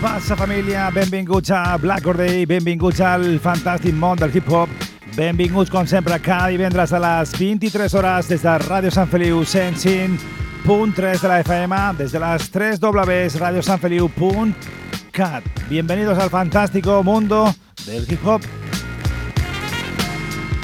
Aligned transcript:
Passa, 0.00 0.36
família? 0.36 0.90
Benvinguts 0.90 1.50
a 1.50 1.76
Black 1.76 2.02
Corday, 2.02 2.46
benvinguts 2.46 3.00
al 3.04 3.38
fantàstic 3.42 3.94
món 3.94 4.16
del 4.16 4.30
hip-hop. 4.32 4.68
Benvinguts, 5.16 5.70
com 5.70 5.86
sempre, 5.86 6.18
cada 6.24 6.48
divendres 6.48 6.92
a 6.96 6.98
les 7.02 7.32
23 7.36 7.94
hores 7.94 8.28
des 8.30 8.42
de 8.42 8.58
Ràdio 8.64 8.90
Sant 8.94 9.08
Feliu 9.10 9.42
105.3 9.44 11.20
de 11.20 11.28
la 11.28 11.40
FM, 11.44 11.76
des 11.98 12.12
de 12.12 12.18
les 12.22 12.50
3 12.50 12.80
Ws, 12.80 13.40
radiosanfeliu.cat. 13.40 15.44
Bienvenidos 15.68 16.18
al 16.18 16.30
fantástico 16.30 17.02
mundo 17.02 17.54
del 17.84 18.10
hip-hop. 18.10 18.40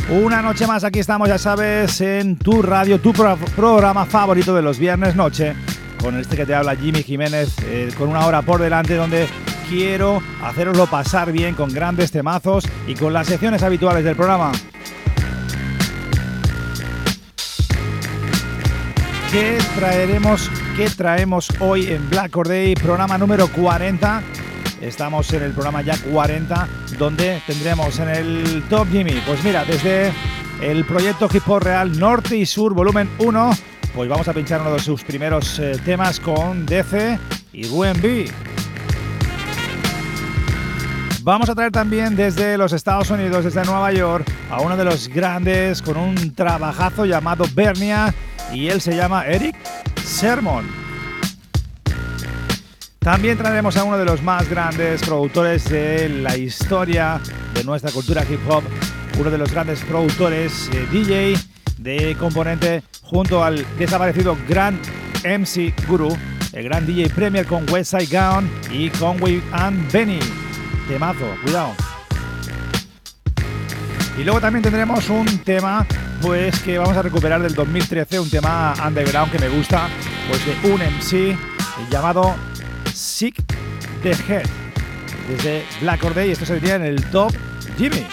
Una 0.08 0.40
noche 0.40 0.66
más, 0.66 0.82
aquí 0.84 1.00
estamos, 1.00 1.28
ya 1.28 1.36
sabes, 1.36 2.00
en 2.00 2.36
tu 2.36 2.62
radio, 2.62 2.98
tu 3.00 3.12
pro 3.12 3.36
programa 3.54 4.06
favorito 4.06 4.54
de 4.54 4.62
los 4.62 4.78
viernes 4.78 5.14
noche 5.14 5.54
con 6.00 6.19
este 6.19 6.36
que 6.36 6.47
te 6.47 6.55
habla 6.55 6.77
Jimmy 6.77 7.02
Jiménez, 7.02 7.55
eh, 7.64 7.91
con 7.97 8.08
una 8.08 8.27
hora 8.27 8.42
por 8.42 8.61
delante 8.61 8.94
donde 8.94 9.27
quiero 9.69 10.22
haceroslo 10.42 10.86
pasar 10.86 11.33
bien 11.33 11.55
con 11.55 11.72
grandes 11.72 12.11
temazos 12.11 12.64
y 12.86 12.94
con 12.94 13.12
las 13.12 13.27
secciones 13.27 13.62
habituales 13.62 14.05
del 14.05 14.16
programa. 14.16 14.53
¿Qué 19.30 19.58
traeremos, 19.75 20.50
qué 20.77 20.88
traemos 20.88 21.48
hoy 21.61 21.88
en 21.88 22.08
Black 22.08 22.34
Day, 22.47 22.75
programa 22.75 23.19
número 23.19 23.48
40? 23.48 24.22
Estamos 24.81 25.33
en 25.33 25.42
el 25.42 25.53
programa 25.53 25.83
ya 25.83 25.97
40, 25.98 26.69
donde 26.98 27.42
tendremos 27.47 27.98
en 27.98 28.08
el 28.08 28.64
Top 28.69 28.88
Jimmy, 28.91 29.20
pues 29.27 29.42
mira, 29.42 29.64
desde 29.64 30.12
el 30.62 30.84
proyecto 30.84 31.28
Hip 31.33 31.42
Hop 31.48 31.62
Real 31.62 31.98
Norte 31.98 32.36
y 32.36 32.47
Sur, 32.47 32.72
volumen 32.72 33.10
1, 33.19 33.50
pues 33.97 34.11
vamos 34.11 34.28
a 34.28 34.34
pinchar 34.34 34.61
uno 34.61 34.75
de 34.75 34.78
sus 34.78 35.02
primeros 35.02 35.58
eh, 35.58 35.80
temas 35.83 36.20
con 36.20 36.66
DC 36.66 37.19
y 37.54 37.66
B. 37.66 38.31
Vamos 41.22 41.48
a 41.48 41.54
traer 41.54 41.72
también 41.72 42.15
desde 42.15 42.59
los 42.59 42.75
Estados 42.75 43.09
Unidos, 43.09 43.47
desde 43.47 43.65
Nueva 43.65 43.91
York, 43.93 44.31
a 44.50 44.60
uno 44.60 44.76
de 44.76 44.84
los 44.84 45.09
grandes 45.09 45.81
con 45.81 45.97
un 45.97 46.34
trabajazo 46.34 47.06
llamado 47.06 47.47
Bernia 47.54 48.15
y 48.53 48.66
él 48.69 48.82
se 48.82 48.94
llama 48.94 49.26
Eric 49.26 49.56
Sermon. 50.04 50.66
También 52.99 53.38
traeremos 53.38 53.78
a 53.78 53.84
uno 53.84 53.97
de 53.97 54.04
los 54.04 54.22
más 54.22 54.47
grandes 54.47 55.00
productores 55.03 55.70
de 55.70 56.10
la 56.10 56.37
historia 56.37 57.19
de 57.54 57.65
nuestra 57.65 57.91
cultura 57.91 58.22
hip 58.28 58.41
hop, 58.47 58.62
uno 59.19 59.31
de 59.31 59.38
los 59.38 59.50
grandes 59.50 59.81
productores, 59.84 60.69
eh, 60.75 60.87
DJ 60.93 61.56
de 61.86 62.16
componente 62.16 62.82
junto 63.02 63.44
al 63.44 63.64
desaparecido 63.78 64.36
Gran 64.48 64.78
MC 65.24 65.72
Guru, 65.86 66.08
el 66.52 66.64
gran 66.64 66.84
DJ 66.84 67.08
Premier 67.10 67.47
con 67.47 67.64
Westside 67.70 68.06
Gun 68.06 68.50
y 68.72 68.91
Conway 68.91 69.41
and 69.52 69.91
Benny. 69.92 70.19
Temazo, 70.88 71.32
cuidado. 71.44 71.75
Y 74.19 74.25
luego 74.25 74.41
también 74.41 74.64
tendremos 74.64 75.08
un 75.08 75.26
tema 75.38 75.86
pues 76.20 76.58
que 76.60 76.76
vamos 76.76 76.96
a 76.96 77.02
recuperar 77.02 77.41
del 77.41 77.54
2013, 77.54 78.19
un 78.19 78.30
tema 78.30 78.75
underground 78.84 79.30
que 79.30 79.38
me 79.38 79.48
gusta, 79.48 79.88
pues 80.28 80.44
de 80.44 80.72
un 80.72 80.80
MC 80.80 81.38
llamado 81.88 82.34
Sick 82.92 83.36
the 84.02 84.10
Head. 84.10 84.46
Desde 85.28 85.64
Black 85.80 86.02
Or 86.02 86.14
Day, 86.14 86.32
esto 86.32 86.46
se 86.46 86.56
en 86.56 86.82
el 86.82 87.04
Top 87.10 87.32
Jimmy. 87.78 88.04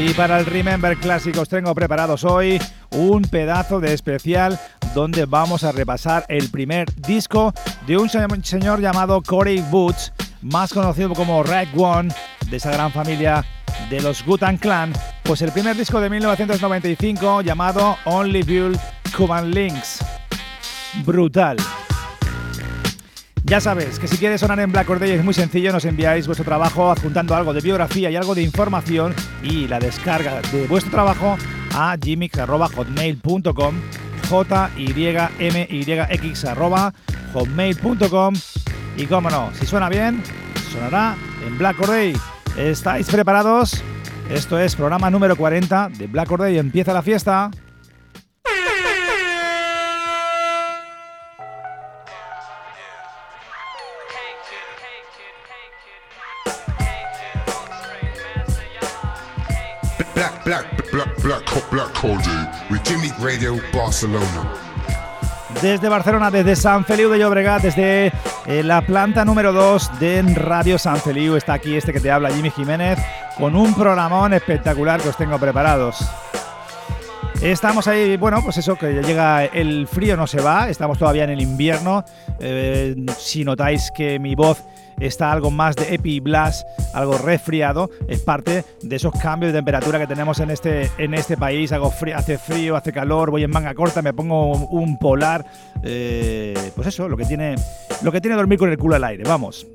Y 0.00 0.14
para 0.14 0.38
el 0.38 0.46
Remember 0.46 0.96
Clásicos 0.96 1.48
tengo 1.48 1.74
preparados 1.74 2.22
hoy 2.22 2.60
un 2.92 3.22
pedazo 3.22 3.80
de 3.80 3.94
especial 3.94 4.56
donde 4.94 5.26
vamos 5.26 5.64
a 5.64 5.72
repasar 5.72 6.24
el 6.28 6.50
primer 6.50 6.94
disco 6.94 7.52
de 7.84 7.96
un 7.96 8.08
señor 8.08 8.80
llamado 8.80 9.20
Corey 9.20 9.60
Boots, 9.72 10.12
más 10.40 10.72
conocido 10.72 11.14
como 11.14 11.42
Red 11.42 11.68
One, 11.76 12.14
de 12.48 12.58
esa 12.58 12.70
gran 12.70 12.92
familia 12.92 13.44
de 13.90 14.00
los 14.00 14.24
Gutan 14.24 14.56
Clan, 14.56 14.92
pues 15.24 15.42
el 15.42 15.50
primer 15.50 15.76
disco 15.76 16.00
de 16.00 16.10
1995 16.10 17.40
llamado 17.40 17.96
Only 18.04 18.44
Build 18.44 18.78
Cuban 19.16 19.50
Links. 19.50 19.98
Brutal. 21.04 21.56
Ya 23.44 23.60
sabes 23.60 23.98
que 23.98 24.08
si 24.08 24.18
quieres 24.18 24.40
sonar 24.40 24.60
en 24.60 24.72
Black 24.72 24.90
Or 24.90 24.98
Day 24.98 25.12
es 25.12 25.24
muy 25.24 25.34
sencillo, 25.34 25.72
nos 25.72 25.84
enviáis 25.84 26.26
vuestro 26.26 26.44
trabajo 26.44 26.90
adjuntando 26.90 27.34
algo 27.34 27.52
de 27.52 27.60
biografía 27.60 28.10
y 28.10 28.16
algo 28.16 28.34
de 28.34 28.42
información 28.42 29.14
y 29.42 29.66
la 29.68 29.78
descarga 29.78 30.42
de 30.52 30.66
vuestro 30.66 30.90
trabajo 30.90 31.38
a 31.74 31.96
gmix.hotmail.com 31.96 33.74
j 34.28 34.70
y 34.76 35.06
m 35.38 35.68
y 35.70 35.84
hotmail.com 37.32 38.34
y 38.96 39.06
cómo 39.06 39.30
no, 39.30 39.50
si 39.54 39.64
suena 39.64 39.88
bien, 39.88 40.22
sonará 40.72 41.16
en 41.46 41.56
Black 41.56 41.80
Or 41.80 41.88
Day. 41.88 42.14
¿Estáis 42.56 43.08
preparados? 43.08 43.82
Esto 44.28 44.58
es 44.58 44.74
programa 44.74 45.08
número 45.08 45.36
40 45.36 45.90
de 45.96 46.06
Black 46.06 46.30
Or 46.32 46.40
Day. 46.40 46.58
Empieza 46.58 46.92
la 46.92 47.02
fiesta. 47.02 47.50
Radio 63.20 63.56
Barcelona. 63.72 64.54
Desde 65.60 65.88
Barcelona, 65.88 66.30
desde 66.30 66.54
San 66.54 66.84
Feliu 66.84 67.08
de 67.08 67.18
Llobregat, 67.18 67.62
desde 67.62 68.12
eh, 68.46 68.62
la 68.62 68.82
planta 68.82 69.24
número 69.24 69.52
2 69.52 69.98
de 69.98 70.22
Radio 70.34 70.78
San 70.78 70.98
Feliu, 70.98 71.36
está 71.36 71.54
aquí 71.54 71.74
este 71.74 71.92
que 71.92 72.00
te 72.00 72.10
habla, 72.10 72.30
Jimmy 72.30 72.50
Jiménez, 72.50 72.98
con 73.36 73.56
un 73.56 73.74
programón 73.74 74.32
espectacular 74.34 75.00
que 75.00 75.08
os 75.08 75.16
tengo 75.16 75.38
preparados. 75.38 75.98
Estamos 77.40 77.86
ahí, 77.88 78.16
bueno, 78.16 78.42
pues 78.42 78.58
eso, 78.58 78.76
que 78.76 79.02
llega 79.02 79.44
el 79.44 79.86
frío, 79.86 80.16
no 80.16 80.26
se 80.26 80.40
va, 80.40 80.68
estamos 80.68 80.98
todavía 80.98 81.24
en 81.24 81.30
el 81.30 81.40
invierno. 81.40 82.04
Eh, 82.40 82.94
si 83.16 83.44
notáis 83.44 83.90
que 83.90 84.18
mi 84.18 84.34
voz 84.34 84.64
está 85.00 85.32
algo 85.32 85.50
más 85.50 85.76
de 85.76 85.94
Epi 85.94 86.20
Blast, 86.20 86.66
algo 86.94 87.18
resfriado, 87.18 87.90
es 88.08 88.20
parte 88.20 88.64
de 88.82 88.96
esos 88.96 89.12
cambios 89.12 89.52
de 89.52 89.58
temperatura 89.58 89.98
que 89.98 90.06
tenemos 90.06 90.40
en 90.40 90.50
este, 90.50 90.90
en 90.98 91.14
este 91.14 91.36
país. 91.36 91.72
Hago 91.72 91.90
frío, 91.90 92.16
hace 92.16 92.38
frío, 92.38 92.76
hace 92.76 92.92
calor, 92.92 93.30
voy 93.30 93.44
en 93.44 93.50
manga 93.50 93.74
corta, 93.74 94.02
me 94.02 94.12
pongo 94.12 94.52
un 94.52 94.98
polar. 94.98 95.44
Eh, 95.82 96.54
pues 96.74 96.88
eso, 96.88 97.08
lo 97.08 97.16
que, 97.16 97.24
tiene, 97.24 97.56
lo 98.02 98.12
que 98.12 98.20
tiene 98.20 98.36
dormir 98.36 98.58
con 98.58 98.70
el 98.70 98.78
culo 98.78 98.96
al 98.96 99.04
aire. 99.04 99.24
Vamos. 99.24 99.66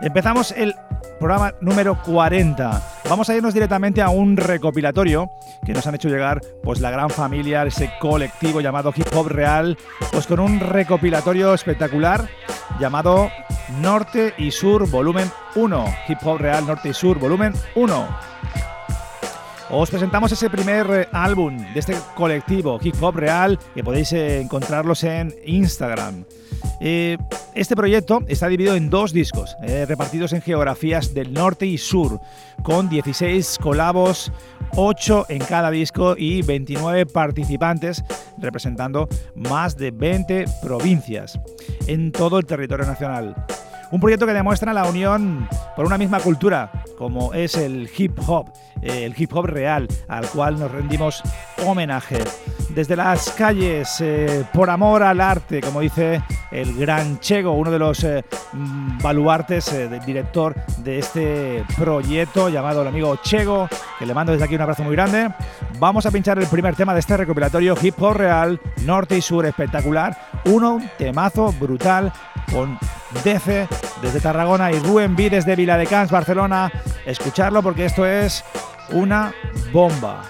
Empezamos 0.00 0.52
el 0.52 0.74
programa 1.18 1.54
número 1.60 2.00
40. 2.02 2.82
Vamos 3.08 3.28
a 3.28 3.34
irnos 3.34 3.54
directamente 3.54 4.02
a 4.02 4.08
un 4.08 4.36
recopilatorio 4.36 5.30
que 5.64 5.72
nos 5.72 5.86
han 5.86 5.94
hecho 5.94 6.08
llegar 6.08 6.40
pues 6.62 6.80
la 6.80 6.90
gran 6.90 7.10
familia, 7.10 7.64
ese 7.64 7.90
colectivo 8.00 8.60
llamado 8.60 8.92
Hip 8.94 9.08
Hop 9.14 9.28
Real, 9.28 9.76
pues 10.12 10.26
con 10.26 10.40
un 10.40 10.60
recopilatorio 10.60 11.54
espectacular 11.54 12.28
llamado 12.78 13.30
Norte 13.80 14.34
y 14.38 14.50
Sur 14.50 14.88
Volumen 14.90 15.30
1. 15.54 15.84
Hip 16.08 16.18
Hop 16.24 16.38
Real 16.38 16.66
Norte 16.66 16.90
y 16.90 16.94
Sur 16.94 17.18
Volumen 17.18 17.52
1. 17.74 18.08
Os 19.76 19.90
presentamos 19.90 20.30
ese 20.30 20.48
primer 20.50 20.86
eh, 20.90 21.08
álbum 21.12 21.56
de 21.72 21.80
este 21.80 21.96
colectivo 22.14 22.78
Hip 22.80 22.94
Hop 23.02 23.16
Real 23.16 23.58
que 23.74 23.82
podéis 23.82 24.12
eh, 24.12 24.40
encontrarlos 24.40 25.02
en 25.04 25.34
Instagram. 25.44 26.24
Eh, 26.80 27.18
este 27.54 27.74
proyecto 27.74 28.22
está 28.28 28.48
dividido 28.48 28.76
en 28.76 28.90
dos 28.90 29.12
discos, 29.12 29.56
repartidos 29.86 30.32
en 30.32 30.42
geografías 30.42 31.14
del 31.14 31.32
norte 31.32 31.66
y 31.66 31.78
sur, 31.78 32.20
con 32.62 32.88
16 32.88 33.58
colabos, 33.60 34.32
8 34.76 35.26
en 35.28 35.38
cada 35.38 35.70
disco 35.70 36.14
y 36.16 36.42
29 36.42 37.06
participantes, 37.06 38.02
representando 38.38 39.08
más 39.36 39.76
de 39.76 39.92
20 39.92 40.46
provincias 40.62 41.38
en 41.86 42.10
todo 42.10 42.38
el 42.38 42.46
territorio 42.46 42.86
nacional. 42.86 43.34
Un 43.90 44.00
proyecto 44.00 44.26
que 44.26 44.32
demuestra 44.32 44.72
la 44.72 44.84
unión 44.84 45.48
por 45.76 45.86
una 45.86 45.98
misma 45.98 46.20
cultura, 46.20 46.70
como 46.98 47.32
es 47.32 47.56
el 47.56 47.88
hip 47.96 48.18
hop, 48.26 48.50
eh, 48.82 49.04
el 49.04 49.14
hip 49.16 49.32
hop 49.34 49.46
real, 49.46 49.88
al 50.08 50.26
cual 50.28 50.58
nos 50.58 50.70
rendimos 50.70 51.22
homenaje. 51.64 52.18
Desde 52.70 52.96
las 52.96 53.30
calles, 53.30 54.00
eh, 54.00 54.44
por 54.52 54.68
amor 54.68 55.02
al 55.02 55.20
arte, 55.20 55.60
como 55.60 55.80
dice 55.80 56.22
el 56.50 56.76
gran 56.76 57.20
Chego, 57.20 57.52
uno 57.52 57.70
de 57.70 57.78
los 57.78 58.02
eh, 58.02 58.24
mm, 58.52 58.98
baluartes 58.98 59.72
del 59.72 60.04
director 60.04 60.54
de 60.78 60.98
este 60.98 61.64
proyecto 61.76 62.48
llamado 62.48 62.82
el 62.82 62.88
amigo 62.88 63.16
Chego, 63.22 63.68
que 63.98 64.06
le 64.06 64.14
mando 64.14 64.32
desde 64.32 64.44
aquí 64.44 64.56
un 64.56 64.62
abrazo 64.62 64.82
muy 64.82 64.96
grande. 64.96 65.28
Vamos 65.78 66.04
a 66.06 66.10
pinchar 66.10 66.38
el 66.38 66.46
primer 66.46 66.74
tema 66.74 66.94
de 66.94 67.00
este 67.00 67.16
recopilatorio 67.16 67.76
hip 67.80 68.00
hop 68.02 68.14
real, 68.14 68.60
norte 68.84 69.16
y 69.16 69.22
sur 69.22 69.46
espectacular, 69.46 70.16
uno 70.46 70.80
temazo 70.98 71.52
brutal 71.52 72.12
con 72.52 72.78
DC 73.22 73.68
desde 74.02 74.20
Tarragona 74.20 74.72
y 74.72 74.78
Rubén 74.78 75.14
B 75.14 75.30
desde 75.30 75.56
Viladecans, 75.56 76.10
Barcelona. 76.10 76.72
Escucharlo 77.06 77.62
porque 77.62 77.84
esto 77.84 78.06
es 78.06 78.44
una 78.90 79.32
bomba. 79.72 80.22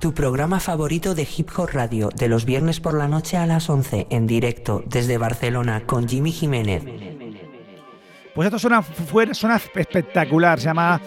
Tu 0.00 0.14
programa 0.14 0.60
favorito 0.60 1.14
de 1.14 1.28
Hip 1.36 1.50
Hop 1.56 1.68
Radio, 1.74 2.08
de 2.08 2.28
los 2.28 2.46
viernes 2.46 2.80
por 2.80 2.94
la 2.94 3.06
noche 3.06 3.36
a 3.36 3.44
las 3.44 3.68
11, 3.68 4.06
en 4.08 4.26
directo 4.26 4.82
desde 4.86 5.18
Barcelona 5.18 5.82
con 5.84 6.08
Jimmy 6.08 6.32
Jiménez. 6.32 6.82
Pues 8.34 8.46
esto 8.46 8.58
suena, 8.58 8.82
suena 9.32 9.60
espectacular, 9.74 10.58
se 10.58 10.66
llama 10.66 11.00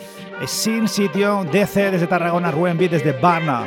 Sin 0.47 0.87
Sitio, 0.87 1.45
DC 1.51 1.91
desde 1.91 2.07
Tarragona, 2.07 2.51
Rubén 2.51 2.77
B 2.77 2.89
desde 2.89 3.13
Barna. 3.13 3.65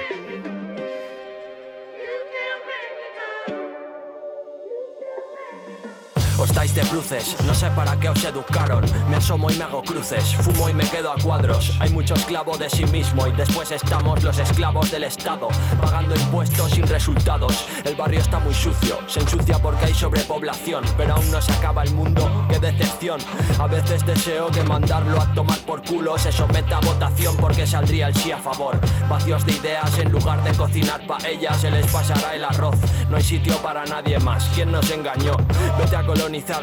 Os 6.47 6.55
dais 6.55 6.73
de 6.73 6.83
bruces, 6.83 7.37
no 7.45 7.53
sé 7.53 7.69
para 7.71 7.99
qué 7.99 8.09
os 8.09 8.23
educaron. 8.23 8.85
Me 9.11 9.17
asomo 9.17 9.51
y 9.51 9.57
me 9.57 9.65
hago 9.65 9.83
cruces, 9.83 10.37
fumo 10.37 10.69
y 10.69 10.75
me 10.75 10.89
quedo 10.89 11.11
a 11.11 11.17
cuadros. 11.17 11.77
Hay 11.81 11.91
mucho 11.91 12.15
esclavo 12.15 12.57
de 12.57 12.71
sí 12.71 12.87
mismo 12.87 13.27
y 13.27 13.33
después 13.33 13.73
estamos 13.73 14.23
los 14.23 14.39
esclavos 14.39 14.93
del 14.93 15.03
Estado, 15.03 15.49
pagando 15.81 16.15
impuestos 16.15 16.71
sin 16.71 16.87
resultados. 16.87 17.67
El 17.85 17.97
barrio 17.97 18.21
está 18.21 18.39
muy 18.39 18.55
sucio, 18.55 18.97
se 19.09 19.19
ensucia 19.21 19.59
porque 19.59 19.87
hay 19.87 19.95
sobrepoblación, 19.95 20.85
pero 20.97 21.15
aún 21.15 21.29
no 21.33 21.43
se 21.43 21.51
acaba 21.51 21.83
el 21.83 21.93
mundo. 21.93 22.47
Qué 22.49 22.61
decepción. 22.61 23.21
A 23.59 23.67
veces 23.67 24.07
deseo 24.07 24.47
que 24.53 24.63
mandarlo 24.63 25.21
a 25.21 25.33
tomar 25.35 25.59
por 25.67 25.83
culo 25.83 26.17
se 26.17 26.31
someta 26.31 26.77
a 26.77 26.81
votación 26.81 27.37
porque 27.39 27.67
saldría 27.67 28.07
el 28.07 28.15
sí 28.15 28.31
a 28.31 28.39
favor. 28.39 28.79
Vacíos 29.09 29.45
de 29.47 29.53
ideas 29.53 29.99
en 29.99 30.13
lugar 30.13 30.45
de 30.45 30.53
cocinar 30.53 31.01
ella 31.29 31.53
se 31.55 31.71
les 31.73 31.87
pasará 31.91 32.35
el 32.35 32.45
arroz. 32.45 32.77
No 33.11 33.17
hay 33.17 33.23
sitio 33.23 33.57
para 33.63 33.85
nadie 33.85 34.19
más. 34.21 34.49
¿Quién 34.55 34.71
nos 34.71 34.89
engañó? 34.91 35.37
Vete 35.79 35.97
a 35.97 36.05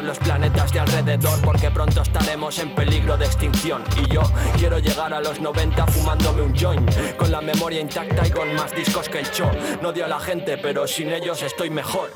los 0.02 0.18
planetas 0.18 0.72
de 0.72 0.78
alrededor 0.78 1.40
porque 1.42 1.68
pronto 1.68 2.02
estaremos 2.02 2.58
en 2.60 2.74
peligro 2.76 3.16
de 3.16 3.26
extinción. 3.26 3.82
Y 3.96 4.14
yo 4.14 4.22
quiero 4.56 4.78
llegar 4.78 5.12
a 5.12 5.20
los 5.20 5.40
90 5.40 5.86
fumándome 5.88 6.42
un 6.42 6.56
joint, 6.56 7.16
con 7.16 7.32
la 7.32 7.40
memoria 7.40 7.80
intacta 7.80 8.26
y 8.26 8.30
con 8.30 8.54
más 8.54 8.74
discos 8.74 9.08
que 9.08 9.18
el 9.18 9.30
show. 9.30 9.50
No 9.82 9.88
odio 9.88 10.04
a 10.04 10.08
la 10.08 10.20
gente, 10.20 10.58
pero 10.58 10.86
sin 10.86 11.12
ellos 11.12 11.42
estoy 11.42 11.70
mejor. 11.70 12.10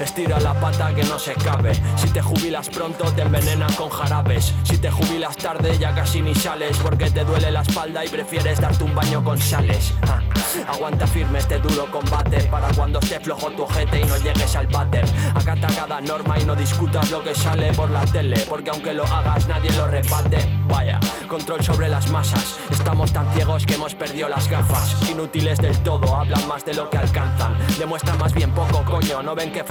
Estira 0.00 0.40
la 0.40 0.52
pata 0.54 0.92
que 0.94 1.04
no 1.04 1.18
se 1.18 1.32
cabe. 1.34 1.72
Si 1.96 2.08
te 2.08 2.20
jubilas 2.20 2.68
pronto 2.68 3.04
te 3.12 3.22
envenenan 3.22 3.72
con 3.74 3.88
jarabes. 3.88 4.52
Si 4.64 4.78
te 4.78 4.90
jubilas 4.90 5.36
tarde 5.36 5.78
ya 5.78 5.94
casi 5.94 6.20
ni 6.20 6.34
sales 6.34 6.76
porque 6.78 7.10
te 7.10 7.24
duele 7.24 7.50
la 7.50 7.62
espalda 7.62 8.04
y 8.04 8.08
prefieres 8.08 8.60
darte 8.60 8.82
un 8.82 8.94
baño 8.94 9.22
con 9.22 9.38
sales. 9.38 9.94
Ah, 10.08 10.20
aguanta 10.68 11.06
firme 11.06 11.38
este 11.38 11.58
duro 11.58 11.90
combate 11.90 12.40
para 12.44 12.68
cuando 12.74 12.98
esté 12.98 13.20
flojo 13.20 13.50
tu 13.52 13.62
ojete 13.62 14.00
y 14.00 14.04
no 14.04 14.16
llegues 14.16 14.56
al 14.56 14.66
váter. 14.66 15.04
Acata 15.34 15.68
cada 15.68 16.00
norma 16.00 16.38
y 16.38 16.44
no 16.44 16.56
discutas 16.56 17.10
lo 17.10 17.22
que 17.22 17.34
sale 17.34 17.72
por 17.72 17.90
la 17.90 18.04
tele 18.06 18.44
porque 18.48 18.70
aunque 18.70 18.92
lo 18.92 19.04
hagas 19.04 19.46
nadie 19.46 19.70
lo 19.72 19.86
rebate. 19.86 20.38
Vaya, 20.68 20.98
control 21.28 21.62
sobre 21.62 21.88
las 21.88 22.10
masas. 22.10 22.58
Estamos 22.70 23.12
tan 23.12 23.32
ciegos 23.34 23.64
que 23.66 23.74
hemos 23.74 23.94
perdido 23.94 24.28
las 24.28 24.48
gafas. 24.48 25.08
Inútiles 25.08 25.58
del 25.58 25.76
todo, 25.82 26.16
hablan 26.16 26.46
más 26.48 26.64
de 26.64 26.74
lo 26.74 26.90
que 26.90 26.98
alcanzan. 26.98 27.56
Demuestran 27.78 28.18
más 28.18 28.32
bien 28.32 28.52
poco, 28.52 28.84
coño, 28.84 29.22
no 29.22 29.34
ven 29.34 29.52
que 29.52 29.62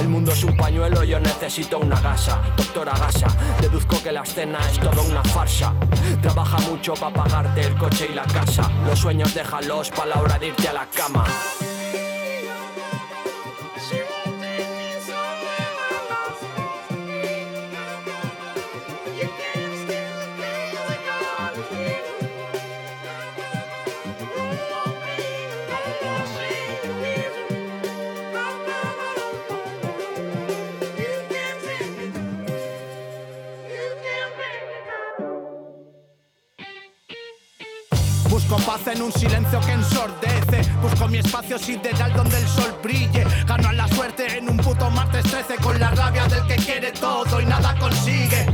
el 0.00 0.08
mundo 0.08 0.32
es 0.32 0.44
un 0.44 0.56
pañuelo, 0.56 1.04
yo 1.04 1.18
necesito 1.20 1.78
una 1.78 2.00
gasa. 2.00 2.40
Doctora 2.56 2.92
Gasa, 2.92 3.28
deduzco 3.60 4.02
que 4.02 4.12
la 4.12 4.22
escena 4.22 4.58
es 4.70 4.78
toda 4.78 5.00
una 5.02 5.22
farsa. 5.22 5.72
Trabaja 6.20 6.58
mucho 6.68 6.94
para 6.94 7.14
pagarte 7.14 7.62
el 7.62 7.74
coche 7.76 8.08
y 8.10 8.14
la 8.14 8.24
casa. 8.24 8.70
Los 8.86 8.98
sueños 8.98 9.34
déjalos 9.34 9.90
para 9.90 10.06
la 10.06 10.20
hora 10.20 10.38
de 10.38 10.48
irte 10.48 10.68
a 10.68 10.72
la 10.72 10.86
cama. 10.86 11.24
En 38.72 39.02
un 39.02 39.12
silencio 39.12 39.60
que 39.60 39.72
ensordece. 39.72 40.62
Busco 40.80 41.06
mi 41.06 41.18
espacio 41.18 41.58
sideral 41.58 42.10
donde 42.14 42.38
el 42.38 42.48
sol 42.48 42.74
brille. 42.82 43.24
Gano 43.46 43.68
a 43.68 43.72
la 43.74 43.86
suerte 43.88 44.38
en 44.38 44.48
un 44.48 44.56
puto 44.56 44.90
martes 44.90 45.24
13 45.24 45.56
con 45.56 45.78
la 45.78 45.90
rabia 45.90 46.26
del 46.26 46.46
que 46.46 46.56
quiere 46.56 46.90
todo 46.92 47.40
y 47.40 47.44
nada 47.44 47.76
consigue. 47.78 48.46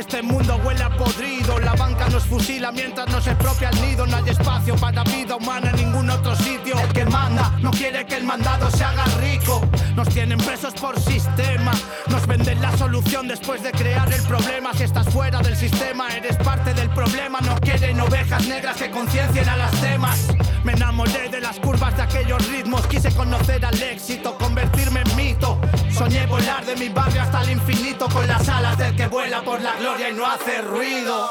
Este 0.00 0.22
mundo 0.22 0.58
huele 0.64 0.88
podrido. 0.96 1.58
La 1.58 1.74
banca 1.74 2.08
nos 2.08 2.24
fusila 2.24 2.72
mientras 2.72 3.06
nos 3.08 3.26
expropia 3.26 3.68
el 3.68 3.82
nido. 3.82 4.06
No 4.06 4.16
hay 4.16 4.30
espacio 4.30 4.74
para 4.76 5.04
vida 5.04 5.36
humana 5.36 5.68
en 5.72 5.76
ningún 5.76 6.08
otro 6.08 6.34
sitio. 6.36 6.74
El 6.80 6.90
que 6.94 7.04
manda 7.04 7.54
no 7.60 7.70
quiere 7.70 8.06
que 8.06 8.16
el 8.16 8.24
mandado 8.24 8.70
se 8.70 8.82
haga 8.82 9.04
rico. 9.20 9.60
Nos 9.94 10.08
tienen 10.08 10.38
presos 10.38 10.72
por 10.72 10.98
sistema. 10.98 11.72
Nos 12.06 12.26
venden 12.26 12.62
la 12.62 12.74
solución 12.78 13.28
después 13.28 13.62
de 13.62 13.72
crear 13.72 14.10
el 14.10 14.22
problema. 14.22 14.72
Si 14.72 14.84
estás 14.84 15.06
fuera 15.10 15.40
del 15.40 15.54
sistema, 15.54 16.08
eres 16.16 16.38
parte 16.38 16.72
del 16.72 16.88
problema. 16.88 17.38
No 17.42 17.56
quieren 17.56 18.00
ovejas 18.00 18.46
negras 18.48 18.78
que 18.78 18.90
conciencien 18.90 19.50
a 19.50 19.56
las 19.58 19.70
temas. 19.82 20.28
Me 20.64 20.72
enamoré 20.72 21.28
de 21.28 21.42
las 21.42 21.58
curvas 21.60 21.94
de 21.98 22.04
aquellos 22.04 22.48
ritmos. 22.48 22.86
Quise 22.86 23.14
conocer 23.14 23.62
al 23.66 23.80
éxito, 23.82 24.38
convertirme 24.38 25.02
en 25.02 25.16
mito. 25.16 25.60
Soñé 26.00 26.24
volar 26.24 26.64
de 26.64 26.76
mi 26.76 26.88
barrio 26.88 27.20
hasta 27.20 27.42
el 27.42 27.50
infinito 27.50 28.08
con 28.08 28.26
las 28.26 28.48
alas 28.48 28.78
del 28.78 28.96
que 28.96 29.06
vuela 29.06 29.42
por 29.42 29.60
la 29.60 29.76
gloria 29.76 30.08
y 30.08 30.14
no 30.14 30.24
hace 30.24 30.62
ruido. 30.62 31.28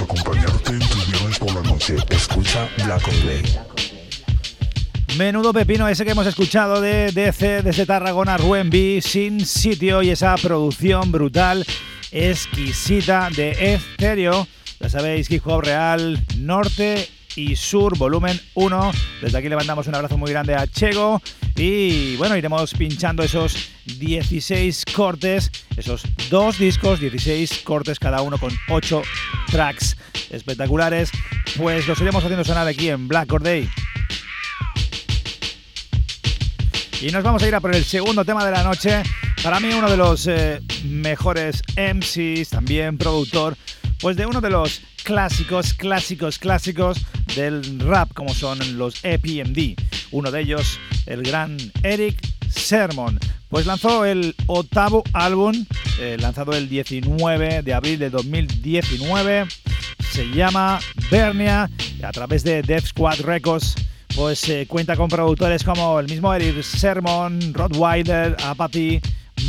acompañarte 0.00 0.70
en 0.70 0.78
tus 0.78 1.10
viernes 1.10 1.38
por 1.38 1.54
la 1.54 1.60
noche. 1.60 1.96
Escucha 2.08 2.66
Black 2.82 3.02
Menudo 5.18 5.52
pepino 5.52 5.86
ese 5.86 6.06
que 6.06 6.12
hemos 6.12 6.26
escuchado 6.26 6.80
de 6.80 7.12
DC 7.12 7.60
desde 7.60 7.84
Tarragona, 7.84 8.38
Ruen 8.38 8.70
B, 8.70 9.02
Sin 9.02 9.44
Sitio 9.44 10.00
y 10.00 10.08
esa 10.08 10.34
producción 10.36 11.12
brutal, 11.12 11.66
exquisita 12.12 13.28
de 13.30 13.74
Estéreo. 13.74 14.46
Ya 14.80 14.88
sabéis, 14.88 15.30
hip 15.30 15.46
hop 15.46 15.62
real, 15.62 16.18
norte 16.38 17.08
y 17.36 17.56
Sur, 17.56 17.96
volumen 17.96 18.40
1. 18.54 18.92
Desde 19.22 19.38
aquí 19.38 19.48
le 19.48 19.56
mandamos 19.56 19.86
un 19.86 19.94
abrazo 19.94 20.16
muy 20.16 20.30
grande 20.30 20.54
a 20.54 20.66
Chego. 20.66 21.20
Y 21.56 22.16
bueno, 22.16 22.36
iremos 22.36 22.72
pinchando 22.74 23.22
esos 23.22 23.70
16 23.98 24.84
cortes, 24.94 25.50
esos 25.76 26.02
dos 26.30 26.58
discos, 26.58 27.00
16 27.00 27.60
cortes 27.64 27.98
cada 27.98 28.22
uno 28.22 28.38
con 28.38 28.52
8 28.68 29.02
tracks 29.50 29.96
espectaculares. 30.30 31.10
Pues 31.56 31.86
los 31.86 32.00
iremos 32.00 32.24
haciendo 32.24 32.44
sonar 32.44 32.66
aquí 32.66 32.88
en 32.88 33.08
Black 33.08 33.28
Day. 33.40 33.68
Y 37.02 37.10
nos 37.10 37.22
vamos 37.22 37.42
a 37.42 37.48
ir 37.48 37.54
a 37.54 37.60
por 37.60 37.74
el 37.74 37.84
segundo 37.84 38.24
tema 38.24 38.44
de 38.44 38.50
la 38.50 38.62
noche. 38.62 39.02
Para 39.42 39.58
mí 39.58 39.72
uno 39.72 39.90
de 39.90 39.96
los 39.96 40.26
eh, 40.26 40.60
mejores 40.84 41.62
MCs, 41.74 42.50
también 42.50 42.98
productor, 42.98 43.56
pues 44.00 44.14
de 44.16 44.26
uno 44.26 44.42
de 44.42 44.50
los 44.50 44.82
clásicos, 45.02 45.72
clásicos, 45.72 46.38
clásicos 46.38 46.98
del 47.34 47.80
rap, 47.80 48.12
como 48.12 48.34
son 48.34 48.58
los 48.76 49.02
EPMD. 49.02 49.80
Uno 50.10 50.30
de 50.30 50.42
ellos, 50.42 50.78
el 51.06 51.22
gran 51.22 51.56
Eric 51.82 52.20
Sermon. 52.50 53.18
Pues 53.48 53.64
lanzó 53.64 54.04
el 54.04 54.34
octavo 54.46 55.04
álbum, 55.14 55.64
eh, 55.98 56.18
lanzado 56.20 56.52
el 56.52 56.68
19 56.68 57.62
de 57.62 57.74
abril 57.74 57.98
de 57.98 58.10
2019. 58.10 59.46
Se 60.12 60.28
llama 60.28 60.80
Bernia, 61.10 61.70
a 62.02 62.12
través 62.12 62.44
de 62.44 62.60
Death 62.62 62.88
Squad 62.88 63.20
Records 63.20 63.74
pues 64.14 64.48
eh, 64.48 64.66
cuenta 64.68 64.96
con 64.96 65.08
productores 65.08 65.62
como 65.62 65.98
el 66.00 66.08
mismo 66.08 66.34
Eric 66.34 66.62
Sermon, 66.62 67.54
Rod 67.54 67.76
Wilder, 67.76 68.36
Apathy, 68.44 69.00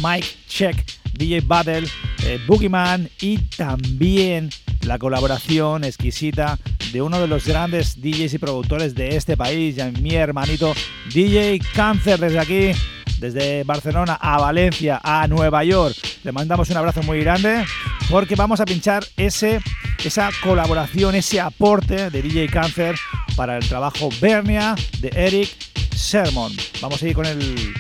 Mike 0.02 0.28
Check, 0.48 0.76
DJ 1.14 1.42
Battle, 1.42 1.88
eh, 2.24 2.40
Boogeyman 2.48 3.10
y 3.20 3.38
también 3.38 4.50
la 4.84 4.98
colaboración 4.98 5.84
exquisita 5.84 6.58
de 6.92 7.02
uno 7.02 7.20
de 7.20 7.28
los 7.28 7.46
grandes 7.46 8.02
DJs 8.02 8.34
y 8.34 8.38
productores 8.38 8.96
de 8.96 9.16
este 9.16 9.38
país, 9.38 9.78
mi 10.02 10.16
hermanito 10.16 10.74
DJ 11.14 11.62
Cáncer 11.74 12.20
desde 12.20 12.40
aquí, 12.40 12.72
desde 13.20 13.64
Barcelona 13.64 14.18
a 14.20 14.40
Valencia, 14.40 15.00
a 15.04 15.28
Nueva 15.28 15.64
York. 15.64 15.96
Le 16.24 16.32
mandamos 16.32 16.70
un 16.70 16.78
abrazo 16.78 17.04
muy 17.04 17.22
grande 17.22 17.64
porque 18.10 18.36
vamos 18.36 18.60
a 18.60 18.66
pinchar 18.66 19.06
ese, 19.16 19.62
esa 20.04 20.30
colaboración, 20.44 21.16
ese 21.16 21.40
aporte 21.40 22.10
de 22.10 22.22
DJ 22.22 22.48
Cáncer 22.48 22.96
para 23.36 23.58
el 23.58 23.68
trabajo 23.68 24.10
Bernia 24.20 24.76
de 25.00 25.12
Eric 25.16 25.50
Sermon. 25.96 26.52
Vamos 26.82 27.02
a 27.02 27.08
ir 27.08 27.16
con 27.16 27.26
el 27.26 27.74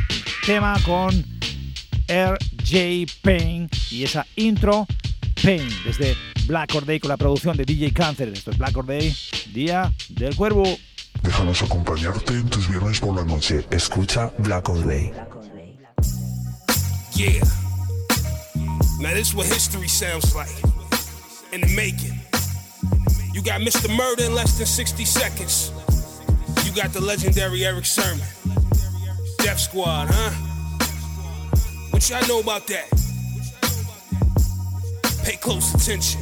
tema 0.45 0.75
con 0.85 1.25
RJ 2.11 3.05
Payne 3.21 3.69
y 3.89 4.03
esa 4.03 4.27
intro 4.35 4.85
Pain 5.41 5.67
desde 5.85 6.17
Black 6.45 6.75
Or 6.75 6.85
Day 6.85 6.99
con 6.99 7.07
la 7.07 7.15
producción 7.15 7.55
de 7.55 7.63
DJ 7.63 7.93
Cancer. 7.93 8.27
Esto 8.27 8.51
es 8.51 8.57
Black 8.57 8.75
Or 8.75 8.85
Day, 8.85 9.15
Día 9.53 9.93
del 10.09 10.35
Cuervo. 10.35 10.63
Déjanos 11.23 11.61
acompañarte 11.61 12.33
en 12.33 12.49
tus 12.49 12.67
viernes 12.67 12.99
por 12.99 13.15
la 13.15 13.23
noche. 13.23 13.65
Escucha 13.71 14.31
Black 14.39 14.67
Or 14.67 14.85
Day. 14.85 15.13
Yeah. 17.13 17.43
Now 18.99 19.13
this 19.13 19.29
is 19.29 19.33
what 19.33 19.45
history 19.47 19.87
sounds 19.87 20.35
like 20.35 20.51
in 21.53 21.61
the 21.61 21.73
making. 21.75 22.19
You 23.33 23.41
got 23.41 23.61
Mr. 23.61 23.89
Murder 23.95 24.25
in 24.25 24.35
less 24.35 24.57
than 24.57 24.67
60 24.67 25.05
seconds. 25.05 25.71
You 26.65 26.73
got 26.73 26.91
the 26.91 27.01
legendary 27.01 27.65
Eric 27.65 27.85
Sermon. 27.85 28.25
Death 29.37 29.59
Squad, 29.59 30.09
huh? 30.11 30.50
What 32.01 32.09
y'all 32.09 32.27
know 32.27 32.39
about 32.39 32.65
that? 32.65 32.89
Pay 35.23 35.35
close 35.37 35.75
attention. 35.75 36.19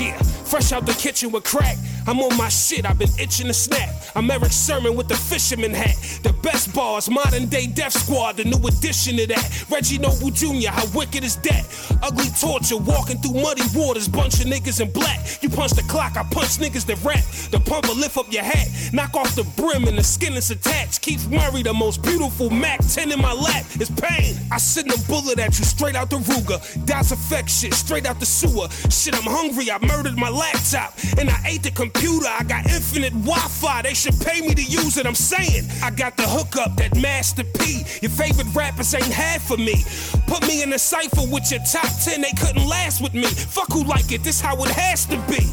Yeah, 0.00 0.16
fresh 0.46 0.72
out 0.72 0.86
the 0.86 0.94
kitchen 0.94 1.30
with 1.30 1.44
crack. 1.44 1.76
I'm 2.06 2.20
on 2.20 2.36
my 2.36 2.50
shit, 2.50 2.84
I've 2.84 2.98
been 2.98 3.08
itching 3.18 3.46
to 3.46 3.54
snap. 3.54 3.88
I'm 4.14 4.30
Eric 4.30 4.52
Sermon 4.52 4.94
with 4.94 5.08
the 5.08 5.14
fisherman 5.14 5.72
hat. 5.72 5.96
The 6.22 6.34
best 6.42 6.74
bars, 6.74 7.08
modern 7.08 7.46
day 7.46 7.66
death 7.66 7.94
squad, 7.94 8.36
the 8.36 8.44
new 8.44 8.58
addition 8.66 9.16
to 9.16 9.26
that. 9.28 9.64
Reggie 9.70 9.98
Noble 9.98 10.30
Jr., 10.30 10.68
how 10.68 10.86
wicked 10.94 11.24
is 11.24 11.36
that? 11.36 11.64
Ugly 12.02 12.28
torture, 12.38 12.76
walking 12.76 13.16
through 13.18 13.40
muddy 13.40 13.62
waters, 13.74 14.06
bunch 14.06 14.40
of 14.40 14.46
niggas 14.46 14.82
in 14.82 14.90
black. 14.90 15.42
You 15.42 15.48
punch 15.48 15.72
the 15.72 15.82
clock, 15.84 16.18
I 16.18 16.24
punch 16.24 16.58
niggas 16.58 16.84
that 16.86 17.02
rap. 17.02 17.24
The 17.50 17.58
pumper 17.58 17.94
lift 17.94 18.18
up 18.18 18.30
your 18.30 18.44
hat, 18.44 18.68
knock 18.92 19.14
off 19.14 19.34
the 19.34 19.44
brim 19.56 19.88
and 19.88 19.96
the 19.96 20.04
skin 20.04 20.34
is 20.34 20.50
attached. 20.50 21.00
Keith 21.00 21.30
Murray, 21.30 21.62
the 21.62 21.72
most 21.72 22.02
beautiful 22.02 22.50
Mac 22.50 22.80
10 22.86 23.12
in 23.12 23.20
my 23.20 23.32
lap, 23.32 23.64
is 23.80 23.90
pain. 23.90 24.36
I 24.52 24.58
send 24.58 24.92
a 24.92 24.98
bullet 25.08 25.38
at 25.38 25.58
you 25.58 25.64
straight 25.64 25.96
out 25.96 26.10
the 26.10 26.18
Ruger. 26.18 26.60
That's 26.84 27.12
effect 27.12 27.48
shit, 27.48 27.72
straight 27.72 28.04
out 28.04 28.20
the 28.20 28.26
sewer. 28.26 28.68
Shit, 28.90 29.14
I'm 29.14 29.22
hungry, 29.22 29.70
I 29.70 29.78
murdered 29.86 30.18
my 30.18 30.28
laptop. 30.28 30.92
And 31.18 31.30
I 31.30 31.40
ate 31.46 31.62
the 31.62 31.70
computer 31.70 31.93
computer. 31.94 32.26
I 32.28 32.42
got 32.44 32.66
infinite 32.66 33.12
Wi-Fi. 33.12 33.82
They 33.82 33.94
should 33.94 34.18
pay 34.20 34.40
me 34.40 34.54
to 34.54 34.62
use 34.62 34.96
it. 34.98 35.06
I'm 35.06 35.14
saying 35.14 35.68
I 35.82 35.90
got 35.90 36.16
the 36.16 36.24
hookup, 36.24 36.76
that 36.76 36.96
Master 37.00 37.44
P. 37.44 37.84
Your 38.02 38.10
favorite 38.10 38.52
rappers 38.54 38.94
ain't 38.94 39.04
had 39.04 39.40
for 39.40 39.56
me. 39.56 39.84
Put 40.26 40.46
me 40.46 40.62
in 40.62 40.72
a 40.72 40.78
cipher 40.78 41.22
with 41.30 41.50
your 41.50 41.60
top 41.60 41.88
ten. 42.04 42.22
They 42.22 42.32
couldn't 42.32 42.66
last 42.66 43.00
with 43.00 43.14
me. 43.14 43.24
Fuck 43.24 43.72
who 43.72 43.84
like 43.84 44.12
it. 44.12 44.22
This 44.22 44.40
how 44.40 44.62
it 44.64 44.70
has 44.70 45.06
to 45.06 45.16
be. 45.28 45.46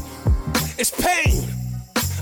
It's 0.78 0.90
pain. 0.90 1.51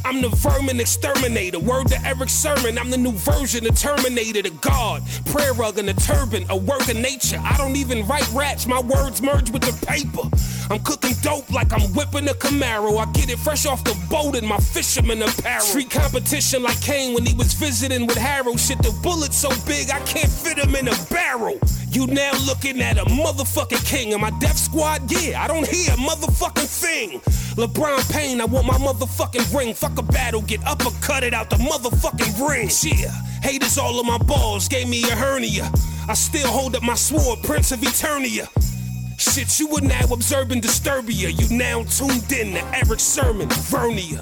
I'm 0.05 0.23
the 0.23 0.29
vermin 0.29 0.81
exterminator. 0.81 1.59
Word 1.59 1.89
to 1.89 2.07
Eric 2.07 2.29
Sermon. 2.29 2.79
I'm 2.79 2.91
the 2.91 2.97
new 2.97 3.13
version 3.13 3.67
of 3.67 3.79
Terminator, 3.79 4.43
the 4.43 4.51
God. 4.51 5.03
Prayer 5.27 5.53
rug 5.53 5.79
and 5.79 5.89
a 5.89 5.95
turban, 5.95 6.45
a 6.49 6.57
work 6.57 6.89
of 6.89 6.97
nature. 6.97 7.41
I 7.43 7.57
don't 7.57 7.77
even 7.77 8.07
write 8.07 8.29
raps. 8.33 8.67
My 8.67 8.81
words 8.81 9.23
merge 9.23 9.51
with 9.51 9.63
the 9.63 9.87
paper. 9.87 10.29
I'm 10.73 10.81
cooking 10.81 11.15
dope 11.23 11.51
like 11.51 11.73
I'm 11.73 11.93
whipping 11.95 12.29
a 12.29 12.35
Camaro. 12.35 12.99
I 12.99 13.11
get 13.13 13.31
it 13.31 13.39
fresh 13.39 13.67
off 13.67 13.85
the 13.85 13.97
boat 14.09 14.37
in 14.37 14.47
my 14.47 14.59
fisherman 14.59 15.23
apparel. 15.23 15.61
Street 15.61 15.91
competition 15.91 16.63
like 16.63 16.81
Kane 16.81 17.15
when 17.15 17.27
he 17.27 17.35
was 17.35 17.53
visiting 17.55 18.07
with 18.07 18.17
Harrow. 18.17 18.57
Shit, 18.57 18.79
the 18.79 18.97
bullet's 19.03 19.37
so 19.37 19.51
big 19.67 19.91
I 19.91 20.01
can't 20.01 20.31
fit 20.31 20.59
him 20.59 20.75
in 20.75 20.89
a 20.89 20.97
barrel. 21.11 21.59
You 21.91 22.07
now 22.07 22.33
looking 22.47 22.81
at 22.81 22.99
a 22.99 23.05
motherfucking 23.07 23.85
king. 23.85 24.15
of 24.15 24.21
my 24.21 24.31
death 24.39 24.59
squad, 24.59 25.11
yeah, 25.11 25.43
I 25.43 25.49
don't 25.49 25.67
hear 25.67 25.93
a 25.93 25.97
motherfucking 25.97 26.69
thing. 26.69 27.21
LeBron 27.57 28.13
Payne, 28.13 28.41
I 28.41 28.45
want 28.45 28.67
my 28.67 28.79
motherfucking 28.79 29.53
ring. 29.53 29.75
Fuck 29.75 29.90
a 29.99 30.03
battle, 30.03 30.43
get 30.43 30.61
uppercut 30.67 31.23
it 31.23 31.35
out 31.35 31.51
the 31.51 31.57
motherfucking 31.57 32.49
ring. 32.49 32.71
Yeah, 32.83 33.11
haters 33.43 33.79
all 33.79 33.99
of 34.01 34.07
my 34.07 34.19
balls 34.19 34.69
gave 34.69 34.89
me 34.89 35.03
a 35.05 35.15
hernia. 35.17 35.71
I 36.09 36.15
still 36.15 36.49
hold 36.49 36.77
up 36.77 36.83
my 36.83 36.95
sword, 36.95 37.43
Prince 37.43 37.73
of 37.73 37.81
Eternia. 37.81 38.49
Shit, 39.19 39.59
you 39.61 39.69
were 39.69 39.83
now 39.83 40.13
observing 40.13 40.63
Disturbia. 40.63 41.31
You 41.31 41.57
now 41.57 41.85
tuned 41.85 42.33
in 42.33 42.55
to 42.55 42.65
Eric 42.75 43.01
Sermon, 43.01 43.49
Vernia. 43.71 44.21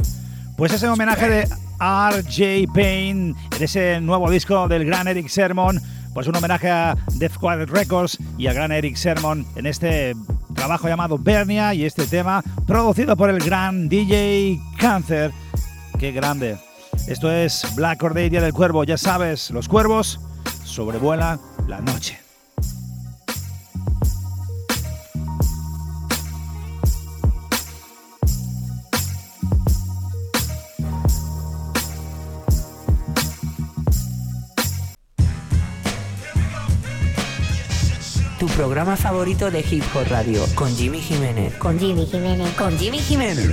Pues 0.56 0.72
ese 0.72 0.88
homenaje 0.88 1.28
de 1.28 1.48
RJ 1.80 2.72
Payne 2.74 3.34
en 3.56 3.62
ese 3.62 4.00
nuevo 4.00 4.28
disco 4.30 4.66
del 4.66 4.84
gran 4.84 5.06
Eric 5.06 5.28
Sermon 5.28 5.80
pues 6.18 6.26
un 6.26 6.34
homenaje 6.34 6.68
a 6.68 6.96
Death 7.14 7.34
Squad 7.34 7.66
Records 7.66 8.18
y 8.36 8.48
al 8.48 8.54
gran 8.54 8.72
Eric 8.72 8.96
Sermon 8.96 9.46
en 9.54 9.66
este 9.66 10.16
trabajo 10.52 10.88
llamado 10.88 11.16
Bernia 11.16 11.74
y 11.74 11.84
este 11.84 12.06
tema 12.06 12.42
producido 12.66 13.16
por 13.16 13.30
el 13.30 13.38
gran 13.38 13.88
DJ 13.88 14.58
Cancer. 14.78 15.30
¡Qué 15.98 16.12
grande! 16.12 16.56
Esto 17.08 17.30
es 17.32 17.66
Black 17.74 18.00
Day, 18.14 18.30
Día 18.30 18.40
del 18.40 18.52
Cuervo. 18.52 18.84
Ya 18.84 18.96
sabes, 18.96 19.50
los 19.50 19.68
cuervos 19.68 20.20
sobrevuelan 20.64 21.40
la 21.66 21.80
noche. 21.80 22.20
tu 38.38 38.46
programa 38.46 38.96
favorito 38.96 39.50
de 39.50 39.64
Hip 39.68 39.82
Hop 39.96 40.06
Radio, 40.10 40.44
con 40.54 40.72
Jimmy 40.76 41.00
Jiménez. 41.00 41.54
Con 41.54 41.76
Jimmy 41.76 42.06
Jiménez. 42.06 42.54
Con 42.54 42.78
Jimmy 42.78 43.00
Jiménez. 43.00 43.48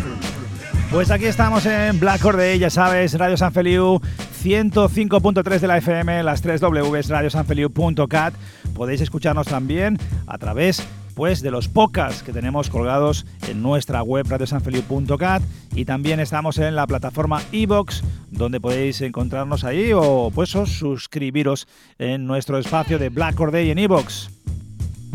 Pues 0.91 1.11
aquí 1.11 1.25
estamos 1.25 1.65
en 1.65 1.99
Black 1.99 2.21
Day, 2.21 2.59
ya 2.59 2.69
sabes, 2.69 3.17
Radio 3.17 3.35
San 3.35 3.51
Feliu 3.51 3.99
105.3 4.43 5.59
de 5.59 5.67
la 5.67 5.77
FM, 5.77 6.23
las 6.23 6.41
3 6.41 6.61
Ws, 6.61 7.09
radiosanfeliu.cat. 7.09 8.33
Podéis 8.73 9.01
escucharnos 9.01 9.47
también 9.47 9.97
a 10.27 10.37
través 10.37 10.87
pues 11.15 11.41
de 11.41 11.49
los 11.49 11.67
podcasts 11.67 12.21
que 12.23 12.33
tenemos 12.33 12.69
colgados 12.69 13.25
en 13.47 13.63
nuestra 13.63 14.03
web 14.03 14.25
radiosanfeliu.cat 14.29 15.41
y 15.73 15.85
también 15.85 16.19
estamos 16.19 16.57
en 16.59 16.75
la 16.75 16.85
plataforma 16.85 17.41
iBox 17.51 18.03
donde 18.29 18.59
podéis 18.59 19.01
encontrarnos 19.01 19.63
ahí 19.63 19.91
o 19.93 20.29
pues 20.33 20.49
suscribiros 20.49 21.67
en 21.97 22.25
nuestro 22.25 22.57
espacio 22.57 22.99
de 22.99 23.09
Black 23.09 23.37
Day 23.51 23.71
en 23.71 23.79
iBox. 23.79 24.34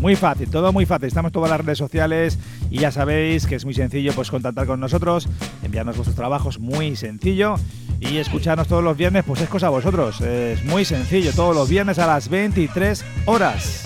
Muy 0.00 0.16
fácil, 0.16 0.48
todo 0.48 0.72
muy 0.72 0.86
fácil. 0.86 1.08
Estamos 1.08 1.30
todas 1.30 1.50
las 1.50 1.60
redes 1.60 1.76
sociales 1.76 2.38
y 2.70 2.78
ya 2.78 2.90
sabéis 2.90 3.46
que 3.46 3.56
es 3.56 3.66
muy 3.66 3.74
sencillo 3.74 4.12
pues 4.14 4.30
contactar 4.30 4.66
con 4.66 4.80
nosotros, 4.80 5.28
enviarnos 5.62 5.96
vuestros 5.96 6.16
trabajos, 6.16 6.58
muy 6.58 6.96
sencillo. 6.96 7.56
Y 8.00 8.16
escucharnos 8.16 8.66
todos 8.66 8.82
los 8.82 8.96
viernes, 8.96 9.24
pues 9.26 9.42
es 9.42 9.48
cosa 9.50 9.68
vosotros. 9.68 10.22
Es 10.22 10.64
muy 10.64 10.86
sencillo, 10.86 11.32
todos 11.34 11.54
los 11.54 11.68
viernes 11.68 11.98
a 11.98 12.06
las 12.06 12.30
23 12.30 13.04
horas. 13.26 13.84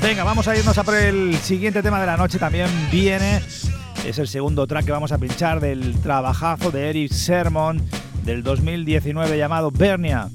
Venga, 0.00 0.22
vamos 0.22 0.46
a 0.46 0.56
irnos 0.56 0.78
a 0.78 0.84
por 0.84 0.94
el 0.94 1.34
siguiente 1.38 1.82
tema 1.82 2.00
de 2.00 2.06
la 2.06 2.16
noche. 2.16 2.38
También 2.38 2.68
viene, 2.92 3.40
es 4.06 4.18
el 4.18 4.28
segundo 4.28 4.68
track 4.68 4.84
que 4.84 4.92
vamos 4.92 5.10
a 5.10 5.18
pinchar 5.18 5.58
del 5.58 5.98
trabajazo 6.00 6.70
de 6.70 6.90
Eric 6.90 7.10
Sermon 7.10 7.82
del 8.24 8.44
2019 8.44 9.36
llamado 9.36 9.72
Bernia 9.72 10.28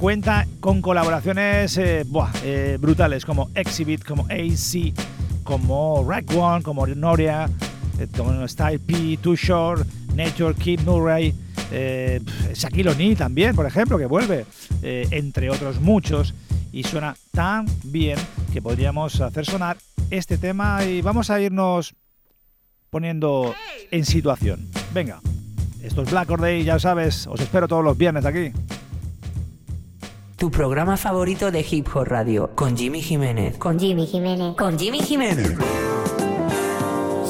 cuenta 0.00 0.46
con 0.60 0.80
colaboraciones 0.80 1.76
eh, 1.76 2.06
eh, 2.42 2.78
brutales 2.80 3.26
como 3.26 3.50
Exhibit, 3.54 4.02
como 4.02 4.24
AC, 4.30 4.94
como 5.44 6.06
Rack 6.08 6.34
One, 6.34 6.62
como 6.62 6.86
Noria, 6.86 7.50
eh, 7.98 8.48
Style 8.48 8.78
P, 8.78 9.18
Too 9.20 9.36
Short, 9.36 9.86
Nature, 10.14 10.54
Kid 10.54 10.80
Murray, 10.86 11.34
Shaquille 12.54 12.88
O'Neal 12.88 13.16
también, 13.16 13.54
por 13.54 13.66
ejemplo, 13.66 13.98
que 13.98 14.06
vuelve, 14.06 14.46
entre 14.82 15.50
otros 15.50 15.80
muchos. 15.80 16.34
Y 16.72 16.82
suena 16.84 17.14
tan 17.32 17.66
bien 17.84 18.18
que 18.52 18.62
podríamos 18.62 19.20
hacer 19.20 19.44
sonar 19.44 19.76
este 20.10 20.38
tema 20.38 20.84
y 20.84 21.02
vamos 21.02 21.28
a 21.30 21.40
irnos 21.40 21.94
poniendo 22.88 23.54
en 23.90 24.06
situación. 24.06 24.66
Venga, 24.94 25.20
esto 25.82 26.02
es 26.02 26.10
Black 26.10 26.30
Or 26.30 26.40
Day, 26.40 26.64
ya 26.64 26.78
sabes, 26.78 27.26
os 27.26 27.40
espero 27.40 27.68
todos 27.68 27.84
los 27.84 27.98
viernes 27.98 28.24
aquí. 28.24 28.52
Tu 30.40 30.50
programa 30.50 30.96
favorito 30.96 31.50
de 31.50 31.60
Hip 31.70 31.88
Hop 31.92 32.06
Radio, 32.06 32.52
con 32.54 32.74
Jimmy 32.74 33.02
Jiménez. 33.02 33.58
Con 33.58 33.78
Jimmy 33.78 34.06
Jiménez. 34.06 34.56
Con 34.56 34.78
Jimmy 34.78 35.00
Jiménez. 35.00 35.54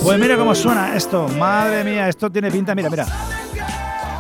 Pues 0.04 0.20
mira 0.20 0.36
cómo 0.36 0.54
suena 0.54 0.94
esto, 0.94 1.26
madre 1.36 1.82
mía, 1.82 2.08
esto 2.08 2.30
tiene 2.30 2.52
pinta, 2.52 2.72
mira, 2.72 2.88
mira. 2.88 3.06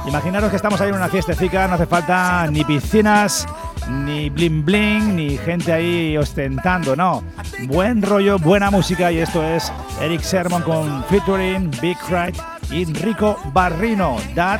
Imaginaros 0.08 0.50
que 0.50 0.56
estamos 0.56 0.80
ahí 0.80 0.88
en 0.88 0.96
una 0.96 1.06
fiestecica, 1.06 1.68
no 1.68 1.74
hace 1.74 1.86
falta 1.86 2.48
ni 2.50 2.64
piscinas, 2.64 3.46
ni 3.88 4.28
bling 4.28 4.64
bling, 4.64 5.14
ni 5.14 5.38
gente 5.38 5.72
ahí 5.72 6.16
ostentando, 6.16 6.96
no. 6.96 7.22
Buen 7.68 8.02
rollo, 8.02 8.40
buena 8.40 8.72
música 8.72 9.12
y 9.12 9.18
esto 9.18 9.40
es 9.44 9.72
Eric 10.00 10.22
Sermon 10.22 10.62
con 10.62 11.04
featuring 11.04 11.70
Big 11.80 11.96
Cry 12.08 12.32
y 12.76 12.86
Rico 12.86 13.38
Barrino, 13.52 14.16
That 14.34 14.58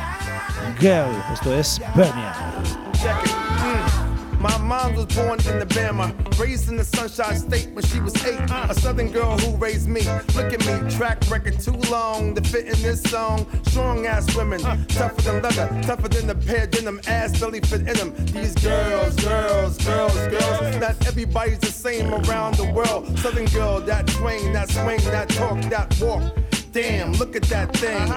Girl. 0.79 1.11
Esto 1.33 1.53
es 1.53 1.81
Bernia. 1.95 2.33
My 4.41 4.57
mom 4.57 4.95
was 4.95 5.05
born 5.05 5.39
in 5.41 5.47
Alabama, 5.49 6.15
raised 6.39 6.67
in 6.67 6.75
the 6.75 6.83
Sunshine 6.83 7.37
State 7.37 7.69
when 7.73 7.85
she 7.85 7.99
was 7.99 8.15
eight. 8.25 8.39
A 8.49 8.73
Southern 8.73 9.11
girl 9.11 9.37
who 9.37 9.55
raised 9.57 9.87
me. 9.87 10.01
Look 10.33 10.51
at 10.51 10.65
me, 10.65 10.89
track 10.97 11.21
record 11.29 11.59
too 11.59 11.77
long 11.91 12.33
to 12.33 12.41
fit 12.41 12.65
in 12.65 12.81
this 12.81 13.03
song. 13.03 13.45
Strong 13.67 14.07
ass 14.07 14.35
women, 14.35 14.59
tougher 14.87 15.21
than 15.21 15.43
leather, 15.43 15.69
tougher 15.83 16.07
than 16.07 16.25
the 16.25 16.33
pair 16.33 16.65
denim, 16.65 16.99
ass 17.05 17.39
belly 17.39 17.59
fit 17.59 17.81
in 17.81 17.93
them. 17.93 18.15
These 18.33 18.55
girls, 18.55 19.15
girls, 19.17 19.77
girls, 19.77 20.15
girls. 20.15 20.75
Not 20.77 21.05
everybody's 21.05 21.59
the 21.59 21.67
same 21.67 22.11
around 22.11 22.55
the 22.55 22.71
world. 22.73 23.19
Southern 23.19 23.45
girl, 23.45 23.79
that 23.81 24.09
swing, 24.09 24.53
that 24.53 24.71
swing, 24.71 25.01
that 25.11 25.29
talk, 25.29 25.61
that 25.69 25.95
walk. 26.01 26.23
Damn, 26.71 27.11
look 27.13 27.35
at 27.35 27.43
that 27.43 27.75
thing. 27.75 28.07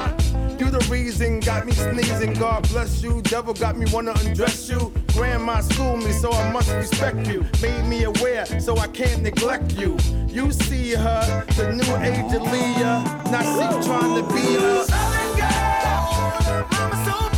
You 0.60 0.70
the 0.70 0.86
reason 0.88 1.40
got 1.40 1.66
me 1.66 1.72
sneezing. 1.72 2.34
God 2.34 2.68
bless 2.68 3.02
you. 3.02 3.20
Devil 3.22 3.52
got 3.52 3.76
me 3.76 3.86
wanna 3.92 4.12
undress 4.12 4.68
you. 4.68 4.92
Grandma 5.08 5.60
schooled 5.60 6.04
me, 6.04 6.12
so 6.12 6.30
I 6.30 6.52
must 6.52 6.70
respect 6.70 7.26
you. 7.26 7.44
Made 7.60 7.84
me 7.86 8.04
aware, 8.04 8.46
so 8.60 8.76
I 8.76 8.86
can't 8.86 9.22
neglect 9.22 9.72
you. 9.72 9.98
You 10.28 10.52
see 10.52 10.94
her, 10.94 11.44
the 11.56 11.72
new 11.72 11.96
age 11.96 12.32
of 12.32 12.42
Leah. 12.42 13.02
Now 13.32 13.42
she 13.42 13.86
trying 13.86 14.14
to 14.22 14.34
be 14.34 14.54
her. 14.54 14.86
Don't 17.04 17.33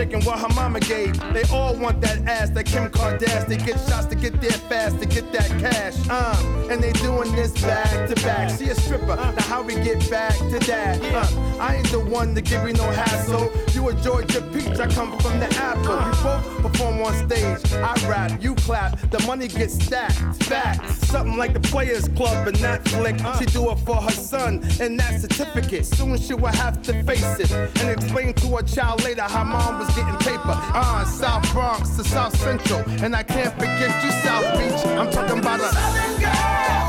Shaking 0.00 0.24
what 0.24 0.38
her 0.38 0.48
mama 0.54 0.80
gave. 0.80 1.20
They 1.34 1.42
all 1.52 1.76
want 1.76 2.00
that 2.00 2.26
ass, 2.26 2.48
that 2.50 2.64
Kim 2.64 2.88
Kardashian. 2.88 3.46
They 3.46 3.58
get 3.58 3.78
shots 3.86 4.06
to 4.06 4.14
get 4.14 4.40
there 4.40 4.50
fast, 4.50 4.98
to 5.00 5.04
get 5.04 5.30
that 5.30 5.50
cash. 5.60 5.94
Uh, 6.08 6.68
and 6.70 6.82
they 6.82 6.92
doing 6.92 7.30
this 7.36 7.52
back 7.60 8.08
to 8.08 8.14
back. 8.22 8.58
She 8.58 8.70
a 8.70 8.74
stripper, 8.74 9.16
now 9.16 9.42
how 9.42 9.62
we 9.62 9.74
get 9.74 10.08
back 10.08 10.38
to 10.38 10.58
that? 10.60 10.98
Uh, 11.02 11.58
I 11.60 11.76
ain't 11.76 11.90
the 11.90 12.00
one 12.00 12.34
to 12.34 12.40
give 12.40 12.66
you 12.66 12.72
no 12.72 12.90
hassle. 12.90 13.52
You 13.74 13.90
a 13.90 13.94
Georgia 13.96 14.40
peach, 14.54 14.80
I 14.80 14.86
come 14.86 15.18
from 15.18 15.38
the 15.38 15.54
apple. 15.56 15.98
We 15.98 16.22
both 16.22 16.72
perform 16.72 17.02
on 17.02 17.12
stage. 17.28 17.70
I 17.74 17.92
rap, 18.08 18.42
you 18.42 18.54
clap, 18.54 18.98
the 19.10 19.18
money 19.26 19.48
gets 19.48 19.74
stacked. 19.74 20.44
Facts, 20.44 21.08
something 21.08 21.36
like 21.36 21.52
the 21.52 21.60
Players 21.60 22.08
Club 22.08 22.48
and 22.48 22.56
flick. 22.88 23.18
She 23.38 23.44
do 23.44 23.70
it 23.70 23.78
for 23.80 23.96
her 23.96 24.10
son 24.10 24.64
and 24.80 24.98
that 24.98 25.20
certificate. 25.20 25.84
Soon 25.84 26.18
she 26.18 26.32
will 26.32 26.46
have 26.46 26.80
to 26.84 27.02
face 27.02 27.38
it 27.38 27.52
and 27.52 27.90
explain 27.90 28.32
to 28.32 28.56
her 28.56 28.62
child 28.62 29.04
later 29.04 29.22
how 29.22 29.44
mom 29.44 29.78
was 29.78 29.89
getting 29.94 30.16
paper. 30.18 30.56
Uh, 30.74 31.04
South 31.04 31.52
Bronx 31.52 31.90
to 31.96 32.04
South 32.04 32.36
Central, 32.36 32.80
and 33.02 33.14
I 33.14 33.22
can't 33.22 33.54
forget 33.54 34.02
you, 34.04 34.10
South 34.22 34.58
Beach. 34.58 34.86
I'm 34.98 35.10
talking 35.10 35.38
about 35.38 35.60
a 35.60 35.68
Southern 35.68 36.20
girl. 36.20 36.79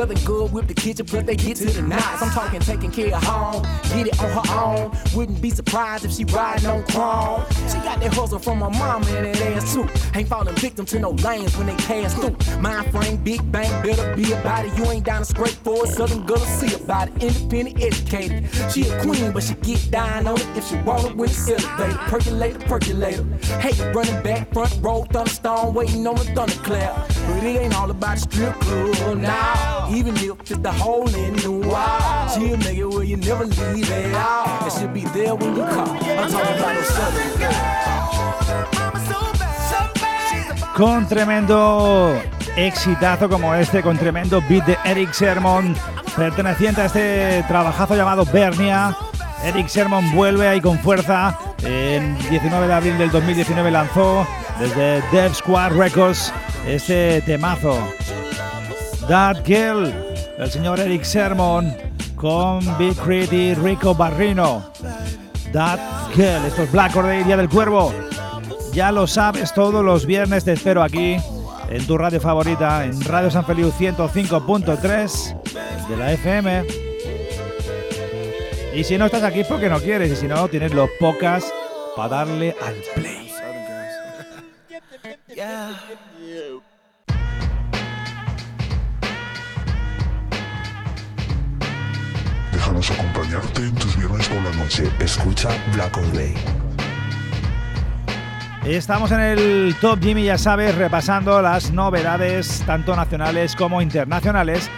Southern 0.00 0.24
good 0.24 0.50
whip 0.50 0.66
the 0.66 0.72
kitchen, 0.72 1.04
but 1.12 1.26
they 1.26 1.36
get 1.36 1.58
to 1.58 1.66
the 1.66 1.82
knots. 1.82 2.22
I'm 2.22 2.30
talking 2.30 2.60
taking 2.60 2.90
care 2.90 3.14
of 3.14 3.22
home, 3.22 3.62
get 3.92 4.06
it 4.06 4.18
on 4.18 4.30
her 4.30 4.54
own. 4.58 4.98
Wouldn't 5.14 5.42
be 5.42 5.50
surprised 5.50 6.06
if 6.06 6.12
she 6.12 6.24
riding 6.24 6.64
on 6.68 6.84
chrome. 6.84 7.44
She 7.68 7.76
got 7.84 8.00
that 8.00 8.14
hustle 8.14 8.38
from 8.38 8.60
her 8.60 8.70
mama 8.70 9.04
and 9.08 9.26
that 9.26 9.42
ass 9.42 9.74
too. 9.74 9.86
Ain't 10.14 10.26
falling 10.26 10.54
victim 10.54 10.86
to 10.86 10.98
no 11.00 11.10
lanes 11.10 11.54
when 11.58 11.66
they 11.66 11.76
pass 11.76 12.14
through. 12.14 12.34
Mind 12.62 12.90
frame, 12.90 13.18
big 13.18 13.52
bang, 13.52 13.70
better 13.82 14.16
be 14.16 14.32
about 14.32 14.64
it. 14.64 14.74
You 14.78 14.86
ain't 14.86 15.04
down 15.04 15.18
to 15.18 15.26
scrape 15.26 15.50
for 15.50 15.84
it. 15.84 15.90
Southern 15.90 16.24
girl, 16.24 16.38
see 16.38 16.74
about 16.82 17.08
it. 17.08 17.22
Independent, 17.22 17.82
educated. 17.82 18.48
She 18.72 18.88
a 18.88 19.02
queen, 19.02 19.32
but 19.32 19.42
she 19.42 19.52
get 19.56 19.90
down 19.90 20.26
on 20.26 20.40
it 20.40 20.56
if 20.56 20.66
she 20.66 20.76
want 20.76 21.04
it 21.04 21.14
when 21.14 21.28
it's 21.28 21.46
elevated. 21.46 21.98
Percolator, 22.08 22.58
percolator. 22.60 23.24
Hey, 23.60 23.92
running 23.92 24.22
back, 24.22 24.50
front 24.54 24.74
row, 24.80 25.04
thunderstorm, 25.12 25.74
waiting 25.74 26.06
on 26.06 26.16
the 26.16 26.24
thunderclap. 26.24 27.06
But 27.26 27.44
it 27.44 27.60
ain't 27.60 27.76
all 27.76 27.90
about 27.90 28.18
strip 28.18 28.54
club 28.60 29.18
now. 29.18 29.79
Even 29.92 30.14
if 30.16 30.30
hole 30.78 31.08
in 31.16 31.34
the 31.36 31.50
wall, 31.50 32.28
she'll 32.28 32.56
make 32.58 32.78
it 32.78 32.84
where 32.86 33.02
you 33.02 33.16
never 33.16 33.44
leave. 33.44 33.90
And 33.90 34.72
she'll 34.72 34.86
be 34.88 35.04
there 35.06 35.34
when 35.34 35.56
you 35.56 35.64
call. 35.64 35.88
I'm 35.88 36.30
talking 36.30 36.58
about 36.58 36.74
no 36.74 36.82
southern 36.82 37.38
girl. 37.38 37.80
Con 40.76 41.08
tremendo 41.08 42.22
exitazo 42.56 43.28
como 43.28 43.52
este, 43.54 43.82
con 43.82 43.98
tremendo 43.98 44.40
beat 44.48 44.64
de 44.64 44.78
Eric 44.84 45.12
Sermon, 45.12 45.74
perteneciente 46.16 46.82
a 46.82 46.84
este 46.86 47.44
trabajazo 47.48 47.96
llamado 47.96 48.24
Bernia. 48.24 48.96
Eric 49.42 49.66
Sermon 49.66 50.12
vuelve 50.14 50.46
ahí 50.46 50.60
con 50.60 50.78
fuerza. 50.78 51.36
En 51.64 52.16
19 52.30 52.68
de 52.68 52.72
abril 52.72 52.96
del 52.96 53.10
2019 53.10 53.70
lanzó 53.72 54.26
desde 54.60 55.02
Dev 55.10 55.34
Squad 55.34 55.72
Records 55.72 56.32
este 56.64 57.20
temazo. 57.22 57.76
That 59.10 59.42
Girl, 59.44 59.92
el 60.38 60.50
señor 60.52 60.78
Eric 60.78 61.02
Sermon 61.02 61.74
con 62.14 62.60
Big 62.78 62.94
Crit 62.94 63.32
y 63.32 63.54
Rico 63.54 63.92
Barrino. 63.92 64.70
That 65.52 65.80
Girl, 66.14 66.44
esto 66.46 66.62
es 66.62 66.70
Black 66.70 66.94
Order, 66.94 67.24
Día 67.24 67.36
del 67.36 67.48
Cuervo. 67.48 67.92
Ya 68.72 68.92
lo 68.92 69.08
sabes, 69.08 69.52
todos 69.52 69.84
los 69.84 70.06
viernes 70.06 70.44
te 70.44 70.52
espero 70.52 70.80
aquí 70.80 71.16
en 71.68 71.86
tu 71.88 71.98
radio 71.98 72.20
favorita, 72.20 72.84
en 72.84 73.02
Radio 73.02 73.32
San 73.32 73.44
Feliu 73.44 73.72
105.3 73.72 75.88
de 75.88 75.96
la 75.96 76.12
FM. 76.12 76.66
Y 78.76 78.84
si 78.84 78.96
no 78.96 79.06
estás 79.06 79.24
aquí 79.24 79.40
es 79.40 79.48
porque 79.48 79.68
no 79.68 79.80
quieres, 79.80 80.12
y 80.12 80.16
si 80.16 80.28
no, 80.28 80.46
tienes 80.46 80.72
los 80.72 80.88
pocas 81.00 81.52
para 81.96 82.10
darle 82.10 82.54
al 82.64 82.76
play. 82.94 83.28
Acompañarte 92.88 93.60
en 93.60 93.74
tus 93.74 93.94
viernes 93.94 94.26
por 94.26 94.42
la 94.42 94.50
noche. 94.52 94.90
Escucha 95.00 95.50
Black 95.74 95.94
Day. 96.14 96.34
Estamos 98.64 99.12
en 99.12 99.20
el 99.20 99.76
Top 99.82 100.02
Jimmy, 100.02 100.24
ya 100.24 100.38
sabes, 100.38 100.74
repasando 100.76 101.42
las 101.42 101.72
novedades 101.72 102.62
tanto 102.64 102.96
nacionales 102.96 103.54
como 103.54 103.82
internacionales. 103.82 104.70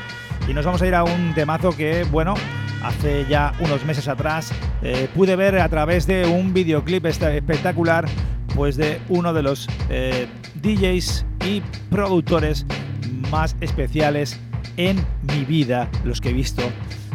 Y 0.49 0.53
nos 0.53 0.67
vamos 0.67 0.83
a 0.83 0.87
ir 0.89 0.97
a 0.97 1.05
un 1.05 1.33
temazo 1.35 1.77
que, 1.77 2.03
bueno, 2.11 2.35
hace 2.83 3.25
ya 3.29 3.53
unos 3.61 3.85
meses 3.85 4.09
atrás 4.09 4.51
eh, 4.83 5.09
pude 5.15 5.37
ver 5.37 5.61
a 5.61 5.69
través 5.69 6.05
de 6.09 6.27
un 6.27 6.53
videoclip 6.53 7.07
espectacular, 7.07 8.07
pues 8.57 8.77
de 8.77 9.01
uno 9.11 9.33
de 9.33 9.43
los 9.45 9.69
eh, 9.91 10.27
DJs 10.61 11.25
y 11.47 11.63
productores 11.89 12.67
más 13.31 13.55
especiales 13.61 14.41
en 14.77 14.97
mi 15.23 15.45
vida, 15.45 15.89
los 16.03 16.21
que 16.21 16.31
he 16.31 16.33
visto. 16.33 16.65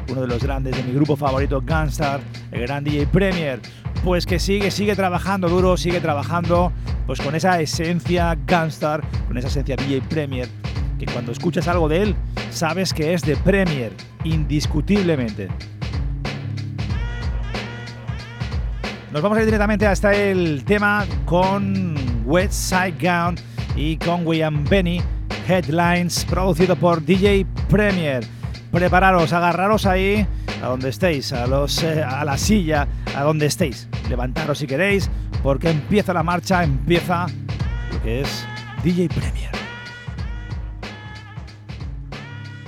Uno 0.10 0.22
de 0.22 0.28
los 0.28 0.42
grandes 0.42 0.76
de 0.76 0.84
mi 0.84 0.94
grupo 0.94 1.16
favorito, 1.16 1.62
Gunstar, 1.62 2.22
el 2.52 2.62
gran 2.62 2.84
DJ 2.84 3.08
Premier, 3.08 3.60
pues 4.04 4.26
que 4.26 4.40
sigue, 4.40 4.72
sigue 4.72 4.96
trabajando 4.96 5.50
duro, 5.50 5.76
sigue 5.76 6.00
trabajando 6.00 6.72
pues 7.06 7.20
con 7.20 7.36
esa 7.36 7.60
esencia 7.60 8.38
Gunstar, 8.48 9.04
con 9.28 9.38
esa 9.38 9.48
esencia 9.48 9.76
DJ 9.76 10.02
Premier, 10.10 10.48
que 10.98 11.06
cuando 11.06 11.32
escuchas 11.32 11.68
algo 11.68 11.90
de 11.90 12.04
él, 12.04 12.16
sabes 12.52 12.94
que 12.94 13.14
es 13.14 13.22
de 13.22 13.36
Premier, 13.36 13.92
indiscutiblemente. 14.24 15.50
Nos 19.12 19.22
vamos 19.22 19.38
a 19.38 19.42
ir 19.42 19.46
directamente 19.46 19.88
hasta 19.88 20.14
el 20.14 20.64
tema 20.66 21.06
con 21.26 21.96
West 22.26 22.54
Side 22.54 22.96
Gown 23.02 23.36
y 23.76 23.98
con 23.98 24.28
William 24.28 24.64
Benny, 24.66 25.02
Headlines, 25.48 26.26
producido 26.26 26.76
por 26.76 27.04
DJ 27.04 27.46
Premier. 27.70 28.37
Prepararos, 28.72 29.34
agarraros 29.34 29.86
ahí, 29.86 30.28
a 30.62 30.68
donde 30.68 30.90
estéis, 30.90 31.34
a, 31.34 31.48
los, 31.48 31.82
eh, 31.84 32.04
a 32.04 32.26
la 32.26 32.38
silla, 32.38 32.88
a 33.16 33.24
donde 33.24 33.46
estéis. 33.46 33.88
Levantaros 34.10 34.60
si 34.60 34.68
queréis, 34.68 35.10
porque 35.42 35.70
empieza 35.70 36.14
la 36.14 36.24
marcha, 36.24 36.64
empieza 36.64 37.28
lo 37.92 38.02
que 38.02 38.22
es 38.22 38.46
DJ 38.84 39.10
Premier. 39.10 39.52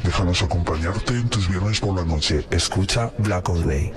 Déjanos 0.04 0.42
acompañarte 0.42 1.14
en 1.14 1.30
tus 1.30 1.48
viernes 1.48 1.80
por 1.80 1.96
la 1.96 2.04
noche. 2.04 2.46
Escucha 2.50 3.12
Black 3.20 3.50
All 3.50 3.64
Day. 3.66 3.94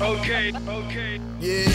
Okay, 0.00 0.52
okay. 0.52 1.20
Yeah. 1.40 1.68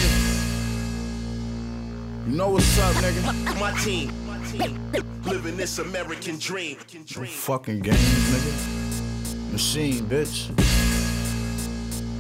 You 2.28 2.38
know 2.38 2.50
what's 2.50 2.78
up, 2.80 2.96
nigga? 3.04 3.34
My 3.60 3.72
team. 3.84 4.12
Living 5.26 5.58
this 5.58 5.80
American 5.80 6.38
dream. 6.40 6.78
No 7.18 7.26
fucking 7.26 7.82
games, 7.82 8.00
nigga. 8.00 8.75
Machine, 9.52 10.06
bitch. 10.06 10.48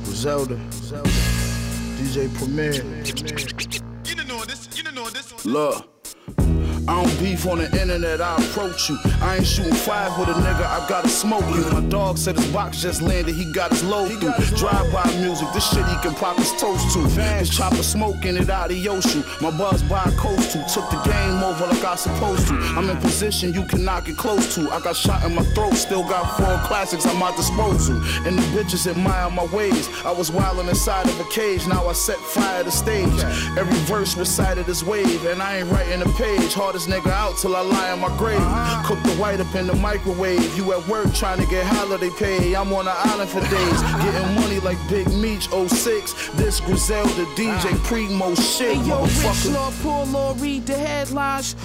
Griselda. 0.05 0.55
DJ 1.97 2.29
Premier. 2.37 2.73
You 4.05 4.23
know 4.25 4.43
this, 4.45 4.69
you 4.77 4.83
know 4.91 5.09
this. 5.09 5.45
Look. 5.45 5.94
I 6.87 7.03
don't 7.03 7.19
beef 7.19 7.47
on 7.47 7.57
the 7.57 7.81
internet, 7.81 8.21
I 8.21 8.35
approach 8.35 8.89
you. 8.89 8.99
I 9.19 9.37
ain't 9.37 9.47
shooting 9.47 9.73
five 9.73 10.17
with 10.19 10.29
a 10.29 10.33
nigga, 10.33 10.65
I 10.65 10.87
gotta 10.87 11.09
smoke 11.09 11.43
you. 11.55 11.67
My 11.71 11.81
dog 11.81 12.19
said 12.19 12.35
his 12.37 12.45
box 12.51 12.79
just 12.79 13.01
landed, 13.01 13.33
he 13.33 13.51
got 13.51 13.71
his 13.71 13.83
load 13.83 14.11
through. 14.19 14.33
Drive 14.55 14.91
by 14.93 15.03
music, 15.19 15.47
this 15.51 15.67
shit 15.67 15.83
he 15.87 15.95
can 16.03 16.13
pop 16.13 16.37
his 16.37 16.51
toast 16.59 16.93
to. 16.93 16.99
His 17.39 17.49
chopper 17.49 17.81
smoking 17.81 18.37
it 18.37 18.51
out 18.51 18.69
of 18.69 18.77
Yoshu. 18.77 19.23
My 19.41 19.49
buzz 19.49 19.81
by 19.83 20.03
coast 20.17 20.51
to. 20.51 20.63
Took 20.71 20.89
the 20.91 21.01
game 21.03 21.41
over 21.41 21.65
like 21.65 21.83
I 21.83 21.95
supposed 21.95 22.47
to. 22.49 22.53
I'm 22.53 22.87
in 22.89 22.97
position 22.97 23.53
you 23.53 23.63
cannot 23.65 24.05
get 24.05 24.17
close 24.17 24.53
to. 24.55 24.69
I 24.71 24.79
got 24.79 24.95
shot 24.95 25.23
in 25.25 25.33
my 25.33 25.43
throat, 25.55 25.73
still 25.73 26.03
got 26.03 26.37
four 26.37 26.55
classics 26.67 27.07
at 27.07 27.15
my 27.15 27.35
disposal. 27.35 27.95
And 28.27 28.37
the 28.37 28.43
bitches 28.53 28.85
admire 28.85 29.31
my 29.31 29.45
ways. 29.45 29.89
I 30.05 30.11
was 30.11 30.29
wildin' 30.29 30.69
inside 30.69 31.07
of 31.07 31.19
a 31.19 31.25
cage, 31.31 31.65
now 31.65 31.87
I 31.87 31.93
set 31.93 32.17
fire 32.17 32.63
to 32.63 32.71
stage. 32.71 33.23
Every 33.57 33.77
verse 33.85 34.15
recited 34.15 34.69
is 34.69 34.83
wave, 34.83 35.25
and 35.25 35.41
I 35.41 35.57
ain't 35.57 35.71
writing 35.71 36.01
a 36.03 36.09
page. 36.09 36.53
Hard 36.53 36.74
this 36.75 36.87
nigga 36.87 37.09
out 37.09 37.37
till 37.37 37.55
I 37.55 37.61
lie 37.61 37.93
in 37.93 37.99
my 38.01 38.09
grave. 38.17 38.41
Cook 38.85 39.01
the 39.03 39.15
white 39.17 39.39
up 39.39 39.55
in 39.55 39.65
the 39.65 39.75
microwave. 39.75 40.57
You 40.57 40.73
at 40.73 40.85
work 40.89 41.13
trying 41.13 41.39
to 41.39 41.47
get 41.47 41.65
holiday 41.65 42.09
pay. 42.09 42.53
I'm 42.53 42.73
on 42.73 42.83
the 42.83 42.91
island 42.91 43.29
for 43.29 43.39
days. 43.39 43.81
Getting 44.03 44.35
money 44.35 44.59
like 44.59 44.77
Big 44.89 45.07
Meech 45.13 45.47
06. 45.47 46.31
This 46.33 46.59
Griselda 46.59 47.23
DJ 47.37 47.81
Primo 47.85 48.35
shit. 48.35 48.75
Hey, 48.75 48.89
yo, 48.89 49.03
Rich. 49.05 49.45
Lord, 49.45 49.73
poor 49.81 50.05
Lord, 50.05 50.41
read 50.41 50.65
the 50.65 50.73
headlines. 50.73 51.55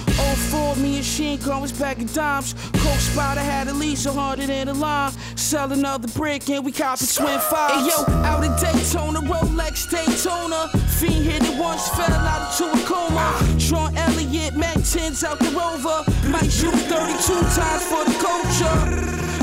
04, 0.49 0.77
me 0.77 0.95
and 0.97 1.05
Sheen 1.05 1.39
was 1.59 1.73
back 1.73 1.99
in 1.99 2.07
dimes. 2.07 2.53
Coke 2.71 2.99
Spider 2.99 3.41
had 3.41 3.67
at 3.67 3.75
least 3.75 4.05
a 4.05 4.13
hundred 4.13 4.49
in 4.49 4.67
the 4.67 4.73
line. 4.73 5.11
Sell 5.35 5.73
another 5.73 6.07
brick 6.09 6.49
and 6.49 6.63
we 6.63 6.71
copy 6.71 7.05
twin 7.05 7.39
five. 7.39 7.71
Hey, 7.71 7.89
yo, 7.89 8.13
out 8.23 8.45
in 8.45 8.51
Daytona, 8.55 9.19
Rolex 9.19 9.89
Daytona. 9.91 10.69
Fiend 10.99 11.25
hit 11.25 11.43
it 11.43 11.59
once, 11.59 11.89
fell 11.89 12.13
out 12.13 12.61
into 12.61 12.71
a 12.71 12.85
coma. 12.85 13.59
Sean 13.59 13.95
Elliott, 13.97 14.55
Mac 14.55 14.77
10s 15.01 15.23
out 15.23 15.39
the 15.39 15.49
rover. 15.49 16.03
Might 16.29 16.51
shoot 16.51 16.73
32 16.73 17.33
times 17.57 17.85
for 17.89 18.03
the 18.05 18.15
culture. 18.21 18.77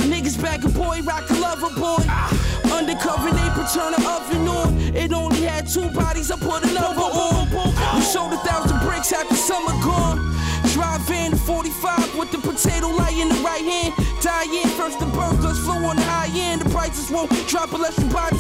Niggas 0.07 0.41
back 0.41 0.65
a 0.65 0.69
boy, 0.69 1.01
rock 1.03 1.29
a 1.31 1.35
lover 1.35 1.71
boy. 1.75 2.03
Undercover, 2.73 3.31
they 3.31 3.49
turn 3.75 3.93
the 3.93 4.03
oven 4.09 4.47
on. 4.49 4.79
It 4.95 5.13
only 5.13 5.43
had 5.43 5.67
two 5.67 5.89
bodies, 5.91 6.31
I 6.31 6.37
put 6.39 6.63
another 6.63 7.03
on. 7.03 7.49
We 7.97 8.03
sold 8.03 8.33
a 8.33 8.37
thousand 8.39 8.79
bricks 8.87 9.13
after 9.13 9.35
summer 9.35 9.75
gone. 9.83 10.19
Drive 10.79 11.11
in 11.11 11.37
45 11.37 12.17
with 12.17 12.31
the 12.31 12.39
potato 12.39 12.87
light 12.87 13.19
in 13.19 13.29
the 13.29 13.41
right 13.43 13.65
hand. 13.67 13.93
Die 14.23 14.63
in 14.63 14.69
first 14.79 15.01
the 15.01 15.07
burgers 15.07 15.59
flow 15.59 15.75
on 15.75 15.97
the 15.97 16.03
high 16.03 16.31
end. 16.39 16.61
The 16.61 16.71
prices 16.71 17.11
won't 17.11 17.33
drop 17.49 17.73
unless 17.73 17.99
you 17.99 18.07
buy 18.15 18.31
10. 18.31 18.39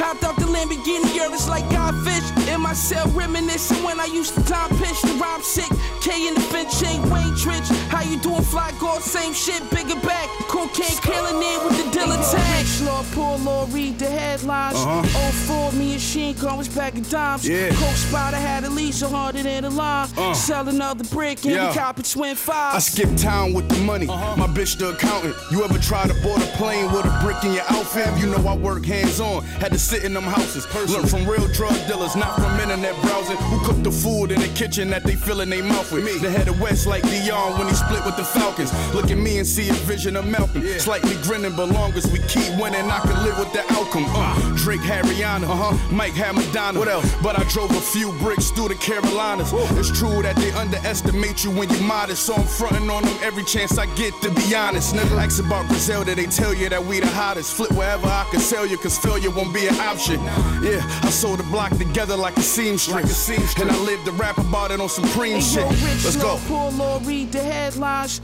Hopped 0.00 0.24
out 0.24 0.34
the 0.36 0.48
Lamborghini, 0.48 1.14
yeah, 1.14 1.28
it's 1.28 1.46
like 1.46 1.64
Godfish. 1.64 2.24
In 2.48 2.62
my 2.62 2.72
cell, 2.72 3.06
reminiscing 3.08 3.84
when 3.84 4.00
I 4.00 4.06
used 4.06 4.34
to 4.34 4.42
time 4.44 4.70
pitch. 4.80 4.96
The 5.02 5.12
rhyme 5.20 5.42
sick, 5.42 5.68
K 6.00 6.26
in 6.26 6.32
the 6.32 6.46
bench, 6.50 6.72
ain't 6.82 7.04
Wayne 7.12 7.36
Trich. 7.36 7.68
How 7.88 8.00
you 8.00 8.18
doing, 8.18 8.40
fly 8.40 8.72
guard? 8.80 9.02
Same 9.02 9.34
shit, 9.34 9.60
bigger 9.68 10.00
back. 10.00 10.30
Cocaine 10.48 10.96
killing 11.04 11.36
it 11.36 11.64
with 11.64 11.76
the 11.84 11.90
dealer 11.92 12.16
tag. 12.16 12.64
Rich 12.64 12.80
Lord, 12.80 13.06
poor 13.12 13.36
Lord, 13.44 13.72
read 13.74 13.98
the 13.98 14.08
headlines. 14.08 14.78
Uh-huh. 14.78 15.68
04, 15.68 15.72
me 15.72 15.92
and 15.92 16.00
Sheen 16.00 16.34
was 16.56 16.68
back 16.68 16.94
in 16.94 17.02
dimes. 17.02 17.46
Yeah. 17.46 17.68
Coke 17.76 18.00
Spider 18.08 18.38
had 18.38 18.63
at 18.84 18.88
least 18.88 19.02
a 19.02 19.08
hundred 19.08 19.46
in 19.46 19.64
the 19.64 19.70
line. 19.70 20.08
Uh. 20.16 20.34
Sell 20.34 20.68
another 20.68 21.04
brick 21.04 21.42
and 21.44 21.54
Yeah. 21.54 21.68
we 21.70 21.74
copy 21.74 22.02
twin 22.02 22.32
I 22.32 22.34
fives. 22.34 22.84
skip 22.86 23.16
town 23.16 23.54
with 23.54 23.66
the 23.68 23.78
money. 23.78 24.06
My 24.06 24.46
bitch 24.46 24.76
the 24.78 24.90
accountant. 24.90 25.34
You 25.50 25.64
ever 25.64 25.78
try 25.78 26.06
to 26.06 26.14
board 26.22 26.42
a 26.42 26.46
plane 26.58 26.92
with 26.92 27.06
a 27.06 27.18
brick 27.22 27.42
in 27.44 27.54
your 27.54 27.64
outfit? 27.70 28.08
You 28.18 28.26
know 28.26 28.46
I 28.46 28.54
work 28.54 28.84
hands 28.84 29.20
on. 29.20 29.42
Had 29.62 29.72
to 29.72 29.78
sit 29.78 30.04
in 30.04 30.12
them 30.12 30.24
houses. 30.24 30.66
Learn 30.90 31.06
from 31.06 31.26
real 31.26 31.46
drug 31.48 31.74
dealers, 31.88 32.14
not 32.14 32.34
from 32.36 32.60
internet 32.60 32.94
browsing. 33.02 33.36
Who 33.48 33.58
cook 33.64 33.82
the 33.82 33.90
food 33.90 34.32
in 34.32 34.40
the 34.40 34.48
kitchen 34.48 34.90
that 34.90 35.04
they 35.04 35.14
fill 35.14 35.40
in 35.40 35.48
their 35.48 35.64
mouth 35.64 35.90
with? 35.90 36.04
Me. 36.04 36.18
The 36.18 36.30
head 36.30 36.48
of 36.48 36.60
West 36.60 36.86
like 36.86 37.02
Dion 37.04 37.58
when 37.58 37.68
he 37.68 37.74
split 37.74 38.04
with 38.04 38.16
the 38.16 38.24
Falcons. 38.24 38.70
Look 38.94 39.10
at 39.10 39.16
me 39.16 39.38
and 39.38 39.46
see 39.46 39.68
a 39.70 39.74
vision 39.88 40.16
of 40.16 40.26
Malcolm. 40.26 40.62
Slightly 40.78 41.16
grinning, 41.22 41.56
but 41.56 41.68
long 41.70 41.92
as 41.94 42.06
we 42.12 42.18
keep 42.28 42.50
winning, 42.60 42.90
I 42.90 43.00
can 43.00 43.16
live 43.24 43.38
with 43.38 43.52
the 43.52 43.62
outcome. 43.72 44.04
Uh, 44.08 44.56
Drake 44.56 44.80
had 44.80 45.04
Rihanna, 45.06 45.44
uh-huh. 45.48 45.94
Mike 45.94 46.12
had 46.12 46.34
Madonna. 46.34 46.78
What 46.78 46.88
else? 46.88 47.10
But 47.22 47.38
I 47.38 47.44
drove 47.48 47.70
a 47.70 47.80
few 47.80 48.12
bricks 48.18 48.50
through 48.50 48.68
the 48.68 48.73
Carolinas. 48.78 49.52
It's 49.78 49.90
true 49.98 50.22
that 50.22 50.36
they 50.36 50.50
underestimate 50.52 51.44
you 51.44 51.50
when 51.50 51.68
you're 51.70 51.82
modest, 51.82 52.24
so 52.26 52.34
I'm 52.34 52.44
fronting 52.46 52.88
on 52.90 53.02
them 53.02 53.16
every 53.22 53.44
chance 53.44 53.78
I 53.78 53.86
get. 53.94 54.12
To 54.22 54.30
be 54.30 54.54
honest, 54.54 54.94
nigga, 54.94 55.16
ask 55.22 55.42
about 55.42 55.66
Griselda, 55.68 56.14
they 56.14 56.26
tell 56.26 56.54
you 56.54 56.68
that 56.68 56.84
we 56.84 57.00
the 57.00 57.06
hottest. 57.08 57.54
Flip 57.54 57.70
wherever 57.72 58.06
I 58.06 58.26
can 58.30 58.40
sell 58.40 58.66
you, 58.66 58.76
cause 58.78 58.98
failure 58.98 59.30
won't 59.30 59.52
be 59.54 59.66
an 59.66 59.74
option. 59.80 60.20
Yeah, 60.62 60.82
I 61.02 61.10
sold 61.10 61.38
the 61.40 61.44
block 61.44 61.76
together 61.76 62.16
like 62.16 62.36
a 62.36 62.42
seamstress, 62.42 63.28
and 63.60 63.70
I 63.70 63.78
lived 63.84 64.04
to 64.06 64.12
rap 64.12 64.38
about 64.38 64.70
it 64.70 64.80
on 64.80 64.88
Supreme 64.88 65.34
Hey, 65.34 65.40
shit. 65.40 65.60
yo, 65.62 65.68
Rich 65.68 66.04
Let's 66.04 66.16
go. 66.16 66.28
Lord, 66.28 66.40
poor 66.46 66.70
Lord, 66.72 67.06
read 67.06 67.32
the 67.32 67.42
headlines. 67.42 68.20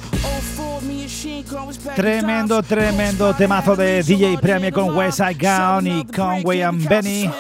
04, 0.57 0.83
me 0.83 1.03
and 1.03 1.11
Sheen 1.11 1.43
back 1.45 1.97
Tremendo, 1.97 2.63
tremendo 2.63 3.35
temazo 3.35 3.77
de 3.77 3.99
at 3.99 4.09
least 4.09 4.11
a 4.11 4.27
DJ 4.27 4.39
Premier 4.41 4.73
con 4.73 4.87
line. 4.89 4.97
West 4.97 5.19
Side 5.19 5.35
Sell 5.41 5.43
Gown 5.43 5.87
y 5.87 5.91
another 5.91 6.13
con 6.15 6.43
brick 6.43 6.63
and 6.63 6.89
Benny. 6.89 7.31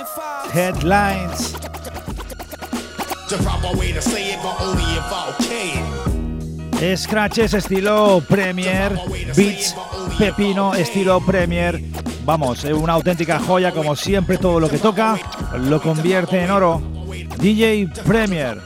Headlines. 0.52 1.54
Scratches 6.96 7.54
estilo 7.54 8.22
Premier, 8.28 8.98
Beats 9.36 9.76
Pepino 10.18 10.74
estilo 10.74 11.20
Premier. 11.20 11.80
Vamos, 12.24 12.64
es 12.64 12.72
una 12.72 12.94
auténtica 12.94 13.38
joya 13.38 13.70
como 13.72 13.94
siempre 13.94 14.36
todo 14.38 14.58
lo 14.58 14.68
que 14.68 14.78
toca 14.78 15.16
lo 15.58 15.80
convierte 15.80 16.42
en 16.42 16.50
oro. 16.50 16.82
DJ 17.38 17.88
Premier. 18.04 18.60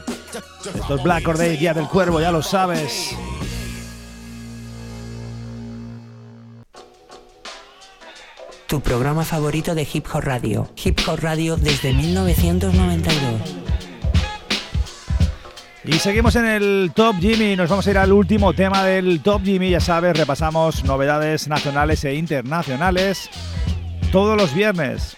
Esto 0.65 0.95
es 0.95 1.03
Black 1.03 1.27
Or 1.27 1.37
Day, 1.37 1.57
Día 1.57 1.73
del 1.73 1.87
Cuervo, 1.87 2.19
ya 2.19 2.31
lo 2.31 2.41
sabes. 2.41 3.15
Tu 8.65 8.81
programa 8.81 9.23
favorito 9.23 9.75
de 9.75 9.87
Hip 9.93 10.07
Hop 10.11 10.21
Radio. 10.21 10.69
Hip 10.83 10.99
Hop 11.07 11.19
Radio 11.19 11.55
desde 11.55 11.93
1992. 11.93 13.64
Y 15.87 15.99
seguimos 15.99 16.35
en 16.35 16.45
el 16.45 16.91
Top 16.95 17.15
Jimmy, 17.19 17.55
nos 17.55 17.69
vamos 17.69 17.85
a 17.85 17.91
ir 17.91 17.97
al 17.99 18.11
último 18.11 18.53
tema 18.53 18.83
del 18.83 19.21
Top 19.21 19.43
Jimmy, 19.43 19.69
ya 19.69 19.79
sabes, 19.79 20.17
repasamos 20.17 20.83
novedades 20.83 21.47
nacionales 21.47 22.03
e 22.05 22.15
internacionales 22.15 23.29
todos 24.11 24.35
los 24.35 24.55
viernes. 24.55 25.15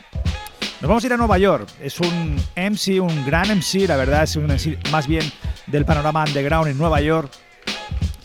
Nos 0.81 0.89
vamos 0.89 1.03
a 1.03 1.07
ir 1.07 1.13
a 1.13 1.17
Nueva 1.17 1.37
York, 1.37 1.69
es 1.81 2.01
un 2.01 2.35
MC, 2.57 2.99
un 2.99 3.25
gran 3.25 3.47
MC, 3.47 3.87
la 3.87 3.95
verdad 3.95 4.23
es 4.23 4.35
un 4.35 4.43
MC 4.43 4.77
más 4.91 5.07
bien 5.07 5.23
del 5.67 5.85
panorama 5.85 6.25
underground 6.25 6.67
en 6.67 6.77
Nueva 6.77 6.99
York. 6.99 7.31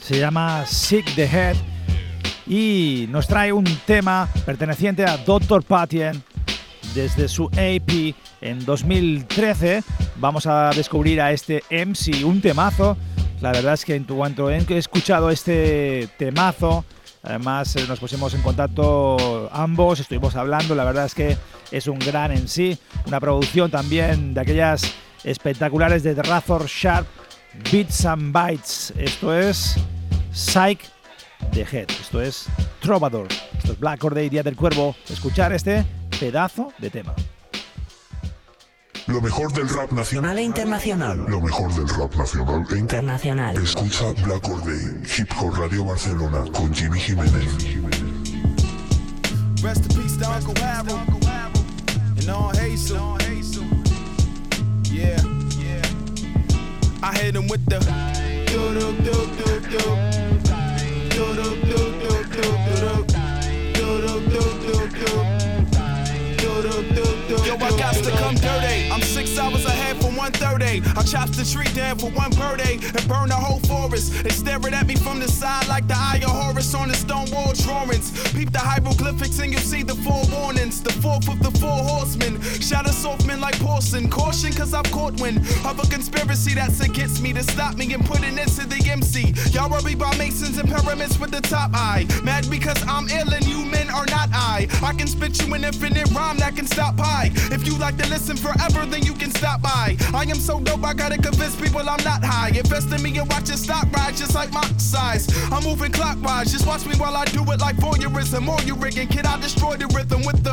Se 0.01 0.19
llama 0.19 0.67
Sick 0.67 1.15
the 1.15 1.27
Head 1.27 1.57
y 2.49 3.07
nos 3.09 3.29
trae 3.29 3.53
un 3.53 3.65
tema 3.87 4.29
perteneciente 4.45 5.05
a 5.05 5.17
Dr. 5.17 5.63
Patien 5.63 6.21
desde 6.93 7.29
su 7.29 7.47
AP 7.47 8.17
en 8.43 8.65
2013. 8.65 9.83
Vamos 10.17 10.47
a 10.47 10.71
descubrir 10.71 11.21
a 11.21 11.33
este 11.33 11.63
MC, 11.71 12.25
un 12.25 12.41
temazo. 12.41 12.97
La 13.41 13.53
verdad 13.53 13.75
es 13.75 13.85
que 13.85 13.95
en 13.95 14.05
cuanto 14.05 14.51
he 14.51 14.59
escuchado 14.77 15.31
este 15.31 16.09
temazo, 16.19 16.85
además 17.23 17.75
eh, 17.77 17.85
nos 17.89 17.99
pusimos 17.99 18.35
en 18.35 18.43
contacto 18.43 19.49
ambos, 19.53 19.99
estuvimos 19.99 20.37
hablando, 20.37 20.75
la 20.75 20.85
verdad 20.85 21.07
es 21.07 21.15
que 21.15 21.37
es 21.73 21.87
un 21.87 21.99
gran 21.99 22.31
en 22.31 22.47
sí, 22.47 22.79
una 23.07 23.19
producción 23.19 23.71
también 23.71 24.35
de 24.35 24.41
aquellas 24.41 24.95
espectaculares 25.25 26.03
de 26.03 26.15
Razor 26.15 26.67
Sharp, 26.67 27.07
Beats 27.73 28.05
and 28.05 28.33
Bytes. 28.33 28.93
Esto 28.97 29.37
es 29.37 29.77
Psych 30.33 30.81
The 31.53 31.63
Head, 31.63 31.91
esto 31.91 32.23
es 32.23 32.47
Trovador, 32.81 33.27
esto 33.59 33.73
es 33.73 33.81
Black 33.81 34.05
Or 34.05 34.15
Day, 34.15 34.29
Día 34.29 34.43
del 34.43 34.55
Cuervo. 34.55 34.95
Escuchar 35.09 35.53
este 35.53 35.85
pedazo 36.21 36.73
de 36.79 36.91
tema. 36.91 37.15
Lo 39.07 39.21
mejor 39.21 39.53
del 39.53 39.69
rap 39.69 39.91
nacional 39.91 40.39
e 40.39 40.43
internacional. 40.43 41.27
Lo 41.29 41.41
mejor 41.41 41.75
del 41.75 41.89
rap 41.89 42.15
nacional 42.15 42.65
e 42.71 42.79
internacional. 42.79 43.57
Escucha 43.57 44.13
Black 44.25 44.49
Or 44.49 44.63
Day, 44.63 45.03
Hip 45.19 45.29
Hop 45.41 45.57
Radio 45.59 45.85
Barcelona 45.85 46.45
con 46.53 46.73
Jimmy 46.73 47.01
Jiménez. 47.01 47.47
Rest 49.61 49.87
in 49.87 50.01
peace 50.01 50.17
to 50.19 50.31
Uncle 50.31 50.55
Harold 50.63 51.01
and 52.19 52.29
all 52.31 52.53
Hazel. 52.57 53.19
Yeah, 54.85 55.21
yeah. 55.59 55.83
I 57.03 57.13
hit 57.17 57.35
him 57.35 57.49
with 57.49 57.65
the 57.67 57.81
do 58.47 58.73
do 58.75 58.93
do 59.03 59.13
do 59.37 59.61
do 59.61 59.79
do 59.79 60.22
I 67.63 67.71
got 67.79 67.95
to 67.95 68.11
come 68.11 68.35
dirty. 68.35 68.91
I'm 68.91 69.03
six 69.03 69.39
hours 69.39 69.65
ahead 69.65 70.02
for 70.23 70.31
130. 70.31 70.83
I 70.99 71.03
chop 71.03 71.29
the 71.31 71.45
tree 71.45 71.73
down 71.75 71.99
for 71.99 72.11
one 72.11 72.31
birthday 72.31 72.75
and 72.75 73.09
burn 73.09 73.29
the 73.29 73.35
whole 73.35 73.59
forest. 73.61 74.23
They 74.23 74.31
staring 74.31 74.75
at 74.75 74.87
me 74.87 74.95
from 74.95 75.19
the 75.19 75.29
side 75.29 75.67
like 75.69 75.89
the 75.89 75.97
eye 75.97 76.21
of 76.23 76.31
Horus 76.31 76.75
on 76.75 76.89
the 76.89 76.95
stone 76.95 77.31
wall 77.31 77.53
drawings. 77.55 78.11
Peep 78.33 78.53
the 78.53 78.59
hieroglyphics 78.59 79.39
and 79.41 79.53
you'll 79.53 79.61
see 79.61 79.83
the 79.83 79.95
four 79.97 80.23
warnings. 80.31 80.83
The 80.83 80.93
fourth 80.93 81.29
of 81.29 81.43
the 81.43 81.51
four 81.59 81.83
horsemen. 81.83 82.41
Shadow 82.61 82.91
softmen 82.91 83.41
like 83.41 83.59
porcelain. 83.59 84.09
Caution, 84.11 84.53
cause 84.53 84.75
I've 84.75 84.91
caught 84.93 85.21
wind 85.21 85.39
of 85.65 85.79
a 85.79 85.87
conspiracy 85.91 86.55
that's 86.55 86.81
against 86.81 87.23
me 87.23 87.33
to 87.33 87.43
stop 87.43 87.77
me 87.77 87.93
and 87.93 88.05
put 88.05 88.21
it 88.23 88.39
into 88.39 88.67
the 88.67 88.81
MC. 88.91 89.35
Y'all 89.51 89.71
worry 89.71 89.95
about 89.95 90.19
masons 90.19 90.59
and 90.59 90.69
pyramids 90.69 91.19
with 91.19 91.31
the 91.31 91.41
top 91.41 91.71
eye. 91.75 92.07
Mad 92.23 92.49
because 92.51 92.81
I'm 92.87 93.09
ill 93.09 93.33
and 93.33 93.45
you 93.47 93.65
men 93.65 93.91
are 93.91 94.07
not 94.07 94.29
I. 94.33 94.69
I 94.83 94.93
can 94.93 95.07
spit 95.07 95.43
you 95.43 95.53
an 95.55 95.65
infinite 95.65 96.11
rhyme 96.13 96.39
that 96.39 96.55
can 96.55 96.67
stop 96.67 96.97
pie. 96.97 97.31
If 97.51 97.67
you 97.67 97.77
like 97.79 97.97
to 97.99 98.09
listen 98.09 98.37
forever, 98.37 98.87
then 98.87 99.03
you 99.03 99.15
can 99.15 99.31
stop 99.31 99.63
by. 99.63 99.97
I 100.15 100.25
am 100.25 100.37
so 100.37 100.61
dope, 100.61 100.85
I 100.85 100.93
gotta 100.95 101.17
convince 101.17 101.57
people 101.57 101.81
I'm 101.81 102.05
not 102.05 102.23
high. 102.23 102.49
Invest 102.49 102.93
in 102.93 103.03
me 103.03 103.19
and 103.19 103.29
watch 103.29 103.51
it 103.51 103.59
stop 103.59 103.91
rise 103.93 104.19
just 104.19 104.35
like 104.35 104.53
my 104.53 104.63
size. 104.77 105.27
I'm 105.51 105.65
moving 105.65 105.91
clockwise, 105.91 106.53
just 106.53 106.67
watch 106.67 106.87
me 106.87 106.95
while 106.97 107.17
I 107.17 107.25
do 107.27 107.43
it 107.51 107.61
like 107.61 107.77
voyeurism. 107.77 108.49
Or 108.49 108.61
you 108.63 108.75
rigging, 108.75 109.09
kid, 109.09 109.27
I 109.27 109.41
destroy 109.41 109.77
the 109.77 109.87
rhythm 109.89 110.23
with 110.25 110.43
the. 110.45 110.53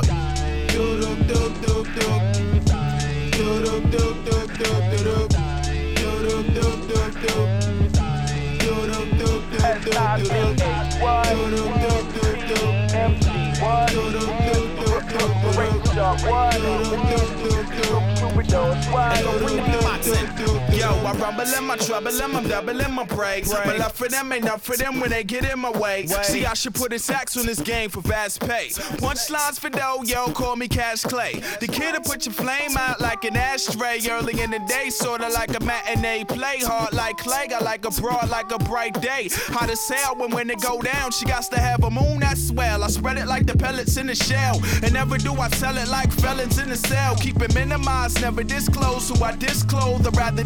What? 16.22 18.09
They 18.50 18.56
gon' 18.56 19.38
bring 19.44 19.58
the 19.58 19.62
beatbox 19.62 20.56
in. 20.56 20.59
I 21.06 21.14
rumble 21.14 21.54
in 21.58 21.64
my 21.66 21.78
trouble 21.78 22.10
and 22.10 22.36
I'm 22.36 22.48
doubling 22.48 22.92
my 22.94 23.06
brakes. 23.06 23.52
But 23.52 23.80
love 23.80 23.94
for 23.94 24.08
them 24.08 24.32
ain't 24.32 24.46
enough 24.46 24.62
for 24.62 24.76
them 24.76 25.00
when 25.00 25.10
they 25.10 25.24
get 25.24 25.46
in 25.50 25.60
my 25.60 25.72
way. 25.72 26.08
See, 26.08 26.46
I 26.46 26.54
should 26.54 26.76
put 26.76 26.94
a 26.94 27.00
tax 27.00 27.38
on 27.38 27.46
this 27.46 27.62
game 27.62 27.90
for 27.90 28.02
fast 28.02 28.42
pay. 28.42 28.70
Punchlines 29.00 29.60
for 29.60 29.70
dough, 29.70 30.04
yo, 30.06 30.32
call 30.32 30.56
me 30.56 30.68
Cash 30.68 31.04
Clay. 31.04 31.42
The 31.60 31.68
kid 31.68 31.94
will 31.94 32.02
put 32.02 32.26
your 32.26 32.34
flame 32.34 32.78
out 32.78 33.00
like 33.02 33.24
an 33.24 33.38
ashtray 33.38 34.00
early 34.10 34.42
in 34.42 34.52
the 34.52 34.60
day, 34.68 34.90
sorta 34.90 35.30
like 35.30 35.56
a 35.60 35.64
matinee. 35.64 36.26
Play 36.26 36.60
hard 36.60 36.94
like 36.94 37.18
clay, 37.18 37.48
got 37.48 37.64
like 37.64 37.86
a 37.86 37.92
broad 37.92 38.30
like 38.30 38.52
a 38.52 38.60
bright 38.60 39.00
day. 39.02 39.30
How 39.48 39.66
to 39.66 39.76
sail 39.76 40.16
when 40.16 40.32
when 40.32 40.50
it 40.50 40.62
go 40.62 40.82
down, 40.82 41.12
she 41.12 41.26
got 41.26 41.44
to 41.44 41.60
have 41.60 41.84
a 41.84 41.90
moon 41.90 42.20
that 42.20 42.38
swell. 42.38 42.84
I 42.84 42.88
spread 42.88 43.18
it 43.18 43.28
like 43.28 43.46
the 43.46 43.58
pellets 43.58 43.98
in 43.98 44.08
the 44.08 44.16
shell, 44.16 44.60
and 44.84 44.94
never 44.94 45.18
do 45.18 45.34
I 45.34 45.50
sell 45.50 45.78
it 45.78 45.88
like 45.88 46.12
felons 46.12 46.58
in 46.60 46.70
the 46.70 46.78
cell. 46.78 47.16
Keep 47.16 47.42
it 47.42 47.54
minimized, 47.56 48.22
never 48.22 48.44
disclose. 48.44 49.10
who 49.10 49.24
I 49.24 49.36
disclose, 49.36 50.06
or 50.06 50.12
rather 50.12 50.44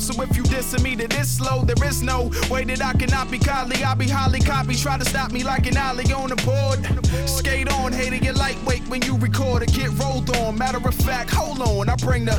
So 0.00 0.22
if 0.22 0.36
you 0.36 0.44
dissing 0.44 0.82
me 0.82 0.94
to 0.96 1.08
this 1.08 1.28
slow, 1.28 1.64
there 1.64 1.88
is 1.88 2.02
no 2.02 2.30
way 2.48 2.64
that 2.64 2.82
I 2.82 2.92
cannot 2.92 3.30
be 3.30 3.38
godly. 3.38 3.82
I'll 3.82 3.96
be 3.96 4.08
highly 4.08 4.40
copied. 4.40 4.78
Try 4.78 4.96
to 4.96 5.04
stop 5.04 5.32
me 5.32 5.42
like 5.42 5.66
an 5.66 5.76
alley 5.76 6.12
on 6.12 6.30
the 6.30 6.36
board. 6.36 7.28
Skate 7.28 7.70
on, 7.72 7.92
hater, 7.92 8.18
get 8.18 8.36
lightweight 8.36 8.86
when 8.88 9.02
you 9.02 9.16
record 9.16 9.62
or 9.62 9.66
get 9.66 9.90
rolled 9.98 10.34
on. 10.36 10.56
Matter 10.56 10.86
of 10.86 10.94
fact, 10.94 11.30
hold 11.30 11.60
on, 11.60 11.88
I 11.88 11.96
bring 11.96 12.24
the. 12.24 12.36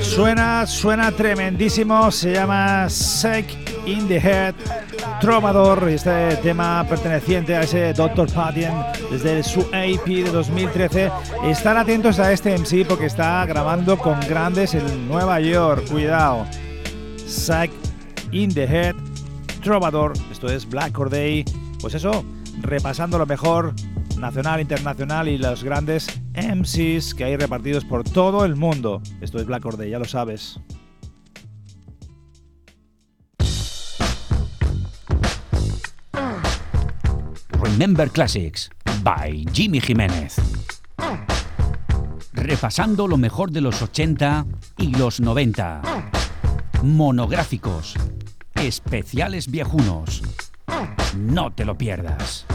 Suena, 0.00 0.66
suena 0.66 1.12
tremendísimo, 1.12 2.10
se 2.10 2.32
llama 2.32 2.88
Sick 2.88 3.46
in 3.84 4.08
the 4.08 4.16
Head 4.16 4.54
Trovador, 5.20 5.88
este 5.88 6.36
tema 6.36 6.86
perteneciente 6.88 7.54
a 7.54 7.62
ese 7.62 7.92
Dr. 7.92 8.32
Patien 8.32 8.72
desde 9.10 9.42
su 9.42 9.60
AP 9.60 10.06
de 10.06 10.30
2013. 10.30 11.10
Están 11.44 11.76
atentos 11.76 12.18
a 12.18 12.32
este 12.32 12.56
MC 12.56 12.86
porque 12.86 13.06
está 13.06 13.44
grabando 13.44 13.98
con 13.98 14.18
grandes 14.20 14.74
en 14.74 15.06
Nueva 15.06 15.40
York, 15.40 15.86
cuidado. 15.90 16.46
Sick 17.26 17.70
in 18.32 18.52
the 18.54 18.64
Head 18.64 18.94
Trovador, 19.62 20.14
esto 20.30 20.48
es 20.48 20.66
Black 20.68 20.98
Or 20.98 21.10
Day, 21.10 21.44
pues 21.80 21.94
eso, 21.94 22.24
repasando 22.62 23.18
lo 23.18 23.26
mejor 23.26 23.74
nacional, 24.18 24.60
internacional 24.60 25.28
y 25.28 25.38
los 25.38 25.62
grandes 25.62 26.06
MCs 26.34 27.14
que 27.14 27.24
hay 27.24 27.36
repartidos 27.36 27.84
por 27.84 28.04
todo 28.04 28.44
el 28.44 28.56
mundo. 28.56 29.02
Esto 29.20 29.38
es 29.38 29.46
Black 29.46 29.64
Or 29.64 29.76
Day, 29.76 29.90
ya 29.90 29.98
lo 29.98 30.04
sabes. 30.04 30.60
Remember 37.60 38.08
Classics 38.10 38.70
by 39.02 39.44
Jimmy 39.52 39.80
Jiménez. 39.80 40.36
Repasando 42.32 43.06
lo 43.06 43.16
mejor 43.16 43.50
de 43.50 43.60
los 43.60 43.82
80 43.82 44.46
y 44.78 44.94
los 44.94 45.20
90. 45.20 45.82
Monográficos. 46.82 47.94
Especiales 48.54 49.50
viejunos. 49.50 50.22
No 51.16 51.52
te 51.52 51.64
lo 51.64 51.76
pierdas. 51.76 52.46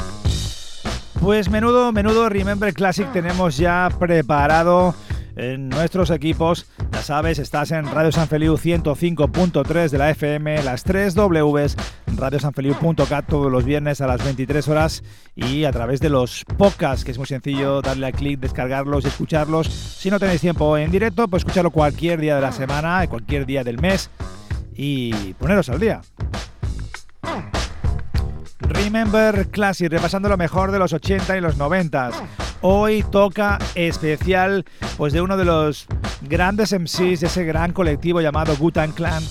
Pues 1.22 1.52
menudo, 1.52 1.92
menudo 1.92 2.30
Remember 2.30 2.74
Classic 2.74 3.10
tenemos 3.14 3.56
ya 3.56 3.90
preparado 4.00 4.96
en 5.36 5.70
nuestros 5.70 6.10
equipos. 6.10 6.66
Ya 6.92 7.04
sabes, 7.04 7.38
estás 7.38 7.70
en 7.70 7.86
Radio 7.86 8.12
San 8.12 8.28
Feliu 8.28 8.58
105.3 8.58 9.90
de 9.90 9.98
la 10.00 10.10
FM, 10.10 10.64
las 10.64 10.84
3 10.84 11.14
Ws, 11.14 11.78
radiosanfeliu.cat 12.18 13.28
todos 13.28 13.52
los 13.52 13.64
viernes 13.66 14.02
a 14.02 14.08
las 14.08 14.24
23 14.24 14.68
horas 14.68 15.04
y 15.36 15.66
a 15.66 15.72
través 15.72 16.00
de 16.00 16.10
los 16.10 16.44
podcasts, 16.58 17.06
que 17.06 17.12
es 17.12 17.20
muy 17.20 17.28
sencillo 17.28 17.84
darle 17.84 18.08
a 18.08 18.12
clic, 18.12 18.40
descargarlos 18.40 19.06
y 19.06 19.10
escucharlos. 19.10 19.68
Si 19.68 20.10
no 20.10 20.20
tenéis 20.20 20.42
tiempo 20.42 20.76
en 20.76 20.90
directo, 20.90 21.28
pues 21.28 21.42
escucharlo 21.42 21.70
cualquier 21.70 22.20
día 22.20 22.34
de 22.34 22.42
la 22.42 22.52
semana, 22.52 23.06
cualquier 23.08 23.46
día 23.46 23.64
del 23.64 23.80
mes 23.80 24.10
y 24.76 25.34
poneros 25.36 25.70
al 25.70 25.80
día. 25.80 26.02
Remember 28.74 29.48
Classic, 29.50 29.92
repasando 29.92 30.30
lo 30.30 30.38
mejor 30.38 30.72
de 30.72 30.80
los 30.80 30.94
80 30.94 31.38
y 31.38 31.42
los 31.42 31.58
90. 31.58 32.12
Hoy 32.62 33.04
toca 33.12 33.60
especial 33.76 34.66
pues 34.98 35.14
de 35.14 35.22
uno 35.22 35.36
de 35.36 35.46
los 35.46 35.88
grandes 36.22 36.72
MCs 36.72 37.20
de 37.20 37.28
ese 37.28 37.44
gran 37.44 37.74
colectivo 37.74 38.22
llamado 38.22 38.56
Gutan 38.56 38.94
Clan, 38.94 39.24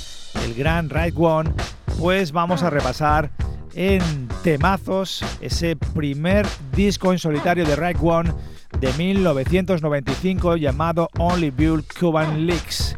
el 0.44 0.54
gran 0.54 0.90
Right 0.90 1.14
One. 1.16 1.52
Pues 1.98 2.32
vamos 2.32 2.62
a 2.62 2.70
repasar 2.70 3.30
en 3.74 4.28
temazos 4.42 5.24
ese 5.40 5.76
primer 5.76 6.46
disco 6.72 7.12
en 7.12 7.18
solitario 7.18 7.64
de 7.64 7.76
Right 7.76 7.98
One 8.02 8.32
de 8.78 8.92
1995 8.92 10.56
llamado 10.56 11.08
Only 11.18 11.50
Build 11.50 11.86
Cuban 11.98 12.46
Leaks. 12.46 12.96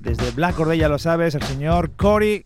Desde 0.00 0.30
Black 0.32 0.58
Or 0.60 0.74
ya 0.74 0.88
lo 0.88 0.98
sabes, 0.98 1.34
el 1.34 1.42
señor 1.42 1.92
Cory 1.96 2.44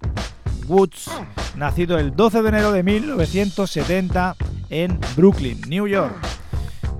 Woods, 0.66 1.11
nacido 1.57 1.98
el 1.98 2.14
12 2.14 2.42
de 2.42 2.48
enero 2.48 2.72
de 2.72 2.83
1970 2.83 4.37
en 4.70 4.98
Brooklyn, 5.16 5.61
New 5.68 5.87
York. 5.87 6.14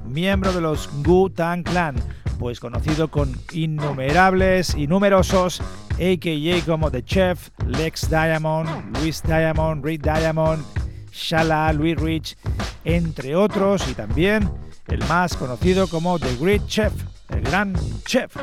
Miembro 0.07 0.53
de 0.53 0.61
los 0.61 0.91
Wu-Tang 1.05 1.63
Clan, 1.63 1.97
pues 2.39 2.61
conocido 2.61 3.09
con 3.09 3.35
innumerables 3.53 4.75
y 4.75 4.87
numerosos 4.87 5.63
AKA 5.95 6.65
como 6.67 6.91
The 6.91 7.05
Chef, 7.05 7.51
Lex 7.67 8.09
Diamond, 8.09 8.97
Luis 8.99 9.23
Diamond, 9.23 9.85
Rick 9.85 10.03
Diamond, 10.03 10.65
Shala, 11.13 11.73
Louis 11.73 11.97
Rich, 11.97 12.37
entre 12.85 13.37
otros, 13.37 13.87
y 13.89 13.95
también 13.95 14.51
el 14.89 14.99
más 15.05 15.37
conocido 15.37 15.87
como 15.89 16.19
The 16.19 16.37
Great 16.37 16.67
Chef, 16.67 16.93
el 17.29 17.43
gran 17.43 17.75
chef. 18.05 18.37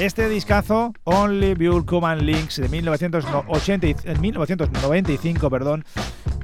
Este 0.00 0.28
discazo, 0.28 0.92
Only 1.04 1.54
Build 1.54 1.84
Command 1.86 2.22
Links, 2.22 2.56
de 2.56 2.68
1980, 2.68 4.12
1995, 4.20 5.48
perdón, 5.48 5.84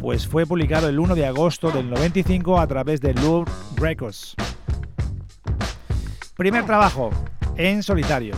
pues 0.00 0.28
fue 0.28 0.46
publicado 0.46 0.88
el 0.88 1.00
1 1.00 1.16
de 1.16 1.26
agosto 1.26 1.72
del 1.72 1.90
95 1.90 2.60
a 2.60 2.66
través 2.68 3.00
de 3.00 3.12
Louvre 3.12 3.50
Records. 3.74 4.36
Primer 6.36 6.64
trabajo, 6.64 7.10
en 7.56 7.82
solitario. 7.82 8.36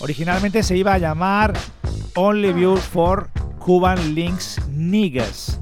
Originalmente 0.00 0.64
se 0.64 0.76
iba 0.76 0.94
a 0.94 0.98
llamar 0.98 1.54
Only 2.16 2.52
Build 2.52 2.80
for 2.80 3.30
Cuban 3.60 4.16
Links 4.16 4.60
Niggas, 4.68 5.60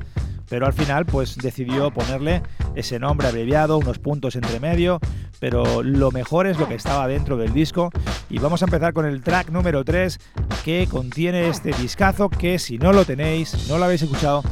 pero 0.48 0.66
al 0.66 0.72
final 0.72 1.06
pues 1.06 1.36
decidió 1.36 1.90
ponerle 1.90 2.42
ese 2.74 2.98
nombre 2.98 3.28
abreviado, 3.28 3.78
unos 3.78 3.98
puntos 3.98 4.36
entre 4.36 4.60
medio, 4.60 5.00
pero 5.38 5.82
lo 5.82 6.10
mejor 6.10 6.46
es 6.46 6.58
lo 6.58 6.68
que 6.68 6.74
estaba 6.74 7.08
dentro 7.08 7.36
del 7.36 7.52
disco. 7.52 7.90
Y 8.30 8.38
vamos 8.38 8.62
a 8.62 8.66
empezar 8.66 8.92
con 8.92 9.06
el 9.06 9.22
track 9.22 9.50
número 9.50 9.84
3 9.84 10.18
que 10.64 10.86
contiene 10.90 11.48
este 11.48 11.72
discazo 11.72 12.28
que 12.28 12.58
si 12.58 12.78
no 12.78 12.92
lo 12.92 13.04
tenéis, 13.04 13.68
no 13.68 13.78
lo 13.78 13.84
habéis 13.84 14.02
escuchado, 14.02 14.42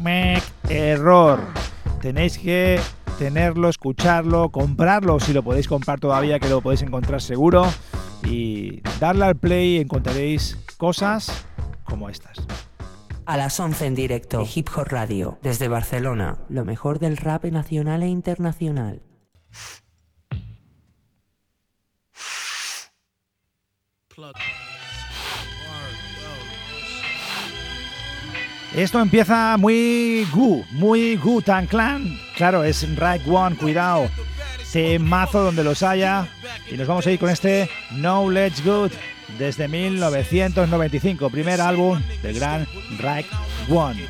me 0.00 0.40
error. 0.68 1.40
Tenéis 2.00 2.38
que 2.38 2.80
tenerlo, 3.18 3.68
escucharlo, 3.68 4.50
comprarlo 4.50 5.20
si 5.20 5.32
lo 5.32 5.42
podéis 5.42 5.68
comprar 5.68 6.00
todavía, 6.00 6.38
que 6.38 6.48
lo 6.48 6.60
podéis 6.60 6.82
encontrar 6.82 7.22
seguro. 7.22 7.66
Y 8.26 8.80
darle 9.00 9.26
al 9.26 9.36
play 9.36 9.76
y 9.76 9.80
encontraréis 9.80 10.58
cosas 10.78 11.46
como 11.84 12.08
estas. 12.08 12.38
A 13.26 13.38
las 13.38 13.58
11 13.58 13.86
en 13.86 13.94
directo, 13.94 14.46
Hip 14.54 14.68
Hop 14.76 14.88
Radio, 14.88 15.38
desde 15.42 15.68
Barcelona, 15.68 16.38
lo 16.50 16.66
mejor 16.66 16.98
del 16.98 17.16
rap 17.16 17.44
nacional 17.46 18.02
e 18.02 18.08
internacional. 18.08 19.00
Esto 28.74 29.00
empieza 29.00 29.56
muy 29.56 30.26
Gu, 30.32 30.64
muy 30.72 31.16
Gu 31.16 31.40
Tan 31.40 31.66
Clan. 31.66 32.18
Claro, 32.36 32.62
es 32.62 32.86
Right 32.96 33.26
One, 33.26 33.56
cuidado. 33.56 34.10
mazo 35.00 35.44
donde 35.44 35.64
los 35.64 35.82
haya. 35.82 36.28
Y 36.70 36.76
nos 36.76 36.86
vamos 36.86 37.06
a 37.06 37.10
ir 37.10 37.18
con 37.18 37.30
este 37.30 37.70
Knowledge 37.90 38.62
Good 38.62 38.92
desde 39.38 39.64
1995, 39.64 41.30
primer 41.30 41.60
álbum 41.60 42.02
del 42.22 42.34
gran 42.34 42.66
Right 42.98 43.26
One. 43.68 44.00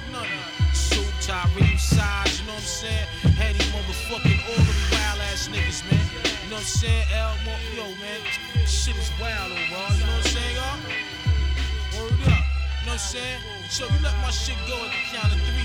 You 13.75 13.87
let 14.05 14.15
my 14.23 14.31
shit 14.31 14.55
go 14.69 14.77
at 14.77 15.31
the 15.31 15.35
three, 15.35 15.64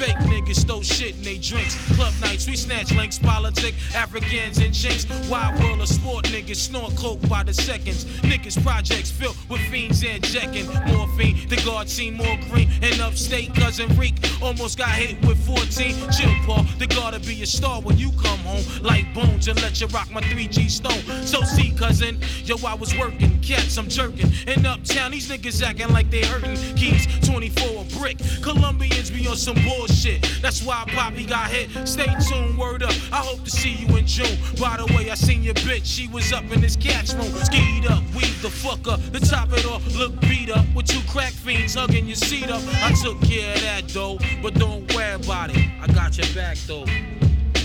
Fake 0.00 0.16
niggas 0.30 0.66
throw 0.66 0.80
shit 0.80 1.14
in 1.14 1.22
they 1.22 1.36
drinks. 1.36 1.76
Club 1.94 2.14
nights, 2.22 2.46
we 2.46 2.56
snatch 2.56 2.90
links, 2.94 3.18
politic, 3.18 3.74
Africans 3.94 4.56
and 4.56 4.72
jinx. 4.72 5.04
Wild 5.28 5.62
world 5.62 5.82
of 5.82 5.88
sport 5.88 6.24
niggas 6.24 6.56
snort 6.56 6.96
coke 6.96 7.20
by 7.28 7.42
the 7.42 7.52
seconds. 7.52 8.06
Niggas 8.22 8.62
projects 8.64 9.10
filled 9.10 9.36
with 9.50 9.60
fiends 9.70 10.02
and 10.02 10.24
jacking. 10.24 10.66
Morphine, 10.86 11.46
the 11.50 11.60
guard 11.66 11.86
seen 11.90 12.14
more 12.14 12.38
green. 12.48 12.70
And 12.80 12.98
upstate, 13.02 13.54
cousin 13.54 13.94
Reek 13.98 14.14
almost 14.40 14.78
got 14.78 14.88
hit 14.88 15.20
with 15.26 15.36
14. 15.46 15.68
Chill, 16.10 16.34
Paul, 16.46 16.64
the 16.78 16.86
gotta 16.86 17.20
be 17.20 17.42
a 17.42 17.46
star 17.46 17.82
when 17.82 17.98
you 17.98 18.10
come 18.12 18.38
home. 18.38 18.64
Like 18.80 19.12
bones 19.12 19.48
and 19.48 19.60
let 19.60 19.82
you 19.82 19.86
rock 19.88 20.10
my 20.10 20.22
3G 20.22 20.70
stone. 20.70 21.26
So 21.26 21.42
see, 21.42 21.72
cousin, 21.72 22.18
yo, 22.44 22.56
I 22.66 22.72
was 22.72 22.96
working, 22.96 23.38
cats, 23.40 23.76
I'm 23.76 23.90
jerking. 23.90 24.32
In 24.46 24.64
uptown, 24.64 25.10
these 25.10 25.28
niggas 25.28 25.62
acting 25.62 25.92
like 25.92 26.10
they 26.10 26.24
hurting. 26.24 26.56
Keys 26.74 27.06
24 27.28 27.82
a 27.82 27.98
brick. 27.98 28.16
Colombians 28.40 29.10
be 29.10 29.28
on 29.28 29.36
some 29.36 29.56
bullshit 29.56 29.89
shit. 29.90 30.26
That's 30.42 30.62
why 30.62 30.84
Poppy 30.88 31.24
got 31.24 31.50
hit. 31.50 31.86
Stay 31.86 32.06
tuned, 32.28 32.58
word 32.58 32.82
up. 32.82 32.94
I 33.12 33.18
hope 33.18 33.44
to 33.44 33.50
see 33.50 33.72
you 33.72 33.96
in 33.96 34.06
June. 34.06 34.38
By 34.60 34.76
the 34.76 34.86
way, 34.94 35.10
I 35.10 35.14
seen 35.14 35.42
your 35.42 35.54
bitch. 35.54 35.84
She 35.84 36.08
was 36.08 36.32
up 36.32 36.44
in 36.50 36.60
this 36.60 36.76
catch 36.76 37.12
room. 37.14 37.32
Skied 37.44 37.86
up, 37.86 38.02
weave 38.14 38.40
the 38.42 38.50
fuck 38.50 38.86
up. 38.88 39.00
The 39.12 39.20
top 39.20 39.52
it 39.52 39.66
off, 39.66 39.84
look 39.96 40.18
beat 40.20 40.50
up. 40.50 40.66
With 40.74 40.86
two 40.86 41.00
crack 41.10 41.32
fiends 41.32 41.74
hugging 41.74 42.06
your 42.06 42.16
seat 42.16 42.50
up. 42.50 42.62
I 42.82 42.92
took 42.92 43.20
care 43.22 43.54
of 43.54 43.60
that 43.62 43.88
though. 43.88 44.18
But 44.42 44.54
don't 44.54 44.92
worry 44.94 45.14
about 45.14 45.50
it. 45.50 45.64
I 45.80 45.86
got 45.88 46.16
your 46.16 46.26
back 46.34 46.56
though. 46.66 46.84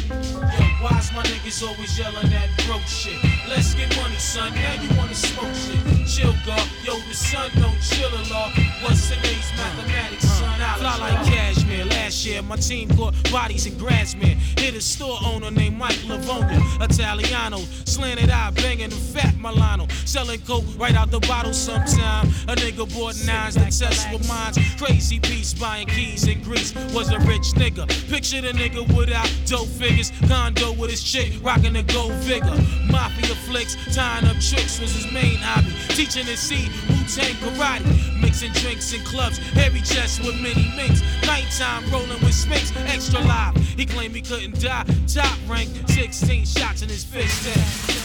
Yo, 0.10 0.62
why's 0.82 1.12
my 1.14 1.24
niggas 1.24 1.66
always 1.68 1.98
yelling 1.98 2.30
that 2.30 2.50
broke 2.68 2.82
shit? 2.82 3.18
Let's 3.50 3.74
get 3.74 3.90
money, 3.98 4.16
son. 4.16 4.54
Now 4.54 4.82
you 4.82 4.90
wanna 4.98 5.16
smoke 5.16 5.54
shit. 5.56 6.08
Chill, 6.08 6.34
God. 6.46 6.62
Yo, 6.84 6.94
the 7.08 7.14
sun 7.14 7.50
don't 7.56 7.80
chill 7.82 8.10
a 8.10 8.22
lot. 8.32 8.54
What's 8.82 9.10
today's 9.10 9.52
mathematics, 9.58 10.30
son? 10.30 10.60
Fly 10.78 10.98
like 10.98 11.26
cashmere. 11.26 11.86
Last 12.06 12.24
year, 12.24 12.44
my 12.44 12.56
team 12.58 12.88
caught 12.96 13.15
bodies 13.32 13.65
in 13.65 13.74
Grassmere. 13.80 14.38
Hit 14.60 14.76
a 14.76 14.80
store 14.80 15.18
owner 15.26 15.50
named 15.50 15.76
Mike 15.76 15.98
Lavonia. 16.06 16.62
Italiano. 16.80 17.58
Slanted 17.86 18.30
eye, 18.30 18.52
banging 18.52 18.91
the 18.91 18.96
fat 18.96 19.36
Milano. 19.39 19.88
Selling 20.06 20.39
coke 20.41 20.65
right 20.78 20.96
out 20.96 21.10
the 21.10 21.20
bottle 21.22 21.52
sometime. 21.52 22.28
A 22.48 22.54
nigga 22.62 22.86
bought 22.94 23.15
nines 23.26 23.56
that 23.56 23.72
test 23.72 24.08
with 24.12 24.28
mines. 24.28 24.60
Crazy 24.78 25.20
piece 25.20 25.56
buying 25.56 25.88
keys 25.88 26.28
in 26.28 26.44
Greece. 26.44 26.76
Was 26.94 27.10
a 27.10 27.18
rich 27.22 27.48
nigga. 27.58 27.88
Picture 28.08 28.39
the 28.39 28.50
nigga 28.50 28.86
without 28.96 29.28
dope 29.48 29.68
figures. 29.68 30.12
Condo 30.28 30.74
with 30.74 30.91
his 30.91 31.02
chick, 31.02 31.34
rocking 31.41 31.74
the 31.74 31.82
gold 31.82 32.13
vigor. 32.22 32.56
Mafia 32.91 33.34
flicks, 33.50 33.78
tying 33.96 34.28
up 34.28 34.38
tricks 34.39 34.80
was 34.80 34.94
his 34.94 35.12
main 35.12 35.38
hobby. 35.38 35.74
Teaching 35.96 36.28
his 36.28 36.39
seed, 36.39 36.70
Wu 37.06 37.12
Tang 37.12 37.36
karate. 37.36 38.22
Mixing 38.22 38.52
drinks 38.54 38.94
in 38.94 39.02
clubs, 39.02 39.38
heavy 39.38 39.82
chest 39.82 40.22
with 40.22 40.36
many 40.41 40.72
minks. 40.76 41.02
Nighttime 41.26 41.89
rolling 41.91 42.22
with 42.22 42.34
sminks, 42.34 42.76
extra 42.88 43.20
live. 43.22 43.56
He 43.58 43.86
claimed 43.86 44.15
he 44.15 44.22
couldn't 44.22 44.60
die. 44.60 44.86
Top 45.08 45.38
rank, 45.48 45.70
16 45.88 46.46
shots 46.46 46.82
in 46.82 46.89
his 46.89 47.04
fist. 47.04 47.46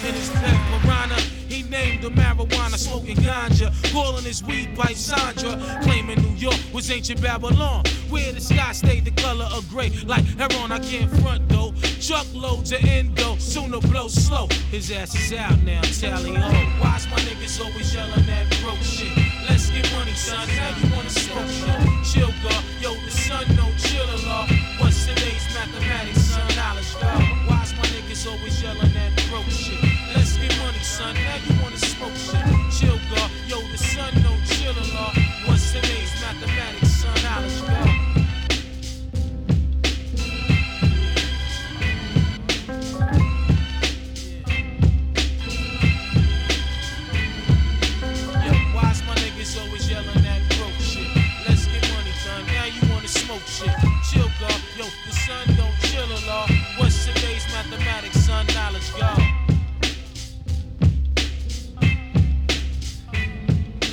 In 0.04 0.14
his 0.14 0.30
pet 0.30 0.82
piranha, 0.82 1.20
he 1.48 1.62
named 1.62 2.02
the 2.02 2.10
marijuana 2.10 2.76
smoking 2.76 3.16
ganja. 3.16 3.70
Calling 3.92 4.24
his 4.24 4.42
weed 4.44 4.76
pipe 4.76 4.96
Sandra. 4.96 5.80
Claiming 5.82 6.20
New 6.22 6.36
York 6.36 6.58
was 6.72 6.90
ancient 6.90 7.22
Babylon. 7.22 7.84
Where 8.08 8.32
the 8.32 8.40
sky 8.40 8.72
stayed 8.72 9.04
the 9.04 9.12
color 9.12 9.46
of 9.52 9.68
gray. 9.70 9.90
Like 10.04 10.24
heron, 10.36 10.72
I 10.72 10.78
can't 10.78 11.10
front 11.20 11.48
though. 11.48 11.72
Truckloads 12.00 12.72
of 12.72 12.82
endo, 12.84 13.36
sooner 13.36 13.78
blow 13.78 14.08
slow. 14.08 14.48
His 14.70 14.90
ass 14.90 15.14
is 15.14 15.32
out 15.34 15.60
now, 15.62 15.82
tally 15.82 16.34
ho. 16.34 16.48
Why's 16.80 17.06
my 17.10 17.16
niggas 17.18 17.60
always 17.60 17.94
yelling 17.94 18.24
that 18.24 18.48
broke 18.62 18.78
shit? 18.78 19.12
Let's 19.48 19.68
get 19.68 19.92
money, 19.92 20.14
son. 20.14 20.48
Now 20.48 20.76
you 20.80 20.96
wanna 20.96 21.10
smoke 21.10 21.46
shit? 21.46 22.04
Chill, 22.10 22.32
God. 22.42 22.64
Yo, 22.80 22.94
the 23.04 23.10
sun 23.10 23.44
don't 23.54 23.69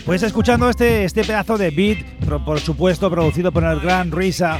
Pues 0.07 0.23
escuchando 0.23 0.69
este, 0.69 1.03
este 1.03 1.25
pedazo 1.25 1.57
de 1.57 1.69
beat, 1.69 1.97
por, 2.45 2.61
supuesto 2.61 3.11
producido 3.11 3.51
por 3.51 3.65
el 3.65 3.81
gran 3.81 4.09
Risa 4.09 4.57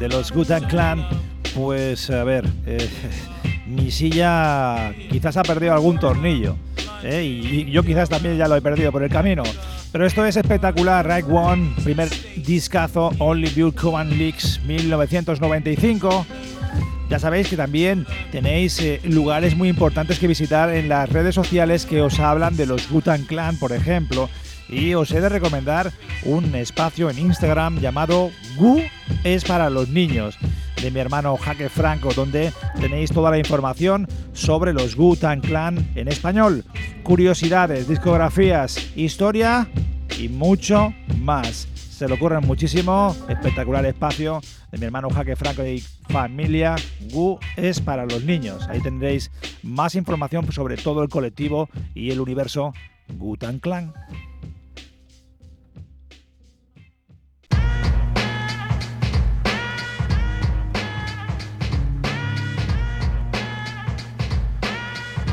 de 0.00 0.08
los 0.08 0.32
Gutan 0.32 0.64
Clan, 0.64 1.06
pues 1.54 2.08
a 2.08 2.24
ver, 2.24 2.48
eh, 2.64 2.88
mi 3.66 3.90
silla 3.90 4.94
quizás 5.10 5.36
ha 5.36 5.42
perdido 5.42 5.74
algún 5.74 5.98
tornillo. 5.98 6.56
¿eh? 7.02 7.22
Y, 7.24 7.70
yo 7.70 7.82
quizás 7.82 8.08
también 8.08 8.38
ya 8.38 8.48
lo 8.48 8.56
he 8.56 8.62
perdido 8.62 8.90
por 8.90 9.02
el 9.02 9.10
camino. 9.10 9.42
Pero 9.92 10.06
esto 10.06 10.24
es 10.24 10.34
espectacular. 10.34 11.06
Right 11.06 11.26
One, 11.30 11.74
primer 11.84 12.08
discazo, 12.36 13.10
Only 13.18 13.50
Build 13.50 13.74
Command 13.74 14.12
Leaks 14.12 14.62
1995. 14.64 16.26
Ya 17.10 17.18
sabéis 17.18 17.48
que 17.48 17.56
también 17.58 18.06
tenéis 18.32 18.80
eh, 18.80 19.02
lugares 19.04 19.56
muy 19.56 19.68
importantes 19.68 20.18
que 20.18 20.26
visitar 20.26 20.74
en 20.74 20.88
las 20.88 21.06
redes 21.10 21.34
sociales 21.34 21.84
que 21.84 22.00
os 22.00 22.18
hablan 22.18 22.56
de 22.56 22.64
los 22.64 22.88
Gutan 22.88 23.24
Clan, 23.24 23.58
por 23.58 23.72
ejemplo. 23.72 24.30
Y 24.68 24.94
os 24.94 25.10
he 25.12 25.20
de 25.20 25.28
recomendar 25.28 25.92
un 26.24 26.54
espacio 26.54 27.08
en 27.10 27.18
Instagram 27.18 27.78
llamado 27.78 28.30
Gu 28.56 28.82
es 29.24 29.44
para 29.44 29.70
los 29.70 29.88
niños 29.88 30.36
de 30.82 30.90
mi 30.90 31.00
hermano 31.00 31.36
Jaque 31.36 31.68
Franco, 31.68 32.12
donde 32.14 32.52
tenéis 32.80 33.10
toda 33.10 33.30
la 33.30 33.38
información 33.38 34.08
sobre 34.32 34.72
los 34.72 34.96
Wu-Tang 34.96 35.40
Clan 35.40 35.90
en 35.94 36.08
español, 36.08 36.64
curiosidades, 37.02 37.88
discografías, 37.88 38.92
historia 38.96 39.68
y 40.18 40.28
mucho 40.28 40.92
más. 41.18 41.68
Se 41.74 42.08
lo 42.08 42.16
ocurren 42.16 42.46
muchísimo, 42.46 43.16
espectacular 43.28 43.86
espacio 43.86 44.42
de 44.70 44.78
mi 44.78 44.84
hermano 44.84 45.08
Jaque 45.08 45.34
Franco 45.34 45.64
y 45.64 45.82
familia. 46.10 46.76
Wu 47.12 47.38
es 47.56 47.80
para 47.80 48.04
los 48.04 48.22
niños. 48.24 48.68
Ahí 48.68 48.80
tendréis 48.80 49.30
más 49.62 49.94
información 49.94 50.50
sobre 50.52 50.76
todo 50.76 51.02
el 51.02 51.08
colectivo 51.08 51.70
y 51.94 52.10
el 52.10 52.20
universo 52.20 52.74
Wu-Tang 53.18 53.60
Clan. 53.60 53.94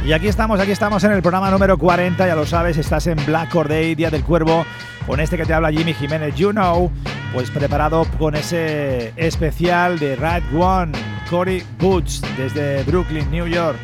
Y 0.06 0.12
aquí 0.12 0.28
estamos, 0.28 0.60
aquí 0.60 0.72
estamos 0.72 1.02
en 1.06 1.14
el 1.14 1.22
programa 1.22 1.50
número 1.50 1.78
40, 1.78 2.28
ya 2.28 2.36
lo 2.36 2.46
sabes, 2.46 2.78
estás 2.78 3.08
en 3.08 3.18
Black 3.26 3.54
Day, 3.54 3.96
Día 3.96 4.10
del 4.10 4.22
Cuervo, 4.22 4.66
con 5.08 5.22
este 5.22 5.38
que 5.38 5.46
te 5.46 5.54
habla 5.54 5.72
Jimmy 5.72 5.94
Jiménez, 5.94 6.36
You 6.36 6.52
Know, 6.52 6.92
pues 7.32 7.50
preparado 7.50 8.06
con 8.20 8.36
ese 8.36 9.14
especial 9.16 9.98
de 10.00 10.18
Ride 10.18 10.62
One, 10.62 10.92
Cory 11.30 11.64
Boots, 11.80 12.22
desde 12.36 12.84
Brooklyn, 12.84 13.32
New 13.32 13.48
York. 13.48 13.78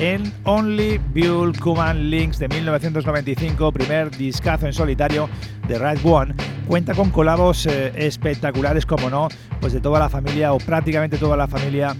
En 0.00 0.32
Only 0.44 0.98
Buell 1.14 1.52
Cuban 1.60 2.08
Links 2.08 2.38
de 2.38 2.48
1995, 2.48 3.70
primer 3.70 4.10
discazo 4.16 4.64
en 4.66 4.72
solitario 4.72 5.28
de 5.68 5.78
Ride 5.78 6.00
One, 6.10 6.34
cuenta 6.66 6.94
con 6.94 7.10
colabos 7.10 7.66
eh, 7.66 7.92
espectaculares, 7.96 8.86
como 8.86 9.10
no, 9.10 9.28
pues 9.60 9.74
de 9.74 9.80
toda 9.80 9.98
la 9.98 10.08
familia 10.08 10.54
o 10.54 10.58
prácticamente 10.58 11.18
toda 11.18 11.36
la 11.36 11.46
familia 11.46 11.94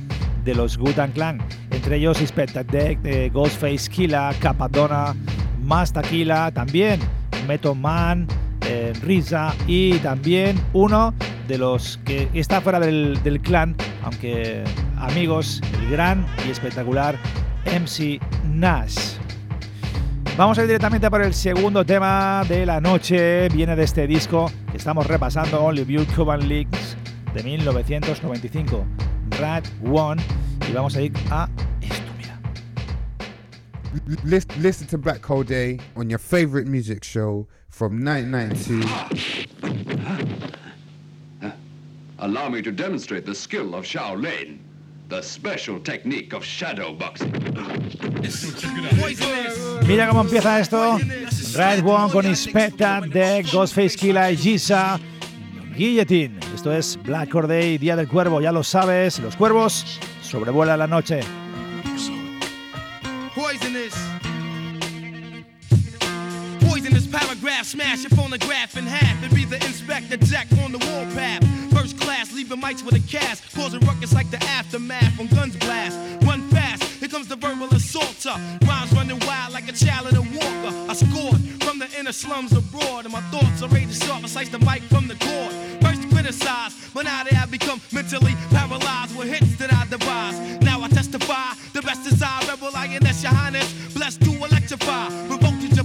de 0.45 0.55
los 0.55 0.77
Gutan 0.79 1.13
Clan, 1.13 1.41
entre 1.71 1.97
ellos 1.97 2.21
Inspector 2.21 2.65
Deck, 2.67 3.01
de 3.01 3.31
Ghostface 3.31 3.89
Killa, 3.91 4.31
Capadona, 4.41 5.15
Más 5.63 5.93
Taquila, 5.93 6.51
también 6.53 7.01
Metal 7.47 7.75
Man, 7.75 8.27
eh, 8.67 8.93
y 9.67 9.99
también 9.99 10.61
uno 10.73 11.15
de 11.49 11.59
los 11.59 11.99
que 12.05 12.29
está 12.35 12.61
fuera 12.61 12.81
del, 12.81 13.23
del 13.23 13.41
clan, 13.41 13.77
aunque 14.03 14.65
amigos, 14.97 15.61
el 15.81 15.91
gran 15.91 16.27
y 16.47 16.51
espectacular 16.51 17.17
MC 17.67 18.21
Nash. 18.51 19.17
Vamos 20.37 20.59
a 20.59 20.63
ir 20.63 20.67
directamente 20.67 21.09
por 21.11 21.23
el 21.23 21.33
segundo 21.33 21.85
tema 21.85 22.43
de 22.49 22.67
la 22.67 22.81
noche. 22.81 23.49
Viene 23.51 23.77
de 23.77 23.85
este 23.85 24.07
disco 24.07 24.51
que 24.71 24.79
estamos 24.79 25.07
repasando, 25.07 25.63
Only 25.63 25.85
View 25.85 26.05
Cuban 26.17 26.49
Leaks 26.49 26.97
de 27.35 27.43
1995. 27.43 28.85
Rat 29.39 29.67
One 29.83 30.21
y 30.69 30.73
vamos 30.73 30.97
a 30.97 31.03
ir 31.03 31.13
a 31.31 31.49
esto, 31.81 32.13
mira. 32.19 32.39
Listen, 34.25 34.63
listen 34.63 34.87
to 34.89 34.99
Black 34.99 35.25
Hole 35.25 35.45
Day 35.45 35.79
on 35.97 36.09
your 36.11 36.19
favorite 36.19 36.67
music 36.67 37.05
show 37.05 37.47
from 37.69 38.05
1992. 38.05 38.83
Allow 42.19 42.49
me 42.49 42.63
to 42.63 42.73
demonstrate 42.73 43.27
the 43.27 43.35
skill 43.35 43.75
of 43.75 43.85
Shaolin, 43.85 44.59
the 45.09 45.21
special 45.21 45.79
technique 45.81 46.33
of 46.33 46.45
shadow 46.45 46.95
boxing. 46.95 47.33
Mira 49.87 50.09
cómo 50.09 50.23
empieza 50.23 50.59
esto. 50.59 50.99
Red 51.55 51.85
One 51.85 52.11
con 52.11 52.27
Inspector 52.27 53.09
de 53.11 53.43
Ghostface 53.53 53.97
Killa 53.97 54.31
y 54.31 54.37
Giza. 54.37 54.99
Guillotine. 55.75 56.39
Esto 56.55 56.73
es 56.73 56.99
Black 57.03 57.35
Or 57.35 57.47
Day, 57.47 57.79
Día 57.79 57.97
del 57.97 58.09
Cuervo, 58.09 58.41
ya 58.41 58.53
lo 58.53 58.63
sabes. 58.63 59.19
Los 59.19 59.37
cuervos 59.37 60.01
sobrevuelan 60.23 60.79
la 60.79 60.87
noche. 60.87 61.21
Poisonous. 63.35 63.95
Poisonous 66.61 67.07
paragraph, 67.09 67.67
smash 67.67 68.05
your 68.05 68.11
phonograph 68.11 68.77
in 68.77 68.87
half 68.87 69.23
and 69.23 69.35
be 69.35 69.45
the 69.45 69.57
inspector 69.67 70.17
jack 70.17 70.47
on 70.65 70.73
the 70.73 70.79
warpath. 70.79 71.45
First 71.73 71.99
class, 71.99 72.33
leaving 72.33 72.61
mics 72.61 72.85
with 72.85 72.95
a 72.95 73.03
cast, 73.11 73.43
causing 73.55 73.81
ruckus 73.81 74.13
like 74.13 74.31
the 74.31 74.43
aftermath 74.45 75.19
when 75.19 75.29
guns 75.29 75.57
blast. 75.57 75.99
Comes 77.15 77.29
the 77.29 77.37
verbal 77.37 77.69
assaulter. 77.69 78.35
Rhymes 78.67 78.93
running 78.93 79.21
wild 79.21 79.53
like 79.53 79.69
a 79.69 79.73
child 79.73 80.09
in 80.09 80.17
a 80.17 80.23
walker. 80.35 80.91
I 80.91 80.95
scored 80.95 81.39
from 81.63 81.79
the 81.79 81.87
inner 81.97 82.11
slums 82.11 82.51
abroad, 82.51 83.05
and 83.05 83.13
my 83.13 83.21
thoughts 83.31 83.63
are 83.63 83.69
ready 83.69 83.87
to 83.87 83.93
sharp. 83.93 84.25
I 84.25 84.27
slice 84.27 84.49
the 84.49 84.59
mic 84.59 84.83
from 84.91 85.07
the 85.07 85.15
cord. 85.15 85.53
First 85.81 86.11
criticized, 86.11 86.75
but 86.93 87.05
now 87.05 87.23
they 87.23 87.37
have 87.37 87.53
become 87.53 87.81
mentally 87.93 88.35
paralyzed 88.51 89.17
with 89.17 89.29
hits 89.29 89.55
that 89.59 89.73
I 89.73 89.87
devise. 89.87 90.59
Now 90.63 90.83
I 90.83 90.89
testify, 90.89 91.55
the 91.73 91.83
best 91.83 92.05
is 92.05 92.21
I, 92.21 92.45
rebel 92.49 92.73
lioness, 92.73 93.23
your 93.23 93.33
highness, 93.33 93.73
blessed 93.95 94.21
to 94.23 94.33
electrify. 94.33 95.07
With 95.29 95.41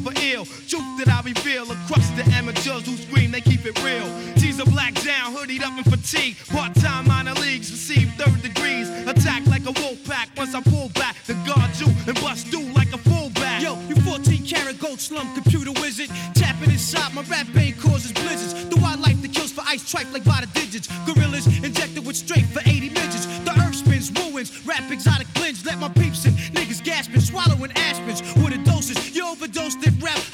an 0.08 0.18
ill, 0.24 0.46
truth 0.46 0.90
that 1.00 1.10
I 1.10 1.22
reveal 1.22 1.64
across 1.72 2.10
the 2.12 2.24
amateurs 2.34 2.86
who 2.86 2.96
scream, 2.98 3.32
they 3.32 3.42
keep 3.42 3.66
it 3.66 3.82
real. 3.84 4.08
A 4.60 4.66
black 4.66 4.94
down, 5.06 5.34
hoodied 5.34 5.62
up 5.64 5.78
in 5.78 5.86
fatigue. 5.86 6.36
Part 6.50 6.76
time 6.76 7.08
minor 7.08 7.34
leagues 7.36 7.72
receive 7.72 8.12
third 8.18 8.42
degrees. 8.42 8.90
Attack 9.08 9.48
like 9.48 9.64
a 9.64 9.72
wolf 9.80 10.04
pack 10.04 10.28
once 10.36 10.54
I 10.54 10.60
pull 10.60 10.90
back 10.90 11.16
to 11.28 11.34
guard 11.48 11.72
you 11.80 11.88
and 12.06 12.20
bust 12.20 12.48
through 12.48 12.68
like 12.74 12.92
a 12.92 12.98
fullback. 12.98 13.62
Yo, 13.62 13.80
you 13.88 13.96
14 13.96 14.46
karat 14.46 14.78
gold 14.78 15.00
slum 15.00 15.34
computer 15.34 15.72
wizard. 15.80 16.10
Tapping 16.34 16.72
inside 16.72 17.14
my 17.14 17.22
rap 17.22 17.48
vein 17.56 17.74
causes 17.76 18.12
blizzards. 18.12 18.68
The 18.68 18.76
wildlife 18.82 19.22
that 19.22 19.32
kills 19.32 19.54
for 19.54 19.64
ice 19.66 19.90
tripe 19.90 20.12
like 20.12 20.26
by 20.26 20.42
the 20.42 20.48
digits. 20.60 20.90
Gorillas 21.08 21.48
injected 21.64 22.06
with 22.06 22.18
straight 22.18 22.48
for 22.48 22.60
80 22.60 22.90
midgets. 22.90 23.28
The 23.48 23.52
earth 23.64 23.76
spins, 23.76 24.12
ruins, 24.12 24.52
rap 24.68 24.92
exotic 24.92 25.34
blends. 25.36 25.66
Let 25.66 25.80
my 25.80 25.88
peeps 25.88 26.26
in, 26.26 26.34
niggas 26.52 26.84
gasping, 26.84 27.22
swallowing 27.22 27.72
aspens 27.78 28.20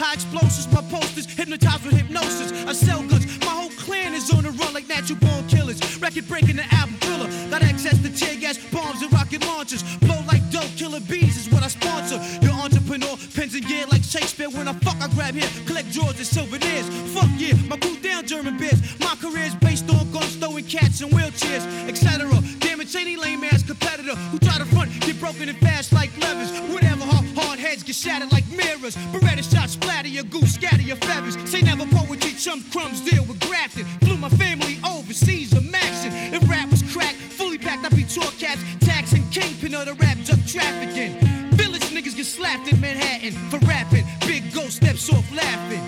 high 0.06 0.14
explosives. 0.14 0.68
My 0.72 0.84
posters 0.94 1.26
hypnotized 1.26 1.84
with 1.86 1.96
hypnosis. 1.98 2.52
I 2.70 2.74
sell 2.74 3.02
goods, 3.02 3.26
my 3.42 3.54
whole 3.60 3.74
clan 3.84 4.14
is 4.14 4.32
on 4.32 4.44
the 4.44 4.52
run 4.52 4.74
like 4.74 4.88
natural 4.88 5.20
born 5.20 5.48
killers. 5.48 5.80
Record 6.00 6.28
breaking 6.28 6.58
the 6.58 6.68
album 6.76 6.96
thriller. 7.02 7.30
Got 7.50 7.64
access 7.64 7.98
to 8.04 8.10
tear 8.10 8.36
gas, 8.40 8.58
bombs, 8.72 9.02
and 9.02 9.12
rocket 9.12 9.42
launchers. 9.48 9.82
Blow 10.06 10.22
like 10.28 10.44
dope, 10.52 10.70
killer 10.78 11.02
bees 11.12 11.38
is 11.38 11.50
what 11.52 11.64
I 11.64 11.70
sponsor. 11.70 12.18
Your 12.46 12.54
entrepreneur, 12.54 13.18
pens 13.36 13.56
and 13.56 13.66
gear 13.66 13.86
like 13.92 14.04
Shakespeare. 14.04 14.50
When 14.50 14.68
I 14.68 14.74
fuck, 14.86 14.98
I 15.02 15.08
grab 15.16 15.34
here, 15.34 15.50
collect 15.66 15.92
drawers 15.92 16.18
and 16.18 16.28
souvenirs. 16.28 16.88
Fuck 17.16 17.32
yeah, 17.38 17.56
my 17.68 17.78
cool 17.78 17.98
down 18.02 18.26
German 18.26 18.58
beers. 18.58 18.80
My 19.00 19.16
career's 19.22 19.56
based 19.56 19.90
on 19.90 20.12
guns, 20.12 20.36
throwing 20.36 20.66
cats 20.66 21.02
in 21.02 21.10
wheelchairs, 21.10 21.66
etc. 21.90 22.30
Damn 22.60 22.76
Damage 22.76 22.96
any 22.98 23.16
lame 23.16 23.42
ass 23.46 23.64
competitor 23.64 24.16
who 24.32 24.38
try 24.40 24.58
to 24.58 24.66
front, 24.66 24.92
get 25.00 25.18
broken 25.18 25.48
and 25.48 25.58
fast 25.60 25.94
like 25.94 26.12
levers. 26.20 26.52
Whatever, 26.74 27.06
hard, 27.06 27.26
hard 27.38 27.58
heads 27.58 27.84
get 27.84 27.96
shattered 27.96 28.34
like 28.34 28.44
mirrors. 28.52 28.98
Beretta 29.14 29.44
your 30.96 31.10
feathers. 31.10 31.38
Say 31.50 31.62
never 31.62 31.86
poetry, 31.88 32.32
chum 32.32 32.64
crumbs 32.72 33.02
deal 33.02 33.24
with 33.26 33.40
grafting. 33.42 33.86
Flew 34.02 34.18
my 34.18 34.30
family 34.30 34.78
overseas, 34.88 35.54
a 35.54 35.60
maxing. 35.60 36.34
If 36.34 36.50
rap 36.50 36.70
was 36.72 36.84
crack, 36.94 37.16
fully 37.16 37.58
packed, 37.58 37.86
I'd 37.86 37.96
be 37.96 38.04
tour 38.04 38.32
caps, 38.40 38.62
taxing 38.80 39.28
kingpin 39.30 39.74
of 39.76 39.86
the 39.86 39.94
rap 39.96 40.18
drug 40.26 40.46
trafficking. 40.48 41.14
Village 41.52 41.84
niggas 41.92 42.16
get 42.16 42.26
slapped 42.26 42.72
in 42.72 42.80
Manhattan 42.80 43.34
for 43.50 43.60
rapping. 43.66 44.06
Big 44.22 44.54
ghost 44.54 44.78
steps 44.78 45.12
off 45.12 45.26
laughing. 45.36 45.84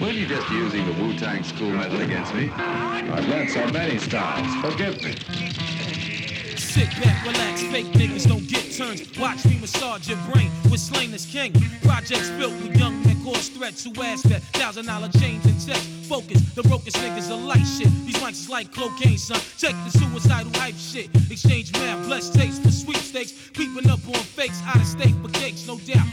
Were 0.00 0.10
you 0.10 0.26
just 0.26 0.48
using 0.50 0.86
the 0.86 0.92
Wu-Tang 1.02 1.42
school 1.42 1.70
method 1.70 2.00
against 2.00 2.32
me? 2.34 2.50
I've 2.50 3.28
learned 3.28 3.50
so 3.50 3.66
many 3.68 3.98
styles. 3.98 4.54
Forgive 4.62 5.02
me. 5.02 5.14
Sit 6.56 6.88
back, 7.02 7.26
relax, 7.26 7.62
fake 7.62 7.86
niggas 7.86 8.28
don't 8.28 8.46
get 8.46 8.72
turns. 8.72 9.18
Watch 9.18 9.44
me 9.44 9.58
massage 9.60 10.08
your 10.08 10.18
brain 10.30 10.50
with 10.70 10.78
Slain 10.78 11.12
as 11.12 11.26
King. 11.26 11.52
Projects 11.82 12.30
built 12.30 12.52
with 12.62 12.76
young 12.76 13.02
cause 13.32 13.48
threats 13.48 13.84
who 13.84 13.92
ask 14.02 14.24
that 14.24 14.42
thousand 14.54 14.86
dollar 14.86 15.08
change 15.08 15.44
and 15.44 15.60
text. 15.60 15.88
Focus, 16.08 16.40
the 16.54 16.62
brokest 16.62 16.96
niggas 16.96 17.30
are 17.30 17.36
light 17.36 17.66
shit. 17.66 17.90
These 18.06 18.16
mics 18.16 18.40
is 18.44 18.48
like 18.48 18.72
cocaine, 18.74 19.18
son. 19.18 19.40
Check 19.58 19.74
the 19.84 19.90
suicidal 19.98 20.52
hype 20.54 20.76
shit. 20.76 21.08
Exchange 21.30 21.72
math, 21.72 22.06
blessed 22.06 22.34
taste 22.34 22.62
for 22.62 22.70
sweepstakes. 22.70 23.32
Creeping 23.54 23.90
up 23.90 24.00
on 24.08 24.14
fakes, 24.14 24.62
out 24.66 24.76
of 24.76 24.86
state 24.86 25.14
for 25.22 25.28
cakes, 25.30 25.66
no 25.66 25.78
doubt. 25.78 26.06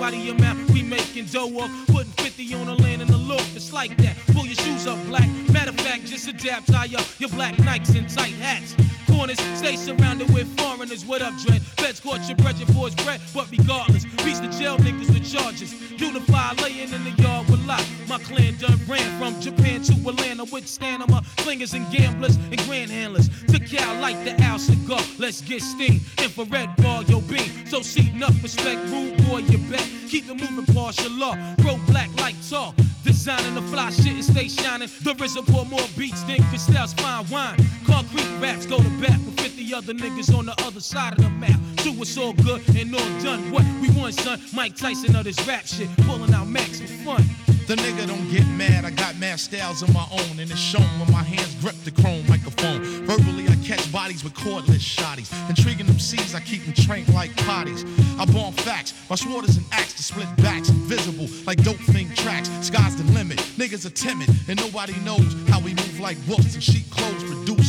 By 0.00 0.10
the 0.10 0.30
amount 0.30 0.68
we 0.70 0.82
making 0.82 1.26
dough 1.26 1.46
off. 1.60 1.70
Putting 1.86 2.10
50 2.12 2.54
on 2.54 2.66
the 2.66 2.74
land 2.82 3.02
in 3.02 3.08
the 3.08 3.16
loop, 3.16 3.40
it's 3.54 3.72
like 3.72 3.96
that. 3.98 4.16
Pull 4.32 4.46
your 4.46 4.56
shoes 4.56 4.86
up, 4.88 4.98
black. 5.06 5.28
Matter 5.52 5.70
of 5.70 5.76
fact, 5.76 6.06
just 6.06 6.26
adapt, 6.26 6.66
tie 6.66 6.90
up 6.98 7.06
your 7.18 7.30
black 7.30 7.54
Nikes 7.54 7.96
and 7.96 8.08
tight 8.08 8.34
hats. 8.34 8.74
Corners 9.06 9.38
stay 9.56 9.76
surrounded 9.76 10.32
with 10.32 10.48
foreigners. 10.58 11.04
What 11.04 11.22
up, 11.22 11.34
Dread? 11.38 11.62
Feds 11.62 12.00
caught 12.00 12.26
your 12.28 12.36
bread, 12.36 12.56
your 12.58 12.68
boys 12.68 12.94
bread. 12.94 13.20
But 13.34 13.50
regardless, 13.50 14.04
reach 14.24 14.38
the 14.38 14.48
jail 14.58 14.76
niggas 14.78 15.08
with 15.08 15.30
charges. 15.30 15.72
Unify, 16.00 16.52
laying 16.62 16.92
in 16.92 17.04
the 17.04 17.10
yard 17.22 17.48
with 17.48 17.64
lot. 17.66 17.84
My 18.08 18.18
clan 18.18 18.56
done 18.58 18.78
ran 18.88 19.18
from 19.18 19.40
Japan 19.40 19.82
to 19.82 19.92
Atlanta 20.08 20.44
with 20.44 20.66
stamina, 20.68 21.22
slingers 21.38 21.74
and 21.74 21.90
gamblers 21.92 22.36
and 22.36 22.58
grand 22.64 22.90
handlers. 22.90 23.28
Took 23.46 23.74
out 23.80 24.00
like 24.00 24.22
the 24.24 24.40
owl 24.42 24.58
cigar. 24.58 25.00
Let's 25.18 25.40
get 25.40 25.62
steam. 25.62 26.00
Infrared 26.18 26.76
bar, 26.76 27.02
yo 27.04 27.20
beam. 27.20 27.61
So 27.72 27.80
seating 27.80 28.22
up, 28.22 28.34
respect, 28.42 28.82
rude 28.90 29.16
boy, 29.26 29.38
you 29.38 29.56
bet. 29.70 29.88
Keep 30.06 30.28
it 30.28 30.34
moving, 30.34 30.74
partial 30.74 31.10
law. 31.12 31.34
Bro, 31.56 31.78
black 31.86 32.10
like 32.20 32.34
talk. 32.46 32.74
Designing 33.02 33.54
the 33.54 33.62
fly 33.62 33.88
shit 33.88 34.12
and 34.12 34.22
stay 34.22 34.46
shining. 34.46 34.88
The 35.02 35.42
pour 35.46 35.64
more 35.64 35.80
beats 35.96 36.22
than 36.24 36.42
Cristal's 36.50 36.92
fine 36.92 37.26
wine. 37.30 37.56
Concrete 37.86 38.28
raps 38.42 38.66
go 38.66 38.76
to 38.76 38.90
bat 39.00 39.18
with 39.24 39.40
50 39.40 39.72
other 39.72 39.94
niggas 39.94 40.36
on 40.36 40.44
the 40.44 40.54
other 40.66 40.80
side 40.80 41.14
of 41.14 41.24
the 41.24 41.30
map. 41.30 41.58
Do 41.76 41.92
it's 42.02 42.18
all 42.18 42.34
good 42.34 42.60
and 42.76 42.94
all 42.94 43.20
done. 43.22 43.50
What 43.50 43.64
we 43.80 43.88
want, 43.98 44.16
son? 44.16 44.38
Mike 44.52 44.76
Tyson 44.76 45.16
of 45.16 45.24
this 45.24 45.40
rap 45.48 45.66
shit. 45.66 45.88
Pulling 46.04 46.34
out 46.34 46.48
max 46.48 46.78
for 46.78 46.86
fun. 47.04 47.24
The 47.66 47.76
nigga 47.76 48.08
don't 48.08 48.28
get 48.28 48.44
mad, 48.48 48.84
I 48.84 48.90
got 48.90 49.16
mad 49.18 49.38
styles 49.38 49.82
of 49.82 49.94
my 49.94 50.04
own, 50.10 50.40
and 50.40 50.50
it's 50.50 50.58
shown 50.58 50.82
when 50.98 51.10
my 51.12 51.22
hands 51.22 51.54
grip 51.62 51.76
the 51.84 51.92
chrome 51.92 52.26
microphone. 52.28 52.82
Verbally, 53.06 53.46
I 53.48 53.54
catch 53.64 53.90
bodies 53.92 54.24
with 54.24 54.34
cordless 54.34 54.82
shotties. 54.82 55.30
Intriguing 55.48 55.86
them 55.86 55.98
C's, 55.98 56.34
I 56.34 56.40
keep 56.40 56.64
them 56.64 56.74
trained 56.74 57.08
like 57.14 57.30
potties. 57.46 57.86
I 58.18 58.24
bomb 58.26 58.52
facts, 58.52 58.94
my 59.08 59.14
sword 59.14 59.48
is 59.48 59.56
an 59.56 59.64
axe 59.70 59.94
to 59.94 60.02
split 60.02 60.26
backs, 60.38 60.70
invisible 60.70 61.28
like 61.46 61.62
dope 61.62 61.78
thing 61.94 62.10
tracks. 62.14 62.50
Sky's 62.60 62.96
the 62.96 63.04
limit, 63.12 63.38
niggas 63.56 63.86
are 63.86 63.94
timid, 63.94 64.28
and 64.48 64.58
nobody 64.60 64.98
knows 65.00 65.32
how 65.48 65.60
we 65.60 65.72
move 65.74 66.00
like 66.00 66.18
wolves 66.26 66.56
in 66.56 66.60
sheep 66.60 66.90
clothes, 66.90 67.22
produce 67.22 67.61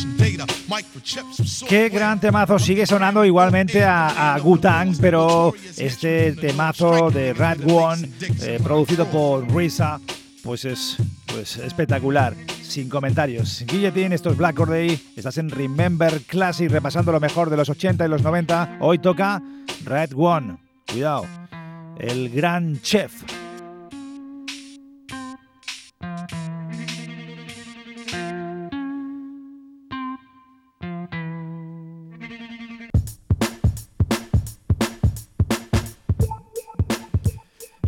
Qué 1.68 1.90
gran 1.90 2.20
temazo 2.20 2.60
sigue 2.60 2.86
sonando 2.86 3.24
igualmente 3.26 3.84
a, 3.84 4.40
Wu-Tang, 4.44 4.98
pero 5.00 5.54
este 5.78 6.34
temazo 6.34 7.10
de 7.12 7.34
Rat 7.34 7.60
One, 7.66 8.10
eh, 8.42 8.60
producido 8.62 9.06
por 9.08 9.50
Risa, 9.54 10.00
pues 10.44 10.66
es 10.66 10.98
pues 11.34 11.58
espectacular. 11.58 12.36
Sin 12.62 12.90
comentarios. 12.90 13.64
Guillotine, 13.68 14.16
esto 14.16 14.32
es 14.32 14.38
Black 14.38 14.60
Or 14.60 14.70
Day. 14.70 15.00
Estás 15.16 15.38
en 15.38 15.50
Remember 15.50 16.22
Classic, 16.22 16.70
repasando 16.70 17.12
lo 17.12 17.20
mejor 17.20 17.50
de 17.50 17.58
los 17.58 17.70
80 17.70 18.06
y 18.06 18.10
los 18.10 18.24
90. 18.24 18.78
Hoy 18.82 19.00
toca 19.00 19.42
Red 19.84 20.12
One. 20.16 20.58
Cuidado. 20.88 21.26
El 22.00 22.30
gran 22.30 22.82
chef. 22.82 23.12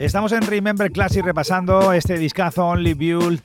Estamos 0.06 0.34
en 0.34 0.44
Remember 0.44 0.92
Classic 0.92 1.26
repasando 1.26 1.92
este 1.92 2.20
discazo 2.20 2.68
Only 2.68 2.94
Build 2.94 3.42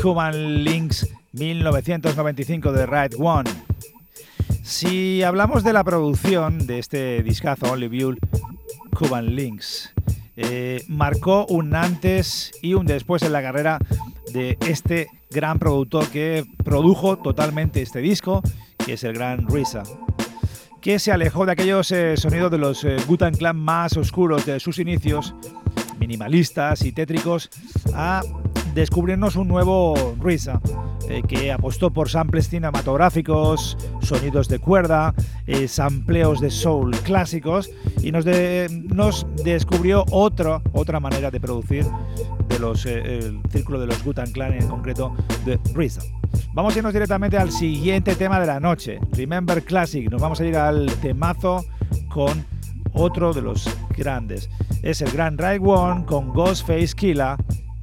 Cuban 0.00 0.62
Links 0.62 1.08
1995 1.32 2.70
de 2.70 2.84
Right 2.84 3.14
One. 3.18 3.48
Si 4.62 5.22
hablamos 5.22 5.64
de 5.64 5.72
la 5.72 5.82
producción 5.82 6.66
de 6.66 6.80
este 6.80 7.22
discazo 7.22 7.72
Only 7.72 7.88
Build 7.88 8.18
Cuban 8.94 9.34
Links, 9.34 9.94
eh, 10.36 10.84
marcó 10.86 11.46
un 11.46 11.74
antes 11.74 12.52
y 12.60 12.74
un 12.74 12.84
después 12.84 13.22
en 13.22 13.32
la 13.32 13.40
carrera 13.40 13.78
de 14.34 14.58
este 14.68 15.08
gran 15.30 15.58
productor 15.58 16.08
que 16.08 16.44
produjo 16.62 17.16
totalmente 17.16 17.80
este 17.80 18.00
disco, 18.00 18.42
que 18.84 18.92
es 18.92 19.04
el 19.04 19.14
gran 19.14 19.48
Risa 19.48 19.82
que 20.82 20.98
se 20.98 21.12
alejó 21.12 21.46
de 21.46 21.52
aquellos 21.52 21.92
eh, 21.92 22.16
sonidos 22.16 22.50
de 22.50 22.58
los 22.58 22.82
eh, 22.82 22.96
Clan 23.38 23.56
más 23.56 23.96
oscuros 23.96 24.44
de 24.44 24.58
sus 24.58 24.80
inicios 24.80 25.32
minimalistas 25.98 26.84
y 26.84 26.92
tétricos 26.92 27.50
a 27.94 28.22
descubrirnos 28.74 29.36
un 29.36 29.48
nuevo 29.48 30.14
Risa 30.20 30.60
eh, 31.08 31.22
que 31.26 31.52
apostó 31.52 31.90
por 31.90 32.08
samples 32.08 32.48
cinematográficos, 32.48 33.76
sonidos 34.00 34.48
de 34.48 34.58
cuerda, 34.58 35.14
eh, 35.46 35.68
sampleos 35.68 36.40
de 36.40 36.50
soul 36.50 36.92
clásicos 37.02 37.70
y 38.00 38.12
nos, 38.12 38.24
nos 38.88 39.26
descubrió 39.44 40.04
otra, 40.10 40.62
otra 40.72 41.00
manera 41.00 41.30
de 41.30 41.40
producir 41.40 41.84
de 42.48 42.58
los, 42.58 42.86
eh, 42.86 43.18
el 43.18 43.40
círculo 43.50 43.80
de 43.80 43.86
los 43.88 44.02
Gutan 44.04 44.30
Clan 44.32 44.52
en 44.54 44.68
concreto 44.68 45.14
de 45.44 45.58
Risa. 45.74 46.02
Vamos 46.54 46.74
a 46.74 46.78
irnos 46.78 46.92
directamente 46.92 47.36
al 47.36 47.50
siguiente 47.50 48.14
tema 48.14 48.40
de 48.40 48.46
la 48.46 48.60
noche, 48.60 48.98
Remember 49.12 49.62
Classic. 49.64 50.10
Nos 50.10 50.20
vamos 50.20 50.40
a 50.40 50.46
ir 50.46 50.56
al 50.56 50.86
temazo 51.00 51.64
con 52.08 52.44
otro 52.94 53.32
de 53.32 53.42
los 53.42 53.68
grandes. 53.96 54.48
Es 54.82 55.00
el 55.02 55.10
Gran 55.10 55.38
Ride 55.38 55.60
One 55.60 56.04
con 56.06 56.30
Ghostface 56.30 56.94
Killa 56.94 57.36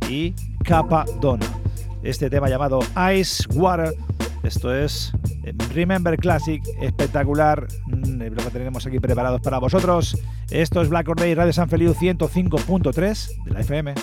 y 0.10 0.34
Kappa 0.64 1.06
Donna. 1.20 1.46
Este 2.04 2.30
tema 2.30 2.50
llamado 2.50 2.80
Ice 3.14 3.44
Water, 3.54 3.94
esto 4.44 4.74
es 4.74 5.12
eh, 5.44 5.54
Remember 5.74 6.18
Classic, 6.18 6.62
espectacular, 6.82 7.68
mm, 7.88 8.22
lo 8.22 8.44
que 8.44 8.50
tenemos 8.52 8.86
aquí 8.86 9.00
preparados 9.00 9.42
para 9.42 9.60
vosotros. 9.60 10.18
Esto 10.50 10.82
es 10.82 10.90
Black 10.90 11.08
Day 11.16 11.36
Radio 11.36 11.54
San 11.54 11.70
Feliu 11.70 11.94
105.3 11.94 13.44
de 13.44 13.52
la 13.52 13.60
FM. 13.62 13.96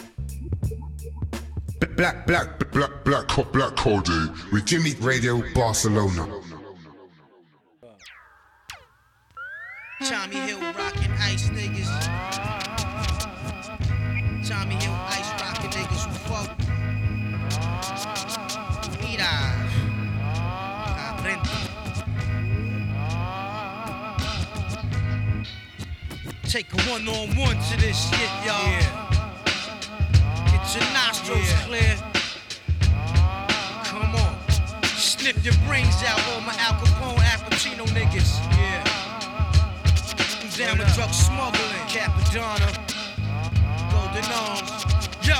Black, 1.96 2.26
black, 2.26 2.72
black, 2.72 3.04
black, 3.04 3.52
black, 3.52 3.74
Day 3.84 4.30
with 4.52 4.64
Jimmy 4.66 4.94
Radio 5.00 5.42
Barcelona. 5.54 6.26
Tommy 10.00 10.36
Hill 10.36 10.61
rockin' 10.76 11.05
ice 11.27 11.49
niggas. 11.51 11.91
Tommy 14.49 14.77
Hill 14.77 14.95
ice 15.18 15.31
rockin' 15.41 15.70
niggas 15.70 16.03
who 16.07 16.12
fuck. 16.29 16.51
Mira. 19.03 19.33
Take 26.49 26.72
a 26.72 26.77
one 26.91 27.09
on 27.09 27.37
one 27.37 27.59
to 27.70 27.77
this 27.81 28.09
shit, 28.09 28.31
y'all. 28.47 28.81
Get 30.53 30.64
your 30.74 30.87
nostrils 30.95 31.53
clear. 31.66 31.97
Come 33.85 34.14
on. 34.14 34.35
Snip 34.85 35.45
your 35.45 35.55
brains 35.66 36.03
out, 36.07 36.20
all 36.29 36.41
my 36.43 36.55
Al 36.61 36.74
Capone, 36.74 37.18
Al 37.18 37.41
Pacino 37.51 37.85
niggas. 37.89 38.41
Yeah 38.57 38.95
down 40.57 40.78
with 40.78 40.94
drug 40.94 41.12
smuggling. 41.12 41.84
Capadonna, 41.84 42.72
Golden 43.92 44.24
Arms. 44.32 44.86
Yo, 45.20 45.36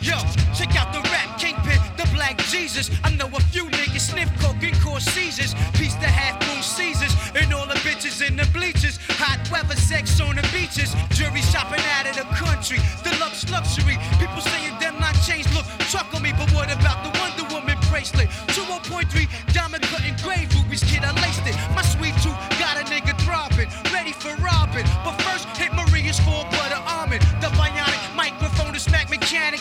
yo, 0.00 0.16
check 0.54 0.76
out 0.78 0.92
the 0.92 1.00
rap 1.10 1.38
kingpin, 1.38 1.80
the 1.96 2.08
black 2.14 2.38
Jesus. 2.46 2.90
I 3.02 3.10
know 3.10 3.26
a 3.26 3.40
few 3.50 3.64
niggas 3.64 4.12
sniff 4.12 4.30
coke 4.38 4.62
and 4.62 4.76
cause 4.80 5.04
seizures. 5.04 5.54
Piece 5.74 5.94
the 5.94 6.06
half 6.06 6.38
moon 6.46 6.62
Caesars, 6.62 7.14
and 7.34 7.52
all 7.52 7.66
the 7.66 7.74
bitches 7.82 8.24
in 8.26 8.36
the 8.36 8.46
bleachers. 8.52 8.98
Hot 9.18 9.40
weather, 9.50 9.74
sex 9.74 10.20
on 10.20 10.36
the 10.36 10.46
beaches. 10.54 10.94
Jury 11.18 11.42
shopping 11.42 11.82
out 11.98 12.06
of 12.06 12.14
the 12.14 12.28
country. 12.36 12.78
Deluxe 13.02 13.50
luxury. 13.50 13.98
People 14.20 14.40
saying 14.40 14.78
them 14.78 15.00
not 15.00 15.18
changed. 15.26 15.52
Look, 15.52 15.66
truck 15.90 16.14
on 16.14 16.22
me, 16.22 16.32
but 16.32 16.52
what 16.52 16.70
about 16.70 17.02
the 17.02 17.10
Wonder 17.18 17.52
Woman 17.52 17.78
bracelet? 17.90 18.28
2.3 18.54 19.26
diamond 19.52 19.82
cut 19.84 20.04
engraved 20.06 20.54
rubies, 20.54 20.84
kid, 20.84 21.02
I 21.02 21.12
laced 21.22 21.46
it. 21.46 21.56
My 21.74 21.82
ready 24.10 24.36
for 24.36 24.42
robbing. 24.42 24.84
But 25.04 25.20
first, 25.22 25.46
hit 25.56 25.72
Maria's 25.72 26.18
for 26.20 26.44
butter 26.50 26.82
almond. 26.86 27.22
The 27.40 27.48
bionic 27.58 28.14
microphone 28.16 28.74
is 28.74 28.82
smack 28.82 29.10
mechanic. 29.10 29.60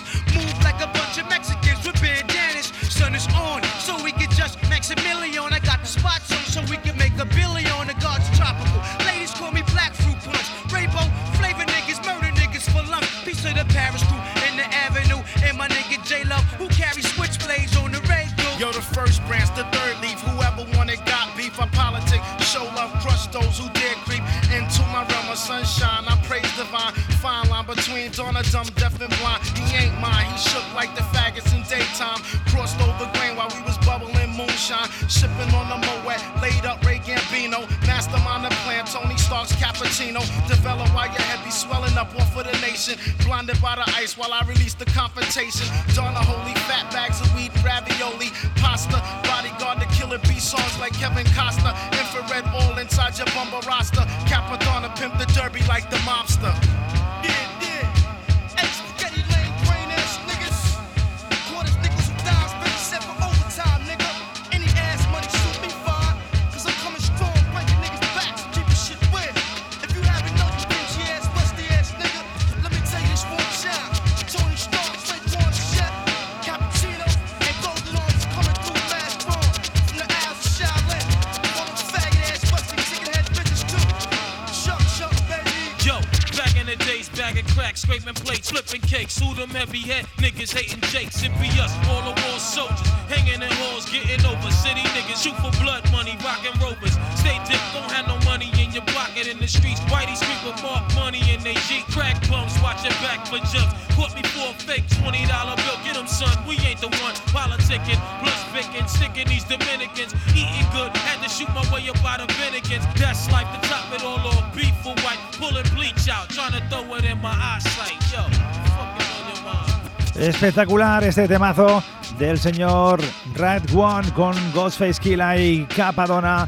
Espectacular 120.16 121.04
este 121.04 121.28
temazo 121.28 121.82
del 122.18 122.38
señor 122.38 123.00
Red 123.36 123.64
One 123.74 124.12
con 124.12 124.36
Ghostface 124.54 125.00
Killa 125.00 125.38
y 125.38 125.66
Capadona 125.66 126.48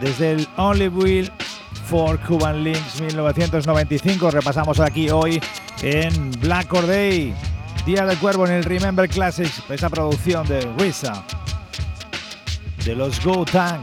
desde 0.00 0.32
el 0.32 0.48
Only 0.56 0.88
Will 0.88 1.30
for 1.84 2.18
Cuban 2.20 2.64
Links 2.64 3.00
1995. 3.00 4.30
Repasamos 4.30 4.80
aquí 4.80 5.10
hoy 5.10 5.40
en 5.82 6.30
Black 6.40 6.72
Or 6.72 6.86
Day, 6.86 7.34
Día 7.84 8.06
del 8.06 8.16
Cuervo 8.18 8.46
en 8.46 8.54
el 8.54 8.64
Remember 8.64 9.08
Classics, 9.08 9.62
esa 9.68 9.90
producción 9.90 10.46
de 10.46 10.60
Risa 10.78 11.22
de 12.84 12.94
los 12.94 13.22
Go 13.22 13.44
Tang. 13.44 13.82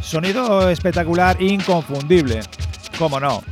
Sonido 0.00 0.70
espectacular, 0.70 1.40
inconfundible, 1.40 2.40
cómo 2.98 3.20
no. 3.20 3.42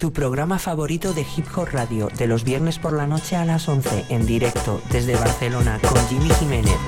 Tu 0.00 0.14
programa 0.14 0.58
favorito 0.58 1.12
de 1.12 1.26
Hip 1.36 1.44
Hop 1.54 1.68
Radio, 1.72 2.08
de 2.16 2.26
los 2.26 2.42
viernes 2.42 2.78
por 2.78 2.94
la 2.94 3.06
noche 3.06 3.36
a 3.36 3.44
las 3.44 3.68
11, 3.68 4.06
en 4.08 4.24
directo 4.24 4.80
desde 4.90 5.14
Barcelona 5.14 5.78
con 5.86 6.08
Jimmy 6.08 6.30
Jiménez. 6.36 6.78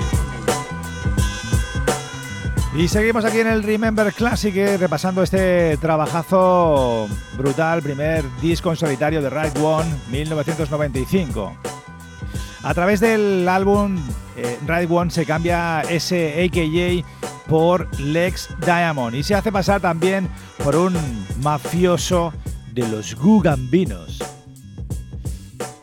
Y 2.75 2.87
seguimos 2.87 3.23
aquí 3.23 3.37
en 3.37 3.47
el 3.49 3.61
Remember 3.61 4.11
Classic, 4.13 4.55
eh, 4.55 4.77
repasando 4.77 5.21
este 5.21 5.77
trabajazo 5.77 7.07
brutal, 7.37 7.83
primer 7.83 8.25
disco 8.41 8.71
en 8.71 8.77
solitario 8.77 9.21
de 9.21 9.29
Right 9.29 9.59
One, 9.59 9.93
1995. 10.09 11.55
A 12.63 12.73
través 12.73 12.99
del 12.99 13.47
álbum 13.47 13.99
eh, 14.35 14.57
Right 14.65 14.89
One 14.89 15.11
se 15.11 15.27
cambia 15.27 15.81
ese 15.81 16.43
AKJ 16.45 17.05
por 17.47 17.87
Lex 17.99 18.49
Diamond 18.65 19.15
y 19.15 19.21
se 19.21 19.35
hace 19.35 19.51
pasar 19.51 19.81
también 19.81 20.27
por 20.63 20.75
un 20.75 20.97
mafioso 21.43 22.33
de 22.73 22.87
los 22.87 23.15
Gugambinos. 23.15 24.19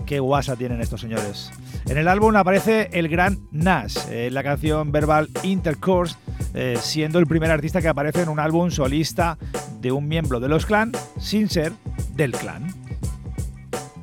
Qué 0.06 0.18
guasa 0.18 0.56
tienen 0.56 0.80
estos 0.80 1.00
señores. 1.00 1.52
En 1.86 1.98
el 1.98 2.08
álbum 2.08 2.34
aparece 2.34 2.90
el 2.92 3.08
gran 3.08 3.38
Nash, 3.52 3.96
en 4.10 4.34
la 4.34 4.42
canción 4.42 4.90
Verbal 4.90 5.28
Intercourse, 5.44 6.16
eh, 6.54 6.76
siendo 6.80 7.20
el 7.20 7.26
primer 7.26 7.50
artista 7.50 7.80
que 7.80 7.88
aparece 7.88 8.22
en 8.22 8.28
un 8.28 8.40
álbum 8.40 8.70
solista 8.70 9.38
de 9.80 9.92
un 9.92 10.08
miembro 10.08 10.40
de 10.40 10.48
los 10.48 10.66
clan 10.66 10.92
sin 11.18 11.48
ser 11.48 11.72
del 12.14 12.32
clan. 12.32 12.74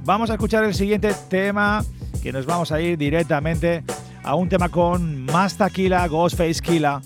Vamos 0.06 0.30
a 0.30 0.34
escuchar 0.34 0.64
el 0.64 0.74
siguiente 0.74 1.14
tema, 1.30 1.84
que 2.24 2.32
nos 2.32 2.46
vamos 2.46 2.72
a 2.72 2.80
ir 2.80 2.98
directamente 2.98 3.84
a 4.24 4.36
un 4.36 4.48
tema 4.48 4.70
con 4.70 5.26
más 5.26 5.58
taquila, 5.58 6.08
Ghostface 6.08 6.62
Killa, 6.62 7.02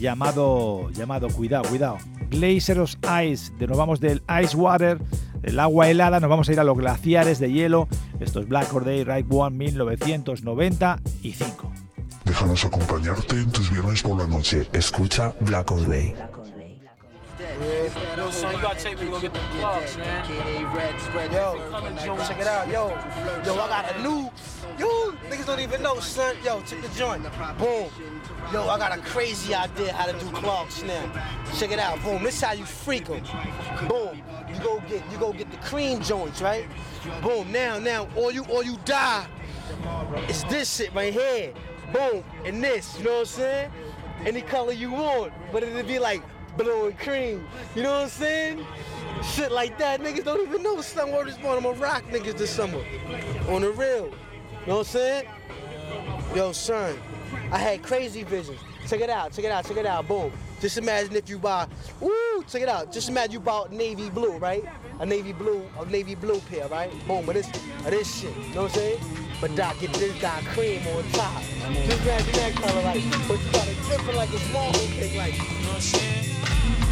llamado, 0.00 0.90
llamado, 0.90 1.28
cuidado, 1.28 1.68
cuidado, 1.68 1.98
Glazer's 2.30 2.98
Ice. 3.24 3.52
De 3.58 3.66
nos 3.66 3.76
vamos 3.76 4.00
del 4.00 4.22
Ice 4.42 4.56
Water, 4.56 4.98
del 5.42 5.60
agua 5.60 5.88
helada, 5.88 6.20
nos 6.20 6.30
vamos 6.30 6.48
a 6.48 6.52
ir 6.52 6.60
a 6.60 6.64
los 6.64 6.76
glaciares 6.76 7.38
de 7.38 7.52
hielo. 7.52 7.88
Esto 8.20 8.40
es 8.40 8.48
Black 8.48 8.72
Or 8.74 8.84
Day 8.84 9.04
Ride 9.04 9.26
One 9.30 9.56
1995. 9.56 11.72
Déjanos 12.24 12.64
acompañarte 12.64 13.36
en 13.36 13.50
tus 13.50 13.70
viernes 13.70 14.02
por 14.02 14.18
la 14.18 14.26
noche. 14.26 14.66
Escucha 14.72 15.34
Black 15.40 15.70
Or 15.70 15.86
Day. 15.86 16.14
Yo, 18.16 18.32
son, 18.32 18.52
you 18.52 18.58
gotta 18.60 18.76
take 18.76 18.98
me 18.98 19.04
to 19.06 19.10
go 19.12 19.20
get 19.20 19.32
the 19.32 19.38
plugs, 19.58 19.96
man. 19.98 20.24
Yo, 22.04 22.16
check 22.26 22.40
it 22.40 22.46
out, 22.46 22.66
yo. 22.68 22.88
Yo, 23.44 23.54
I 23.54 23.68
got 23.68 23.94
a 23.94 24.02
new. 24.02 24.30
Niggas 25.34 25.46
don't 25.46 25.60
even 25.60 25.82
know, 25.82 25.98
son. 25.98 26.36
Yo, 26.44 26.62
check 26.62 26.80
the 26.80 26.88
joint. 26.96 27.24
Boom. 27.58 27.90
Yo, 28.52 28.68
I 28.68 28.78
got 28.78 28.96
a 28.96 29.00
crazy 29.00 29.52
idea 29.52 29.92
how 29.92 30.06
to 30.06 30.16
do 30.16 30.30
clogs 30.30 30.84
now. 30.84 31.10
Check 31.58 31.72
it 31.72 31.80
out. 31.80 32.00
Boom. 32.04 32.22
This 32.22 32.40
how 32.40 32.52
you 32.52 32.64
freak 32.64 33.10
'em. 33.10 33.20
Boom. 33.88 34.22
You 34.48 34.60
go 34.60 34.78
get 34.88 35.02
you 35.10 35.18
go 35.18 35.32
get 35.32 35.50
the 35.50 35.56
cream 35.56 36.00
joints, 36.02 36.40
right? 36.40 36.68
Boom. 37.20 37.50
Now, 37.50 37.80
now, 37.80 38.06
or 38.14 38.30
you 38.30 38.44
or 38.44 38.62
you 38.62 38.76
die 38.84 39.26
It's 40.28 40.44
this 40.44 40.76
shit 40.76 40.94
right 40.94 41.12
here. 41.12 41.52
Boom. 41.92 42.22
And 42.44 42.62
this, 42.62 42.96
you 42.96 43.04
know 43.04 43.14
what 43.14 43.20
I'm 43.20 43.26
saying? 43.26 43.70
Any 44.24 44.40
color 44.40 44.72
you 44.72 44.92
want, 44.92 45.32
but 45.50 45.64
it'll 45.64 45.82
be 45.82 45.98
like 45.98 46.22
blue 46.56 46.86
and 46.86 46.98
cream. 46.98 47.44
You 47.74 47.82
know 47.82 47.90
what 47.90 48.02
I'm 48.02 48.08
saying? 48.08 48.64
Shit 49.34 49.50
like 49.50 49.78
that. 49.78 50.00
Niggas 50.00 50.24
don't 50.24 50.46
even 50.46 50.62
know 50.62 50.80
some 50.80 51.10
word 51.10 51.26
is 51.26 51.38
born. 51.38 51.56
I'm 51.56 51.64
gonna 51.64 51.76
rock 51.80 52.04
niggas 52.04 52.38
this 52.38 52.50
summer. 52.50 52.84
On 53.48 53.62
the 53.62 53.72
real. 53.72 54.14
You 54.64 54.70
know 54.70 54.78
what 54.78 54.86
I'm 54.86 54.92
saying? 54.92 55.26
Yo, 56.34 56.52
son, 56.52 56.98
I 57.52 57.58
had 57.58 57.82
crazy 57.82 58.22
visions. 58.24 58.58
Check 58.88 59.02
it 59.02 59.10
out, 59.10 59.30
check 59.30 59.44
it 59.44 59.50
out, 59.50 59.66
check 59.66 59.76
it 59.76 59.84
out. 59.84 60.08
Boom. 60.08 60.32
Just 60.58 60.78
imagine 60.78 61.14
if 61.16 61.28
you 61.28 61.38
buy, 61.38 61.66
woo, 62.00 62.42
check 62.48 62.62
it 62.62 62.68
out. 62.70 62.90
Just 62.90 63.10
imagine 63.10 63.32
you 63.32 63.40
bought 63.40 63.72
navy 63.72 64.08
blue, 64.08 64.38
right? 64.38 64.64
A 65.00 65.04
navy 65.04 65.34
blue, 65.34 65.62
a 65.78 65.84
navy 65.84 66.14
blue 66.14 66.40
pair, 66.48 66.66
right? 66.68 66.90
Boom, 67.06 67.26
but 67.26 67.34
this, 67.34 67.46
this 67.84 68.20
shit. 68.20 68.34
You 68.34 68.54
know 68.54 68.62
what 68.62 68.70
I'm 68.72 68.78
saying? 68.78 69.00
But 69.38 69.54
Doc, 69.54 69.78
get 69.80 69.92
this 69.92 70.18
guy 70.18 70.40
cream 70.54 70.80
on 70.96 71.04
top. 71.10 71.42
Just 71.42 72.02
imagine 72.02 72.32
that 72.32 72.54
color, 72.54 72.82
like, 72.84 73.02
but 73.28 73.38
you 73.38 73.52
got 73.52 73.68
it 73.68 73.76
dripping 73.82 74.16
like 74.16 74.30
a 74.30 74.38
small 74.38 74.72
cake, 74.72 75.14
like. 75.18 75.34
You 75.34 75.40
know 75.40 75.68
what 75.68 75.74
I'm 75.74 75.80
saying? 75.82 76.24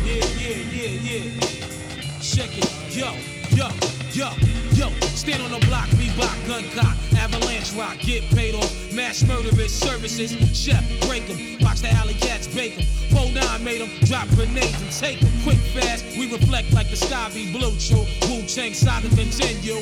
Yeah, 0.05 0.27
yeah, 0.39 0.57
yeah, 0.77 1.09
yeah. 1.09 2.21
Check 2.21 2.51
it. 2.59 2.95
Yo, 2.95 3.42
yo, 3.55 3.69
yo, 4.13 4.31
yo. 4.75 4.91
Stand 5.15 5.43
on 5.43 5.51
the 5.53 5.67
block, 5.67 5.89
Reebok, 5.91 6.47
gun 6.47 6.65
cock, 6.75 6.97
avalanche 7.17 7.73
rock, 7.75 7.99
get 7.99 8.23
paid 8.31 8.55
off. 8.55 8.93
Mass 8.93 9.23
murderous 9.25 9.73
services, 9.73 10.33
chef, 10.57 10.83
break 11.07 11.29
'em. 11.31 11.59
Watch 11.61 11.81
the 11.81 11.91
alley 11.91 12.15
cats 12.15 12.47
bake 12.49 12.79
'em. 12.79 12.87
Pole 13.11 13.31
nine 13.31 13.63
made 13.63 13.81
'em 13.81 13.91
drop 14.07 14.29
grenades 14.31 14.81
and 14.81 14.93
take 14.93 15.23
'em. 15.23 15.31
Quick, 15.45 15.59
fast, 15.75 16.05
we 16.19 16.27
reflect 16.27 16.73
like 16.73 16.91
the 16.91 16.97
sky 16.97 17.31
be 17.33 17.53
blue. 17.53 17.77
True, 17.79 18.07
Wu 18.29 18.43
Tang 18.47 18.75
saga 18.75 19.09
continue. 19.11 19.81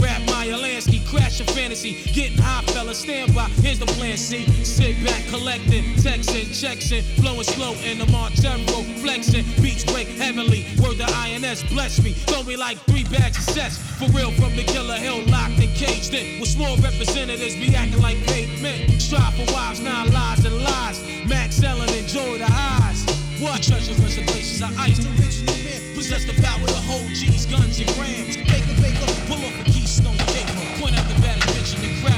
Rap 0.00 0.22
Maya 0.30 0.56
Lansky, 0.56 1.04
crash 1.06 1.40
your 1.40 1.48
fantasy. 1.48 1.96
Getting 2.14 2.38
high, 2.38 2.62
fella, 2.72 2.94
stand 2.94 3.34
by. 3.34 3.48
Here's 3.62 3.80
the 3.80 3.86
plan 3.86 4.16
C. 4.16 4.46
Sit 4.64 5.04
back, 5.04 5.26
collecting, 5.28 5.96
texting, 5.96 6.48
checks 6.58 6.92
in, 6.92 7.02
flowing 7.20 7.42
slow 7.42 7.74
in 7.84 7.98
the 7.98 8.06
Montero, 8.06 8.84
flexing. 9.02 9.44
Beats 9.60 9.84
break 9.84 10.08
heavenly. 10.16 10.66
Word 10.80 10.98
to 10.98 11.06
INS, 11.12 11.64
bless 11.64 12.00
me. 12.00 12.12
Throw 12.12 12.44
me 12.44 12.56
like 12.56 12.78
three 12.86 13.04
bags 13.10 13.38
of 13.38 13.54
sets. 13.54 13.78
For 13.98 14.06
real, 14.16 14.30
from 14.32 14.54
the 14.56 14.64
killer 14.64 14.96
hill, 14.96 15.24
locked 15.26 15.58
and 15.58 15.74
caged 15.74 16.14
in. 16.14 16.40
With 16.40 16.48
small 16.48 16.76
representatives 16.76 17.54
be 17.56 17.74
acting 17.74 18.00
like 18.00 18.18
pavement. 18.26 19.00
Strive 19.00 19.34
for 19.34 19.52
wives, 19.52 19.80
nine 19.80 20.12
lies 20.12 20.44
and 20.44 20.56
lies. 20.62 21.00
Max 21.26 21.62
Ellen, 21.62 21.88
enjoy 21.90 22.38
the 22.38 22.46
highs. 22.46 23.04
What 23.40 23.62
treasures 23.62 23.98
in 24.18 24.26
places 24.26 24.62
of 24.62 24.76
ice. 24.78 24.98
The 24.98 25.10
original 25.20 25.56
man 25.64 25.94
possess 25.94 26.24
the 26.24 26.40
power 26.42 26.66
to 26.66 26.80
hold 26.90 27.08
G's, 27.08 27.46
guns, 27.46 27.78
and 27.80 27.88
grams. 27.94 28.36
Baker, 28.36 28.74
baker, 28.80 29.06
pull 29.26 29.44
off 29.44 29.60
a 29.60 29.64
keystone 29.64 30.16
gate. 30.32 30.48
Point 30.80 30.98
out 30.98 31.06
the 31.08 31.20
bad 31.22 31.40
bitch 31.54 31.74
in 31.76 31.82
the 31.82 32.00
crowd. 32.02 32.17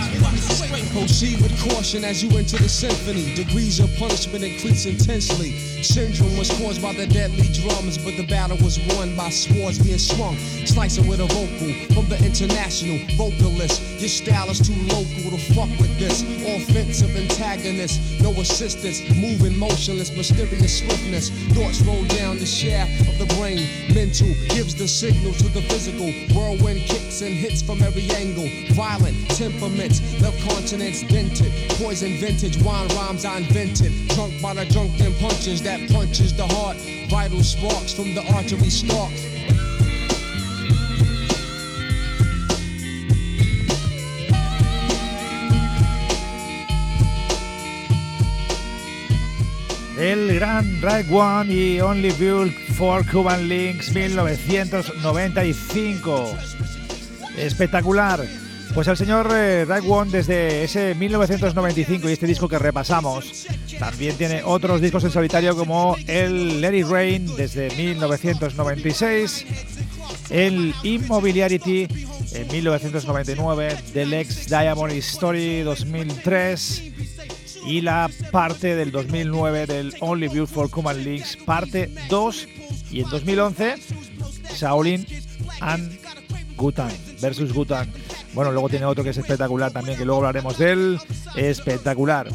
Proceed 0.92 1.40
with 1.40 1.54
caution 1.70 2.04
as 2.04 2.22
you 2.22 2.36
enter 2.36 2.56
the 2.56 2.68
symphony. 2.68 3.32
Degrees 3.34 3.78
of 3.78 3.94
punishment 3.96 4.42
increase 4.42 4.86
intensely. 4.86 5.52
Syndrome 5.82 6.36
was 6.36 6.50
caused 6.58 6.82
by 6.82 6.92
the 6.92 7.06
deadly 7.06 7.46
drums, 7.52 7.96
but 7.96 8.16
the 8.16 8.26
battle 8.26 8.56
was 8.58 8.78
won 8.94 9.14
by 9.14 9.30
swords 9.30 9.78
being 9.78 9.98
swung. 9.98 10.36
Slicing 10.66 11.06
with 11.06 11.20
a 11.20 11.26
vocal 11.26 11.94
from 11.94 12.08
the 12.08 12.18
international 12.24 12.98
vocalist. 13.16 13.80
Your 14.00 14.08
style 14.08 14.50
is 14.50 14.58
too 14.58 14.74
local 14.90 15.30
to 15.30 15.38
fuck 15.54 15.70
with 15.78 15.96
this. 15.98 16.22
Offensive 16.42 17.14
antagonist, 17.16 18.20
no 18.20 18.32
assistance. 18.32 19.00
Moving 19.14 19.56
motionless, 19.56 20.10
mysterious 20.10 20.80
swiftness. 20.80 21.30
Thoughts 21.54 21.80
roll 21.82 22.04
down 22.18 22.38
the 22.38 22.46
shaft 22.46 23.08
of 23.08 23.16
the 23.18 23.32
brain. 23.36 23.62
Mental 23.94 24.28
gives 24.48 24.74
the 24.74 24.88
signal 24.88 25.32
to 25.34 25.48
the 25.48 25.62
physical. 25.62 26.10
Whirlwind 26.34 26.80
kicks 26.80 27.22
and 27.22 27.32
hits 27.32 27.62
from 27.62 27.80
every 27.82 28.10
angle. 28.10 28.48
Violent 28.74 29.16
temperaments, 29.30 30.00
left 30.20 30.40
continents 30.80 31.12
dented. 31.12 31.52
Poison 31.78 32.16
vintage, 32.16 32.56
wine 32.62 32.88
rhymes 32.96 33.26
I 33.26 33.38
invented. 33.38 33.92
Drunk 34.08 34.40
by 34.40 34.54
the 34.54 34.64
drunken 34.66 35.12
punches 35.14 35.62
that 35.62 35.90
punches 35.90 36.32
the 36.34 36.46
heart. 36.46 36.76
Vital 37.10 37.42
sparks 37.42 37.92
from 37.92 38.14
the 38.14 38.22
artery 38.32 38.70
stalks. 38.70 39.26
el 49.98 50.38
gran 50.38 50.80
Right 50.80 51.06
One 51.10 51.50
y 51.50 51.80
Only 51.80 52.12
Built 52.12 52.54
for 52.74 53.02
Cuban 53.02 53.48
Links 53.48 53.92
1995. 53.94 56.56
Espectacular. 57.36 58.49
Pues 58.74 58.86
el 58.86 58.96
señor 58.96 59.28
eh, 59.34 59.66
desde 60.10 60.62
ese 60.64 60.94
1995 60.94 62.08
y 62.08 62.12
este 62.12 62.26
disco 62.26 62.48
que 62.48 62.58
repasamos 62.58 63.46
también 63.78 64.16
tiene 64.16 64.42
otros 64.44 64.80
discos 64.80 65.02
en 65.04 65.10
solitario 65.10 65.56
como 65.56 65.96
el 66.06 66.60
Let 66.60 66.86
Rain 66.86 67.26
desde 67.36 67.68
1996, 67.74 69.46
el 70.30 70.72
Immobiliarity 70.84 71.88
en 72.32 72.48
1999, 72.48 73.76
The 73.92 74.06
Lex 74.06 74.46
Diamond 74.48 74.92
Story 74.92 75.62
2003 75.62 76.82
y 77.66 77.80
la 77.80 78.08
parte 78.30 78.76
del 78.76 78.92
2009 78.92 79.66
del 79.66 79.94
Only 80.00 80.46
for 80.46 80.70
Command 80.70 81.04
Links, 81.04 81.36
parte 81.44 81.90
2 82.08 82.48
y 82.92 83.00
en 83.00 83.10
2011 83.10 83.74
Shaolin 84.54 85.06
and 85.60 85.98
Gutan 86.56 86.92
versus 87.20 87.52
Gutan. 87.52 87.90
Bueno, 88.32 88.52
luego 88.52 88.68
tiene 88.68 88.86
otro 88.86 89.02
que 89.02 89.10
es 89.10 89.18
espectacular 89.18 89.72
también, 89.72 89.98
que 89.98 90.04
luego 90.04 90.20
hablaremos 90.20 90.58
de 90.58 90.72
él. 90.72 90.98
Espectacular. 91.36 92.28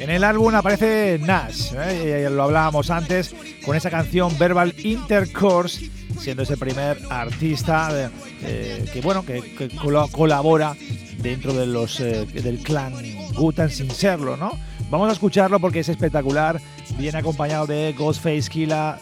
En 0.00 0.08
el 0.08 0.24
álbum 0.24 0.54
aparece 0.54 1.20
Nash, 1.20 1.72
¿eh? 1.74 2.26
lo 2.30 2.44
hablábamos 2.44 2.90
antes, 2.90 3.34
con 3.66 3.76
esa 3.76 3.90
canción 3.90 4.36
Verbal 4.38 4.74
Intercourse, 4.78 5.90
siendo 6.18 6.42
ese 6.42 6.56
primer 6.56 6.98
artista 7.10 8.10
eh, 8.42 8.88
que 8.90 9.02
bueno 9.02 9.26
que, 9.26 9.70
colabora 10.10 10.74
dentro 11.18 11.52
de 11.52 11.66
los 11.66 12.00
eh, 12.00 12.24
del 12.24 12.62
clan 12.62 12.94
Gutan 13.34 13.70
sin 13.70 13.90
serlo, 13.90 14.38
¿no? 14.38 14.52
Vamos 14.90 15.10
a 15.10 15.12
escucharlo 15.12 15.60
porque 15.60 15.80
es 15.80 15.88
espectacular, 15.90 16.58
viene 16.96 17.18
acompañado 17.18 17.66
de 17.66 17.94
Ghostface 17.96 18.48
Killa, 18.48 18.98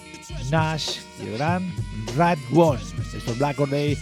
Nash 0.50 0.98
y 1.22 1.28
el 1.28 1.38
gran 1.38 1.72
Rat 2.16 2.38
One. 2.52 2.80
Esto 3.16 3.30
es 3.30 3.38
Black 3.38 3.56
Day 3.68 3.96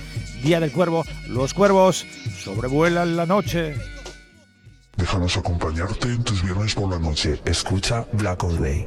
Día 0.46 0.60
del 0.60 0.70
Cuervo, 0.70 1.04
los 1.26 1.52
cuervos 1.52 2.06
sobrevuelan 2.38 3.16
la 3.16 3.26
noche. 3.26 3.74
Déjanos 4.96 5.36
acompañarte 5.36 6.06
en 6.06 6.22
tus 6.22 6.40
viernes 6.40 6.72
por 6.72 6.88
la 6.88 7.00
noche. 7.00 7.40
Escucha 7.44 8.06
Black 8.12 8.44
Hole 8.44 8.58
Day. 8.60 8.86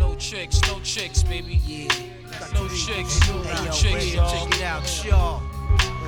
No 0.00 0.16
chicks, 0.16 0.60
no 0.66 0.82
chicks, 0.82 1.22
baby. 1.22 1.60
Yeah. 1.64 1.86
No 2.54 2.66
chicks, 2.70 3.20
no 3.28 3.40
chicks, 3.70 4.14
Check 4.14 4.56
it 4.56 4.62
out, 4.64 4.84
sure. 4.84 5.40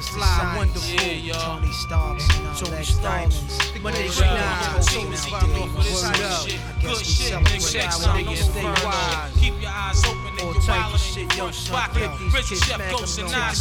Fly 0.03 0.55
wonderful. 0.57 0.93
Yeah, 0.93 1.13
y'all. 1.13 1.61
Tony 1.61 1.73
Starks, 1.73 2.27
Tony 2.59 2.85
Starks. 2.85 3.37
Right 3.81 4.19
now, 4.21 4.79
Tony 4.81 5.17
Starks. 5.17 5.47
Word 5.47 6.23
up. 6.27 6.43
I 6.43 6.83
guess 6.83 6.99
we 6.99 7.05
celebrate 7.05 7.55
our 7.55 8.37
stay 8.37 8.65
wise. 8.65 9.33
Keep 9.39 9.63
your 9.63 9.71
eyes 9.71 10.05
open 10.05 10.27
and 10.27 10.55
your 10.57 10.77
wallet 10.77 11.01
shit, 11.01 11.37
yo, 11.37 11.53
son. 11.53 11.89
Rich 12.35 12.47
chef, 12.47 12.91
ghost 12.91 13.19
and 13.21 13.31
nine, 13.31 13.55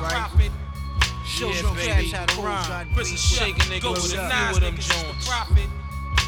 right? 0.00 0.50
Shows 1.40 1.62
yeah, 1.62 1.74
baby. 1.74 2.08
how 2.10 2.26
to 2.26 2.42
rhyme. 2.42 2.88
Prison 2.92 3.16
shaking 3.16 3.54
niggas 3.72 4.02
with 4.02 4.12
a 4.12 4.16
nine, 4.28 4.54
niggas 4.56 4.76
just 4.76 5.06
the 5.06 5.26
profit. 5.26 5.79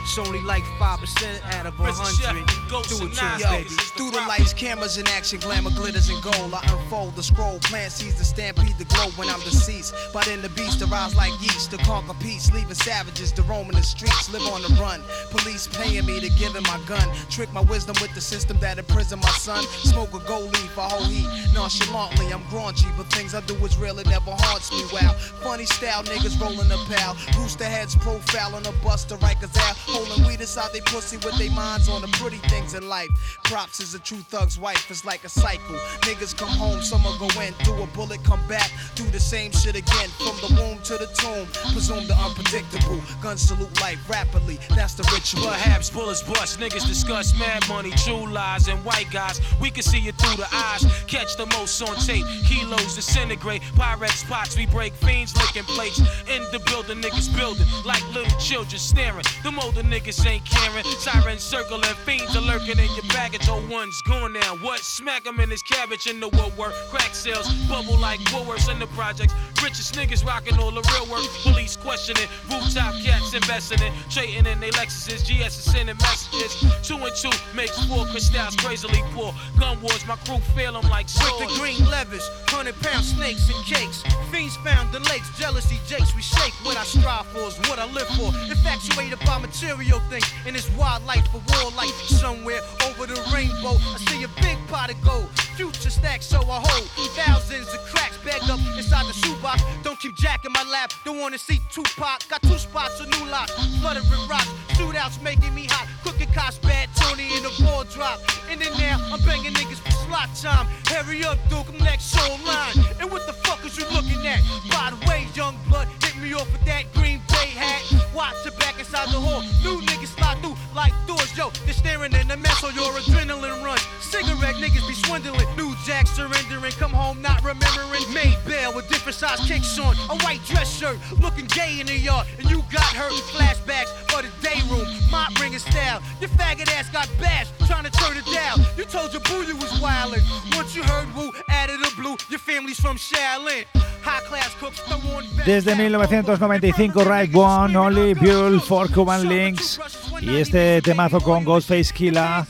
It's 0.02 0.18
only 0.18 0.42
like 0.42 0.64
5% 0.82 1.54
out 1.54 1.66
of 1.66 1.78
100. 1.78 2.46
Do 2.68 3.06
it 3.06 3.14
to 3.14 3.48
baby. 3.48 3.68
Through 3.96 4.10
the 4.10 4.20
lights, 4.26 4.52
cameras 4.52 4.98
in 4.98 5.06
action, 5.08 5.38
glamour 5.38 5.70
glitters 5.70 6.08
and 6.08 6.20
gold. 6.22 6.52
I 6.52 6.60
unfold 6.66 7.14
the 7.14 7.22
scroll, 7.22 7.58
plant 7.60 7.92
seeds 7.92 8.16
to 8.18 8.24
stampede 8.24 8.76
the 8.78 8.84
glow 8.84 9.10
when 9.16 9.28
I'm 9.28 9.40
deceased. 9.40 9.94
But 10.12 10.26
in 10.28 10.42
the 10.42 10.48
beast, 10.50 10.80
to 10.80 10.86
rise 10.86 11.14
like 11.14 11.32
yeast 11.40 11.70
to 11.70 11.78
conquer 11.78 12.14
peace, 12.20 12.52
leaving 12.52 12.74
savages 12.74 13.30
to 13.32 13.42
roam 13.42 13.68
in 13.68 13.76
the 13.76 13.82
streets, 13.82 14.28
live 14.32 14.42
on 14.52 14.62
the 14.62 14.74
run. 14.80 15.00
Police 15.30 15.68
paying 15.68 16.04
me 16.04 16.18
to 16.20 16.28
give 16.30 16.54
him 16.54 16.64
my 16.64 16.80
gun. 16.86 17.08
Trick 17.30 17.52
my 17.52 17.62
wisdom 17.62 17.94
with 18.00 18.12
the 18.14 18.20
system 18.20 18.58
that 18.60 18.78
imprisoned 18.78 19.22
my 19.22 19.30
son. 19.30 19.62
Smoke 19.84 20.12
a 20.14 20.18
gold 20.26 20.52
leaf, 20.58 20.76
a 20.76 20.82
whole 20.82 21.04
heat. 21.04 21.28
Nonchalantly, 21.54 22.32
I'm 22.32 22.42
graunchy, 22.50 22.90
but 22.96 23.06
things 23.12 23.34
I 23.34 23.40
do 23.42 23.54
is 23.64 23.76
real, 23.78 23.98
it 24.00 24.08
never 24.08 24.32
haunts 24.32 24.72
me. 24.72 24.82
Wow, 24.92 25.12
funny 25.42 25.66
style, 25.66 26.02
niggas 26.02 26.40
rolling 26.40 26.70
a 26.70 26.78
pal. 26.92 27.16
Rooster 27.38 27.64
heads 27.64 27.94
profiling 27.94 28.66
a 28.68 28.72
buster, 28.84 29.16
Rikers 29.16 29.56
out. 29.58 29.76
Holding 29.92 30.26
weed 30.26 30.40
inside 30.40 30.72
they 30.72 30.80
pussy 30.80 31.18
with 31.18 31.36
their 31.36 31.50
minds 31.50 31.86
on 31.86 32.00
the 32.00 32.08
pretty 32.16 32.38
things 32.48 32.72
in 32.72 32.88
life. 32.88 33.10
Props 33.44 33.78
is 33.78 33.94
a 33.94 33.98
true 33.98 34.24
thug's 34.30 34.58
wife, 34.58 34.90
it's 34.90 35.04
like 35.04 35.22
a 35.24 35.28
cycle. 35.28 35.76
Niggas 36.08 36.34
come 36.34 36.48
home, 36.48 36.80
summer 36.80 37.10
go 37.18 37.28
in, 37.42 37.52
do 37.62 37.74
a 37.82 37.86
bullet, 37.88 38.24
come 38.24 38.40
back, 38.48 38.70
do 38.94 39.04
the 39.10 39.20
same 39.20 39.52
shit 39.52 39.76
again. 39.76 40.08
From 40.16 40.36
the 40.40 40.56
womb 40.58 40.78
to 40.84 40.96
the 40.96 41.08
tomb, 41.12 41.46
presume 41.74 42.06
the 42.06 42.16
unpredictable. 42.16 43.02
Gun 43.20 43.36
salute 43.36 43.78
life 43.82 43.98
rapidly, 44.08 44.58
that's 44.70 44.94
the 44.94 45.04
ritual. 45.12 45.44
Perhaps 45.44 45.90
bullets 45.90 46.22
bust, 46.22 46.58
niggas 46.58 46.86
discuss 46.86 47.38
mad 47.38 47.62
money, 47.68 47.90
true 47.90 48.26
lies, 48.32 48.68
and 48.68 48.82
white 48.86 49.10
guys. 49.12 49.42
We 49.60 49.70
can 49.70 49.82
see 49.82 50.08
it 50.08 50.14
through 50.14 50.36
the 50.36 50.48
eyes, 50.54 50.86
catch 51.06 51.36
the 51.36 51.44
most 51.58 51.82
on 51.82 51.96
tape. 51.96 52.24
Kilos 52.48 52.96
disintegrate, 52.96 53.60
Pyrex 53.76 54.26
pots, 54.26 54.56
we 54.56 54.64
break 54.64 54.94
fiends 54.94 55.36
licking 55.36 55.64
plates. 55.64 55.98
In 56.32 56.40
the 56.50 56.62
building, 56.64 57.02
niggas 57.02 57.28
building 57.36 57.66
like 57.84 58.02
little 58.14 58.40
children 58.40 58.78
staring. 58.78 59.26
The 59.42 59.52
molder 59.52 59.81
the 59.81 59.81
niggas 59.84 60.24
ain't 60.26 60.44
caring. 60.44 60.84
Sirens 60.98 61.42
circling, 61.42 61.82
fiends 62.04 62.36
are 62.36 62.40
lurking 62.40 62.78
in 62.78 62.90
your 62.94 63.01
baggage. 63.12 63.48
Oh, 63.48 63.62
one's 63.70 64.00
gone 64.02 64.32
now. 64.32 64.56
What? 64.56 64.80
Smack 64.80 65.26
him 65.26 65.40
in 65.40 65.50
his 65.50 65.62
cabbage 65.62 66.06
in 66.06 66.20
the 66.20 66.28
woodwork. 66.28 66.72
Crack 66.90 67.14
sales, 67.14 67.52
bubble 67.68 67.98
like 67.98 68.20
Woolworths 68.32 68.70
in 68.72 68.78
the 68.78 68.86
projects. 68.88 69.34
Richest 69.62 69.94
niggas 69.94 70.24
rocking 70.24 70.58
all 70.58 70.70
the 70.70 70.82
real 70.92 71.06
work. 71.12 71.26
Police 71.42 71.76
questioning, 71.76 72.28
rooftop 72.50 72.94
cats 73.02 73.34
investing 73.34 73.82
in. 73.82 73.92
Trading 74.08 74.46
in 74.46 74.60
they 74.60 74.70
Lexuses, 74.70 75.22
GS 75.22 75.58
is 75.58 75.72
sending 75.72 75.96
messages. 75.96 76.56
Two 76.86 76.96
and 76.96 77.14
two 77.16 77.32
makes 77.54 77.76
four, 77.86 78.06
crystals 78.06 78.56
crazily 78.56 79.02
poor. 79.12 79.34
Gun 79.58 79.80
wars, 79.82 80.06
my 80.06 80.16
crew 80.24 80.38
feel 80.56 80.72
them 80.72 80.88
like 80.90 81.08
swords. 81.08 81.40
With 81.40 81.54
the 81.54 81.60
green 81.60 81.90
levers, 81.90 82.26
hundred 82.48 82.80
pound 82.80 83.04
snakes 83.04 83.50
and 83.50 83.64
cakes. 83.66 84.02
Fiends 84.30 84.56
found 84.58 84.92
the 84.92 85.00
lakes, 85.10 85.28
jealousy 85.38 85.78
jakes. 85.86 86.14
We 86.14 86.22
shake 86.22 86.54
what 86.64 86.76
I 86.76 86.84
strive 86.84 87.26
for 87.26 87.48
is 87.48 87.58
what 87.68 87.78
I 87.78 87.86
live 87.92 88.08
for. 88.16 88.32
Infatuated 88.48 89.18
by 89.26 89.38
material 89.38 90.00
things. 90.08 90.22
thing 90.22 90.48
in 90.48 90.54
this 90.54 90.68
wild 90.76 91.04
life 91.06 91.26
for 91.28 91.40
war 91.48 91.70
life 91.72 91.94
somewhere 92.04 92.60
over 92.88 93.01
the 93.06 93.20
rainbow. 93.34 93.76
I 93.94 93.98
see 94.08 94.22
a 94.24 94.28
big 94.40 94.58
pot 94.68 94.90
of 94.90 95.00
gold, 95.02 95.28
future 95.56 95.90
stacks, 95.90 96.26
so 96.26 96.38
I 96.42 96.60
hold 96.62 96.88
thousands 97.16 97.68
of 97.74 97.80
cracks 97.92 98.18
bagged 98.24 98.50
up 98.50 98.60
inside 98.76 99.06
the 99.06 99.12
shoebox. 99.12 99.62
Don't 99.82 99.98
keep 99.98 100.16
Jack 100.16 100.44
in 100.44 100.52
my 100.52 100.64
lap, 100.70 100.92
don't 101.04 101.18
wanna 101.18 101.38
see 101.38 101.60
Tupac. 101.70 102.28
Got 102.28 102.42
two 102.42 102.58
spots, 102.58 103.00
a 103.00 103.06
new 103.06 103.30
lock, 103.30 103.48
flooded 103.80 104.02
with 104.10 104.28
rocks, 104.28 104.50
shootouts 104.74 105.20
making 105.22 105.54
me 105.54 105.66
hot. 105.68 105.88
Cooking 106.04 106.30
cops, 106.32 106.58
bad 106.58 106.88
Tony 106.96 107.36
in 107.36 107.42
the 107.42 107.52
ball 107.62 107.84
drop. 107.84 108.20
And 108.50 108.60
then 108.60 108.72
now 108.78 108.98
I'm 109.12 109.20
banging 109.24 109.52
niggas 109.54 109.78
for 109.78 109.92
slot 110.06 110.30
time. 110.36 110.66
Hurry 110.88 111.24
up, 111.24 111.38
Duke, 111.48 111.68
I'm 111.68 111.78
next 111.78 112.14
show 112.14 112.36
line. 112.44 112.74
And 113.00 113.10
what 113.10 113.26
the 113.26 113.32
fuck 113.32 113.64
is 113.64 113.76
you 113.78 113.84
looking 113.90 114.26
at? 114.26 114.40
By 114.70 114.90
the 114.90 115.06
way, 115.08 115.26
young 115.34 115.56
blood, 115.68 115.88
me 116.22 116.32
off 116.34 116.50
with 116.52 116.64
that 116.64 116.86
green 116.94 117.18
bay 117.28 117.50
hat. 117.50 117.82
Watch 118.14 118.46
it 118.46 118.56
back 118.58 118.78
inside 118.78 119.08
the 119.10 119.18
hall. 119.18 119.42
New 119.66 119.82
niggas 119.82 120.14
slide 120.14 120.38
through 120.38 120.54
like 120.74 120.94
doors, 121.06 121.36
yo. 121.36 121.50
They're 121.66 121.74
staring 121.74 122.14
in 122.14 122.28
the 122.28 122.36
mess 122.36 122.62
on 122.62 122.74
your 122.74 122.92
adrenaline 122.94 123.62
run. 123.64 123.78
Cigarette 124.00 124.54
niggas 124.62 124.86
be 124.86 124.94
swindling. 124.94 125.50
New 125.56 125.74
jack 125.84 126.06
surrendering. 126.06 126.72
Come 126.78 126.92
home 126.92 127.20
not 127.20 127.42
remembering. 127.42 128.06
Made 128.14 128.38
bail 128.46 128.72
with 128.72 128.88
different 128.88 129.18
size 129.18 129.40
kicks 129.48 129.76
on. 129.78 129.96
A 130.14 130.16
white 130.22 130.40
dress 130.46 130.70
shirt. 130.70 130.96
Looking 131.20 131.46
gay 131.46 131.80
in 131.80 131.86
the 131.86 131.98
yard. 131.98 132.26
And 132.38 132.48
you 132.48 132.62
got 132.70 132.94
hurt. 132.94 133.12
Flashbacks 133.34 133.90
for 134.06 134.22
the 134.22 134.30
day 134.46 134.62
room. 134.70 134.86
My 135.10 135.26
bringing 135.34 135.58
style. 135.58 136.00
Your 136.20 136.30
faggot 136.30 136.70
ass 136.78 136.88
got 136.90 137.10
bashed. 137.20 137.52
Trying 137.66 137.84
to 137.84 137.90
turn 137.90 138.16
it 138.16 138.26
down. 138.30 138.62
You 138.78 138.84
told 138.84 139.12
your 139.12 139.22
boo 139.22 139.42
you 139.42 139.56
was 139.56 139.72
wildin'. 139.82 140.22
Once 140.54 140.76
you 140.76 140.84
heard 140.84 141.12
woo, 141.16 141.32
of 141.70 141.80
the 141.80 141.92
blue. 141.96 142.16
Your 142.28 142.38
family's 142.38 142.78
from 142.78 142.96
Shaolin. 142.96 143.64
High 144.02 144.20
class 144.26 144.52
cooks, 144.58 144.80
throw 144.80 144.98
on 145.16 145.24
Desde 145.44 145.74
1995, 146.12 147.04
Right 147.04 147.34
One, 147.34 147.74
Only 147.74 148.12
Build 148.12 148.60
for 148.60 148.86
Cuban 148.90 149.26
Links 149.26 149.80
y 150.20 150.36
este 150.36 150.82
temazo 150.82 151.22
con 151.22 151.42
Ghostface 151.42 151.90
Killa 151.94 152.46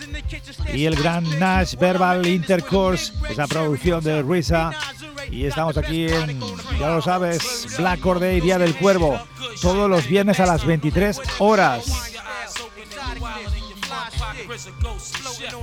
y 0.75 0.87
el 0.87 0.97
gran 0.97 1.23
Nash 1.39 1.77
Verbal 1.77 2.27
Intercourse, 2.27 3.13
esa 3.31 3.47
producción 3.47 4.03
de 4.03 4.21
Risa. 4.23 4.73
Y 5.31 5.45
estamos 5.45 5.77
aquí 5.77 6.09
en, 6.09 6.41
ya 6.81 6.89
lo 6.89 7.01
sabes, 7.01 7.77
Black 7.79 8.01
Corday, 8.01 8.41
Día 8.41 8.59
del 8.59 8.75
Cuervo, 8.75 9.17
todos 9.61 9.89
los 9.89 10.09
viernes 10.09 10.41
a 10.41 10.47
las 10.47 10.67
23 10.67 11.21
horas. 11.39 12.13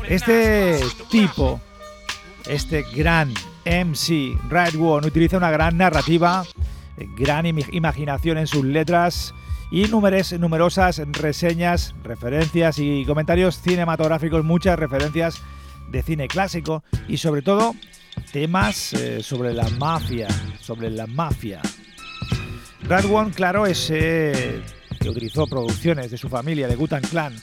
Este 0.07 0.79
tipo, 1.09 1.59
este 2.47 2.83
gran 2.95 3.33
MC 3.65 4.37
Right 4.49 4.75
One 4.79 5.05
utiliza 5.05 5.35
una 5.35 5.51
gran 5.51 5.75
narrativa, 5.75 6.45
gran 7.15 7.45
imaginación 7.45 8.37
en 8.37 8.47
sus 8.47 8.65
letras 8.65 9.33
y 9.71 9.85
numerosas 9.87 11.01
reseñas, 11.11 11.93
referencias 12.03 12.79
y 12.79 13.05
comentarios 13.05 13.61
cinematográficos, 13.61 14.43
muchas 14.43 14.79
referencias 14.79 15.41
de 15.91 16.01
cine 16.01 16.27
clásico 16.27 16.83
y 17.07 17.17
sobre 17.17 17.41
todo 17.41 17.75
temas 18.31 18.93
eh, 18.93 19.21
sobre 19.21 19.53
la 19.53 19.67
mafia, 19.77 20.27
sobre 20.59 20.89
la 20.89 21.07
mafia. 21.07 21.61
Right 22.83 23.05
One, 23.05 23.31
claro, 23.31 23.65
es 23.65 23.87
que 23.87 24.61
utilizó 25.09 25.47
producciones 25.47 26.11
de 26.11 26.17
su 26.17 26.29
familia, 26.29 26.67
de 26.67 26.75
Gutan 26.75 27.01
Clan, 27.03 27.35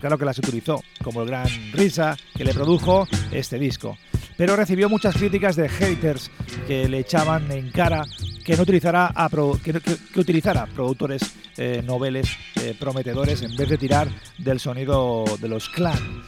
claro 0.00 0.18
que 0.18 0.24
las 0.24 0.38
utilizó, 0.38 0.82
como 1.02 1.22
el 1.22 1.28
gran 1.28 1.48
Risa 1.72 2.16
que 2.36 2.44
le 2.44 2.54
produjo 2.54 3.08
este 3.32 3.58
disco. 3.58 3.96
Pero 4.36 4.56
recibió 4.56 4.88
muchas 4.88 5.16
críticas 5.16 5.56
de 5.56 5.68
haters 5.68 6.30
que 6.66 6.88
le 6.88 6.98
echaban 6.98 7.50
en 7.52 7.70
cara 7.70 8.04
que 8.44 8.56
no 8.56 8.62
utilizara, 8.62 9.10
a 9.14 9.28
que, 9.62 10.20
utilizara 10.20 10.66
productores 10.66 11.34
eh, 11.56 11.82
noveles 11.84 12.36
eh, 12.56 12.76
prometedores 12.78 13.42
en 13.42 13.56
vez 13.56 13.68
de 13.70 13.78
tirar 13.78 14.08
del 14.38 14.60
sonido 14.60 15.24
de 15.40 15.48
los 15.48 15.68
clan. 15.70 16.22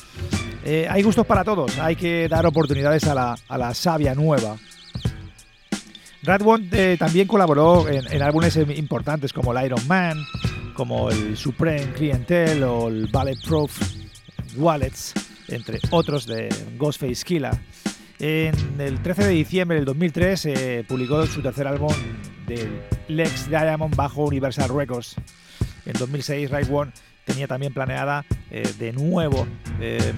Eh, 0.64 0.86
hay 0.90 1.02
gustos 1.02 1.26
para 1.26 1.44
todos, 1.44 1.78
hay 1.78 1.94
que 1.94 2.26
dar 2.26 2.46
oportunidades 2.46 3.04
a 3.04 3.14
la, 3.14 3.36
a 3.48 3.58
la 3.58 3.74
savia 3.74 4.14
nueva. 4.14 4.56
Radwon 6.22 6.68
también 6.98 7.28
colaboró 7.28 7.88
en, 7.88 8.12
en, 8.12 8.22
álbumes 8.22 8.56
importantes 8.56 9.32
como 9.32 9.56
el 9.56 9.64
Iron 9.64 9.86
Man, 9.86 10.18
como 10.74 11.08
el 11.10 11.36
Supreme 11.36 11.92
Clientel 11.92 12.64
o 12.64 12.88
el 12.88 13.06
Bulletproof 13.06 13.78
Wallets, 14.56 15.12
entre 15.46 15.78
otros 15.90 16.26
de 16.26 16.48
Ghostface 16.76 17.22
Killer. 17.24 17.52
En 18.18 18.54
el 18.80 19.02
13 19.02 19.24
de 19.24 19.30
diciembre 19.30 19.76
del 19.76 19.84
2003 19.84 20.46
eh, 20.46 20.84
publicó 20.88 21.26
su 21.26 21.42
tercer 21.42 21.66
álbum 21.66 21.92
de 22.46 22.66
Lex 23.08 23.48
Diamond 23.50 23.94
bajo 23.94 24.24
Universal 24.24 24.70
Records. 24.74 25.16
En 25.84 25.92
2006 25.92 26.50
Right 26.50 26.70
One 26.70 26.92
tenía 27.24 27.46
también 27.46 27.74
planeada 27.74 28.24
eh, 28.50 28.62
de 28.78 28.92
nuevo 28.92 29.46
eh, 29.80 30.12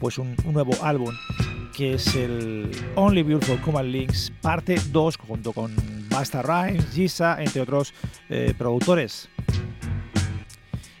pues 0.00 0.18
un, 0.18 0.34
nuevo 0.44 0.72
álbum 0.82 1.14
que 1.76 1.94
es 1.94 2.14
el 2.16 2.70
Only 2.96 3.22
Beautiful 3.22 3.60
Command 3.60 3.88
Links 3.88 4.32
parte 4.40 4.76
2 4.90 5.16
junto 5.16 5.52
con 5.52 5.74
Basta 6.08 6.42
Rhymes, 6.42 6.86
Giza, 6.92 7.42
entre 7.42 7.62
otros 7.62 7.92
productores 8.56 9.28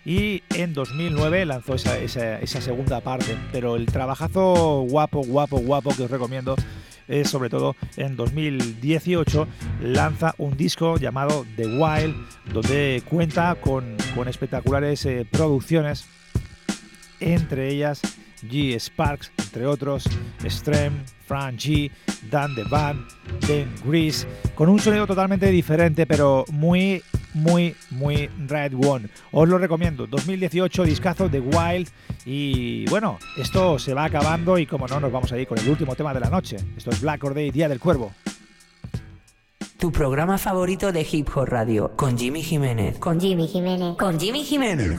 y 0.04 0.42
en 0.54 0.74
2009 0.74 1.46
lanzó 1.46 1.74
esa, 1.74 2.60
segunda 2.60 3.00
parte. 3.00 3.36
Pero 3.52 3.76
el 3.76 3.86
trabajazo 3.86 4.82
guapo, 4.88 5.22
guapo, 5.24 5.58
guapo 5.58 5.94
que 5.96 6.04
os 6.04 6.10
recomiendo 6.10 6.56
es 7.08 7.28
sobre 7.28 7.50
todo 7.50 7.76
en 7.96 8.16
2018 8.16 9.46
lanza 9.82 10.34
un 10.38 10.56
disco 10.56 10.96
llamado 10.96 11.46
The 11.56 11.66
Wild, 11.66 12.14
donde 12.52 13.02
cuenta 13.08 13.54
con, 13.56 13.96
espectaculares 14.26 15.04
eh, 15.06 15.26
producciones, 15.30 16.06
entre 17.20 17.68
ellas 17.68 18.00
G. 18.42 18.78
Sparks, 18.78 19.32
entre 19.38 19.66
otros, 19.66 20.04
Strem, 20.46 21.04
Fran 21.26 21.56
G, 21.56 21.90
Dan 22.30 22.54
The 22.54 22.64
Band, 22.64 23.06
Dan 23.46 23.74
Grease, 23.84 24.26
con 24.54 24.68
un 24.68 24.78
sonido 24.78 25.06
totalmente 25.06 25.50
diferente, 25.50 26.06
pero 26.06 26.44
muy 26.50 27.02
muy, 27.34 27.76
muy 27.90 28.28
Red 28.46 28.72
One. 28.74 29.08
Os 29.32 29.48
lo 29.48 29.58
recomiendo. 29.58 30.06
2018, 30.06 30.84
discazo 30.84 31.28
de 31.28 31.40
Wild. 31.40 31.88
Y 32.24 32.86
bueno, 32.86 33.18
esto 33.36 33.78
se 33.78 33.92
va 33.92 34.04
acabando 34.04 34.58
y 34.58 34.66
como 34.66 34.86
no, 34.86 35.00
nos 35.00 35.12
vamos 35.12 35.30
a 35.32 35.38
ir 35.38 35.46
con 35.46 35.58
el 35.58 35.68
último 35.68 35.94
tema 35.94 36.14
de 36.14 36.20
la 36.20 36.30
noche. 36.30 36.56
Esto 36.76 36.90
es 36.90 37.00
Black 37.00 37.22
Or 37.24 37.34
Day, 37.34 37.50
Día 37.50 37.68
del 37.68 37.80
Cuervo. 37.80 38.12
Tu 39.78 39.92
programa 39.92 40.38
favorito 40.38 40.92
de 40.92 41.06
Hip 41.10 41.28
Hop 41.34 41.46
Radio, 41.46 41.92
con 41.94 42.16
Jimmy 42.16 42.42
Jiménez. 42.42 42.98
Con 42.98 43.20
Jimmy 43.20 43.46
Jiménez. 43.46 43.96
Con 43.98 44.18
Jimmy 44.18 44.42
Jiménez. 44.42 44.98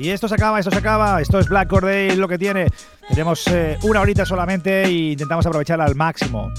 Y 0.00 0.08
esto 0.08 0.28
se 0.28 0.34
acaba, 0.34 0.58
esto 0.58 0.70
se 0.70 0.78
acaba. 0.78 1.20
Esto 1.20 1.38
es 1.38 1.48
Black 1.48 1.70
Or 1.74 1.84
Day, 1.84 2.16
lo 2.16 2.26
que 2.26 2.38
tiene. 2.38 2.68
Tenemos 3.10 3.46
eh, 3.48 3.76
una 3.82 4.00
horita 4.00 4.24
solamente 4.24 4.84
e 4.84 5.12
intentamos 5.12 5.44
aprovecharla 5.44 5.84
al 5.84 5.94
máximo. 5.94 6.50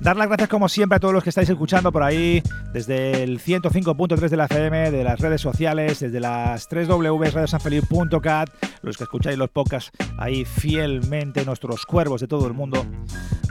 Dar 0.00 0.16
las 0.16 0.28
gracias 0.28 0.48
como 0.48 0.66
siempre 0.70 0.96
a 0.96 0.98
todos 0.98 1.12
los 1.12 1.22
que 1.22 1.28
estáis 1.28 1.50
escuchando 1.50 1.92
por 1.92 2.02
ahí, 2.02 2.42
desde 2.72 3.22
el 3.22 3.38
105.3 3.38 4.30
de 4.30 4.36
la 4.38 4.46
FM, 4.46 4.90
de 4.90 5.04
las 5.04 5.20
redes 5.20 5.42
sociales, 5.42 6.00
desde 6.00 6.20
las 6.20 6.68
3 6.68 6.88
www.radiosanfeliu.cat, 6.88 8.48
los 8.80 8.96
que 8.96 9.04
escucháis 9.04 9.36
los 9.36 9.50
podcasts 9.50 9.90
ahí 10.16 10.46
fielmente, 10.46 11.44
nuestros 11.44 11.84
cuervos 11.84 12.22
de 12.22 12.28
todo 12.28 12.46
el 12.46 12.54
mundo. 12.54 12.86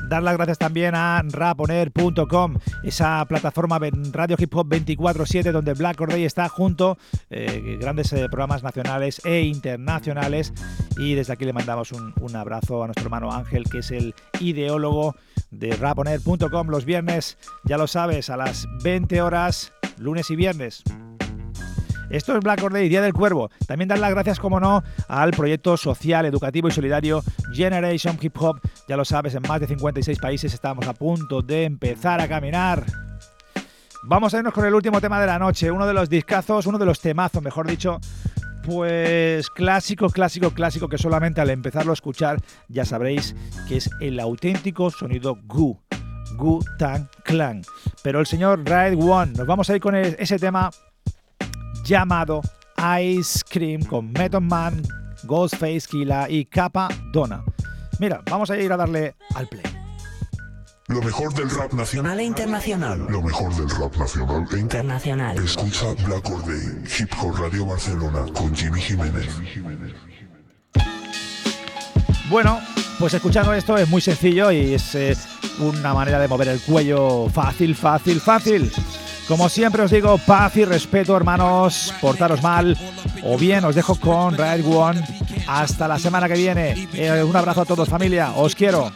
Dar 0.10 0.24
las 0.24 0.36
gracias 0.38 0.58
también 0.58 0.96
a 0.96 1.22
raponer.com, 1.24 2.58
esa 2.84 3.24
plataforma 3.26 3.80
Radio 4.12 4.36
Hip 4.40 4.56
Hop 4.56 4.68
24-7 4.70 5.52
donde 5.52 5.76
Black 5.76 6.02
Or 6.02 6.12
está 6.14 6.50
junto, 6.50 6.98
eh, 7.30 7.78
grandes 7.80 8.12
eh, 8.14 8.26
programas 8.28 8.64
nacionales 8.64 9.22
e 9.24 9.42
internacionales. 9.42 10.52
Y 10.98 11.14
desde 11.14 11.34
aquí 11.34 11.46
le 11.46 11.54
mandamos 11.54 11.92
un 11.92 12.36
abrazo 12.36 12.84
a 12.84 12.88
nuestro 12.88 13.06
hermano 13.06 13.32
Ángel, 13.32 13.66
que 13.66 13.78
es 13.78 13.92
el 13.92 14.16
ideólogo 14.40 15.16
de 15.52 15.76
raponer.com 15.76 16.68
los 16.68 16.86
viernes, 16.86 17.38
ya 17.64 17.78
lo 17.78 17.88
sabes, 17.88 18.30
a 18.30 18.38
las 18.38 18.68
20 18.84 19.22
horas, 19.22 19.74
lunes 19.98 20.30
y 20.30 20.36
viernes. 20.36 20.84
Esto 22.10 22.36
es 22.36 22.44
Black 22.44 22.62
Day, 22.72 22.90
Día 22.90 23.04
del 23.04 23.14
Cuervo. 23.14 23.52
También 23.68 23.88
dar 23.88 24.00
las 24.00 24.10
gracias, 24.10 24.40
como 24.40 24.60
no, 24.60 24.84
al 25.08 25.32
proyecto 25.32 25.78
social, 25.78 26.26
educativo 26.26 26.68
y 26.68 26.72
solidario 26.72 27.22
Generation 27.54 28.18
Hip 28.20 28.36
Hop. 28.42 28.60
Ya 28.88 28.98
lo 28.98 29.06
sabes, 29.06 29.36
en 29.36 29.44
más 29.48 29.62
de 29.62 29.68
56 29.68 30.18
países 30.18 30.54
estamos 30.54 30.88
a 30.88 30.94
punto 30.94 31.44
de 31.44 31.66
empezar 31.66 32.20
a 32.20 32.28
caminar. 32.28 32.84
Vamos 34.04 34.34
a 34.34 34.38
irnos 34.38 34.54
con 34.54 34.66
el 34.66 34.74
último 34.74 35.00
tema 35.02 35.20
de 35.20 35.28
la 35.28 35.38
noche, 35.38 35.70
uno 35.70 35.86
de 35.86 35.94
los 35.94 36.10
discazos, 36.10 36.66
uno 36.66 36.80
de 36.80 36.86
los 36.86 37.00
temazos, 37.00 37.44
mejor 37.44 37.68
dicho, 37.68 38.00
pues 38.70 39.50
clásico, 39.50 40.10
clásico, 40.10 40.52
clásico 40.52 40.88
que 40.88 41.00
solamente 41.00 41.42
al 41.42 41.50
empezarlo 41.50 41.92
a 41.92 41.94
escuchar 41.94 42.38
ya 42.68 42.86
sabréis 42.86 43.36
que 43.68 43.78
es 43.78 43.90
el 44.00 44.20
auténtico 44.20 44.92
sonido 44.92 45.38
Gu. 45.48 45.80
Gu 46.38 46.60
Tang 46.78 47.08
Clan. 47.24 47.64
Pero 48.04 48.20
el 48.20 48.28
señor 48.28 48.60
Ride 48.60 48.96
One, 48.96 49.34
nos 49.36 49.48
vamos 49.48 49.70
a 49.70 49.76
ir 49.76 49.82
con 49.82 49.96
ese 49.96 50.38
tema 50.38 50.70
llamado 51.84 52.42
Ice 53.02 53.40
Cream 53.50 53.84
con 53.84 54.12
Method 54.12 54.42
Man, 54.42 54.84
Ghostface 55.24 55.88
Killa 55.90 56.30
y 56.30 56.46
Kappa 56.46 56.90
Donna. 57.12 57.44
Mira, 58.00 58.22
vamos 58.30 58.52
a 58.52 58.58
ir 58.58 58.72
a 58.72 58.78
darle 58.78 59.16
al 59.36 59.48
play. 59.48 59.79
Lo 60.90 61.04
mejor 61.04 61.32
del 61.36 61.48
rap 61.52 61.72
nacional 61.74 62.20
e 62.20 62.24
internacional. 62.24 63.06
Lo 63.10 63.22
mejor 63.22 63.56
del 63.56 63.70
rap 63.70 63.96
nacional 63.96 64.44
e 64.52 64.58
internacional. 64.58 65.38
Escucha 65.38 65.94
Black 66.08 66.28
Or 66.32 66.44
Day, 66.44 66.84
Hip 66.98 67.12
Hop 67.22 67.38
Radio 67.38 67.68
Barcelona 67.68 68.26
con 68.34 68.56
Jimmy 68.56 68.82
Jiménez. 68.82 69.30
Bueno, 72.28 72.60
pues 72.98 73.14
escuchando 73.14 73.54
esto 73.54 73.78
es 73.78 73.88
muy 73.88 74.02
sencillo 74.02 74.52
y 74.52 74.74
es 74.74 74.96
eh, 74.96 75.16
una 75.60 75.94
manera 75.94 76.18
de 76.20 76.28
mover 76.28 76.48
el 76.48 76.60
cuello 76.60 77.30
fácil, 77.30 77.76
fácil, 77.76 78.20
fácil. 78.20 78.72
Como 79.28 79.48
siempre 79.48 79.84
os 79.84 79.92
digo, 79.92 80.18
paz 80.18 80.58
y 80.58 80.66
respeto, 80.66 81.16
hermanos, 81.16 81.94
portaros 82.02 82.42
mal 82.42 82.76
o 83.24 83.38
bien 83.38 83.64
os 83.64 83.76
dejo 83.76 83.96
con 84.00 84.36
Red 84.36 84.66
One. 84.66 85.06
Hasta 85.48 85.88
la 85.88 86.00
semana 86.00 86.28
que 86.28 86.34
viene. 86.34 86.88
Eh, 86.94 87.24
un 87.24 87.36
abrazo 87.36 87.62
a 87.62 87.66
todos, 87.66 87.88
familia. 87.88 88.32
Os 88.36 88.56
quiero. 88.56 88.92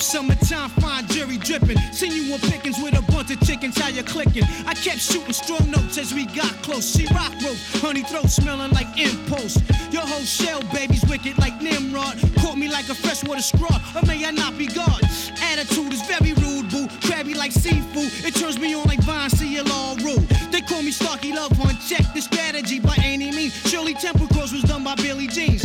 Summertime 0.00 0.70
fine 0.80 1.06
jerry 1.08 1.36
dripping. 1.38 1.78
Seen 1.92 2.12
you 2.12 2.32
on 2.32 2.40
pickings 2.40 2.78
with 2.82 2.98
a 2.98 3.02
bunch 3.12 3.30
of 3.30 3.40
chickens, 3.46 3.78
how 3.78 3.88
you 3.88 4.02
clicking? 4.02 4.44
I 4.66 4.74
kept 4.74 4.98
shooting 4.98 5.32
strong 5.32 5.70
notes 5.70 5.98
as 5.98 6.14
we 6.14 6.26
got 6.26 6.52
close. 6.62 6.96
She 6.96 7.06
rock 7.14 7.32
rope, 7.42 7.58
honey 7.82 8.02
throat 8.02 8.30
smelling 8.30 8.72
like 8.72 8.88
impulse. 8.98 9.58
Your 9.90 10.02
whole 10.02 10.22
shell, 10.22 10.62
baby's 10.72 11.04
wicked 11.08 11.38
like 11.38 11.60
Nimrod. 11.60 12.18
Caught 12.38 12.56
me 12.56 12.68
like 12.68 12.88
a 12.88 12.94
freshwater 12.94 13.42
straw, 13.42 13.80
or 13.94 14.02
may 14.06 14.24
I 14.24 14.30
not 14.30 14.56
be 14.56 14.66
God? 14.66 15.02
Attitude 15.42 15.92
is 15.92 16.02
very 16.02 16.32
rude, 16.34 16.70
boo. 16.70 16.88
Crabby 17.02 17.34
like 17.34 17.52
seafood, 17.52 18.10
it 18.24 18.34
turns 18.34 18.58
me 18.58 18.74
on 18.74 18.84
like 18.84 19.00
Vine, 19.00 19.30
all 19.70 19.96
rude. 19.96 20.26
They 20.50 20.60
call 20.60 20.82
me 20.82 20.90
Starky 20.90 21.32
Love 21.32 21.58
One, 21.58 21.76
check 21.78 22.04
the 22.14 22.20
strategy 22.20 22.80
by 22.80 22.96
any 23.02 23.30
means. 23.30 23.54
Shirley 23.68 23.94
Temple 23.94 24.26
Cross 24.28 24.52
was 24.52 24.62
done 24.62 24.84
by 24.84 24.94
Billy 24.96 25.26
Jeans. 25.26 25.59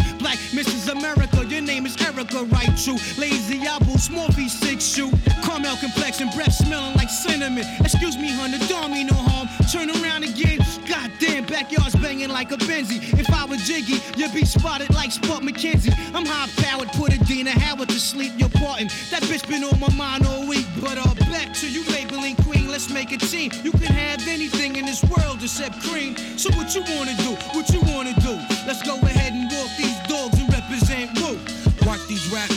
Erica, 2.35 2.55
right? 2.55 2.77
True. 2.77 2.97
Lazy 3.17 3.55
small 3.97 4.27
V 4.29 4.47
six 4.49 4.85
shoe. 4.85 5.11
Caramel 5.43 5.77
complexion, 5.77 6.29
breath 6.35 6.53
smelling 6.53 6.95
like 6.95 7.09
cinnamon. 7.09 7.65
Excuse 7.79 8.17
me, 8.17 8.29
honey, 8.31 8.59
don't 8.67 8.91
mean 8.91 9.07
no 9.07 9.15
harm. 9.15 9.47
Turn 9.71 9.89
around 9.89 10.23
again. 10.23 10.59
Goddamn, 10.87 11.45
backyard's 11.45 11.95
banging 11.95 12.29
like 12.29 12.51
a 12.51 12.57
Benzie. 12.57 13.01
If 13.19 13.29
I 13.31 13.45
was 13.45 13.65
Jiggy, 13.65 14.01
you'd 14.17 14.33
be 14.33 14.45
spotted 14.45 14.93
like 14.93 15.11
Spot 15.11 15.41
McKenzie. 15.41 15.93
I'm 16.13 16.25
high 16.25 16.49
powered, 16.61 16.89
put 16.89 17.13
a 17.13 17.19
Dina 17.25 17.51
Howard 17.51 17.89
to 17.89 17.99
sleep. 17.99 18.33
You're 18.37 18.49
parting. 18.49 18.87
That 19.11 19.23
bitch 19.23 19.47
been 19.47 19.63
on 19.63 19.79
my 19.79 19.93
mind 19.95 20.25
all 20.27 20.47
week. 20.47 20.65
But 20.79 20.97
uh, 20.97 21.13
back 21.31 21.53
to 21.55 21.67
you, 21.69 21.83
labeling 21.91 22.35
queen. 22.47 22.67
Let's 22.67 22.91
make 22.91 23.11
a 23.11 23.17
team. 23.17 23.51
You 23.63 23.71
can 23.71 23.93
have 23.93 24.27
anything 24.27 24.75
in 24.75 24.85
this 24.85 25.03
world 25.03 25.41
except 25.41 25.81
cream. 25.81 26.15
So 26.37 26.49
what 26.57 26.75
you 26.75 26.81
wanna 26.95 27.15
do? 27.17 27.33
What 27.57 27.69
you 27.69 27.81
wanna 27.81 28.13
do? 28.21 28.35
Let's 28.67 28.83
go 28.83 28.99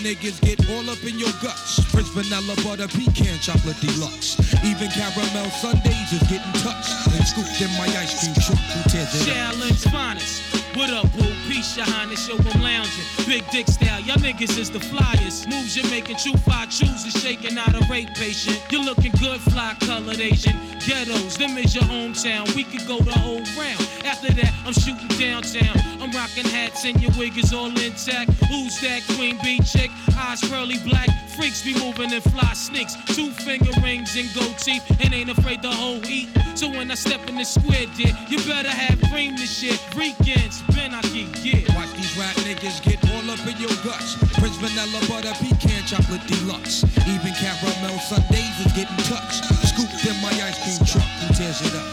niggas 0.08 0.40
get 0.40 0.58
all 0.70 0.88
up 0.88 1.02
in 1.04 1.18
your 1.18 1.32
guts. 1.42 1.84
Prince 1.92 2.08
vanilla 2.08 2.54
butter 2.64 2.88
pecan 2.88 3.38
chocolate 3.40 3.78
deluxe. 3.80 4.40
Even 4.64 4.88
caramel 4.88 5.50
sundaes 5.60 6.12
is 6.12 6.22
getting 6.28 6.52
touched 6.64 6.94
and 7.12 7.26
scooped 7.26 7.60
in 7.60 7.68
my 7.76 7.86
ice 8.00 8.16
cream 8.18 8.34
truck. 8.34 8.58
Who 8.58 8.88
tears 8.88 9.20
it? 9.20 9.30
Challenge 9.30 9.82
finest. 9.92 10.57
What 10.78 10.90
up, 10.90 11.12
boo? 11.12 11.26
Peace, 11.48 11.76
your 11.76 11.86
highness, 11.86 12.24
show 12.24 12.38
I'm 12.38 12.62
lounging. 12.62 13.26
Big 13.26 13.42
dick 13.50 13.66
style, 13.66 14.00
y'all 14.02 14.14
niggas 14.16 14.56
is 14.56 14.70
the 14.70 14.78
flyers. 14.78 15.44
Moves 15.48 15.76
you're 15.76 15.90
making, 15.90 16.18
true 16.18 16.36
five 16.46 16.70
chooses, 16.70 17.20
shaking 17.20 17.58
out 17.58 17.74
a 17.74 17.84
rape 17.90 18.14
patient. 18.14 18.62
You're 18.70 18.84
looking 18.84 19.10
good, 19.18 19.40
fly 19.40 19.74
colored 19.80 20.20
Asian. 20.20 20.54
Ghettos, 20.86 21.36
them 21.36 21.58
is 21.58 21.74
your 21.74 21.82
hometown. 21.82 22.54
We 22.54 22.62
could 22.62 22.86
go 22.86 23.00
the 23.00 23.10
whole 23.10 23.42
round. 23.58 23.82
After 24.04 24.32
that, 24.32 24.54
I'm 24.64 24.72
shooting 24.72 25.08
downtown. 25.18 25.76
I'm 26.00 26.12
rocking 26.12 26.46
hats 26.46 26.84
and 26.84 27.00
your 27.02 27.10
wig 27.18 27.36
is 27.36 27.52
all 27.52 27.66
intact. 27.66 28.30
Who's 28.46 28.80
that 28.82 29.02
queen 29.16 29.36
bee 29.42 29.58
chick? 29.60 29.90
Eyes 30.16 30.40
pearly 30.48 30.78
black. 30.86 31.08
Freaks 31.34 31.62
be 31.62 31.74
moving 31.74 32.12
in 32.12 32.20
fly 32.20 32.52
sneaks. 32.54 32.94
Two 33.16 33.30
finger 33.30 33.72
rings 33.82 34.16
and 34.16 34.32
gold 34.32 34.56
teeth. 34.58 34.84
And 35.02 35.12
ain't 35.12 35.30
afraid 35.30 35.60
to 35.62 35.70
whole 35.70 36.04
eat. 36.06 36.28
So 36.54 36.68
when 36.68 36.90
I 36.90 36.94
step 36.94 37.28
in 37.28 37.36
the 37.36 37.44
square, 37.44 37.86
dear, 37.96 38.16
you 38.28 38.38
better 38.38 38.70
have 38.70 39.00
cream 39.10 39.36
this 39.36 39.60
shit. 39.60 39.78
Weekends, 39.96 40.62
Ben 40.74 40.94
Aki, 40.94 41.28
yeah. 41.42 41.62
Watch 41.76 41.92
these 41.94 42.16
rap 42.18 42.34
niggas 42.42 42.82
get 42.82 42.98
all 43.12 43.30
up 43.30 43.40
in 43.46 43.56
your 43.60 43.70
guts. 43.84 44.16
Prince 44.38 44.56
Vanilla 44.56 45.00
Butter 45.08 45.34
Pecan 45.38 45.84
Chocolate 45.86 46.26
Deluxe. 46.26 46.84
Even 47.06 47.32
caramel 47.38 47.98
Sundays 48.00 48.66
is 48.66 48.72
getting 48.72 48.96
touched. 49.06 49.44
Scooped 49.68 50.04
in 50.04 50.16
my 50.20 50.32
ice 50.42 50.58
cream 50.64 50.80
truck. 50.86 51.08
Who 51.22 51.34
tears 51.34 51.60
it 51.62 51.74
up? 51.74 51.86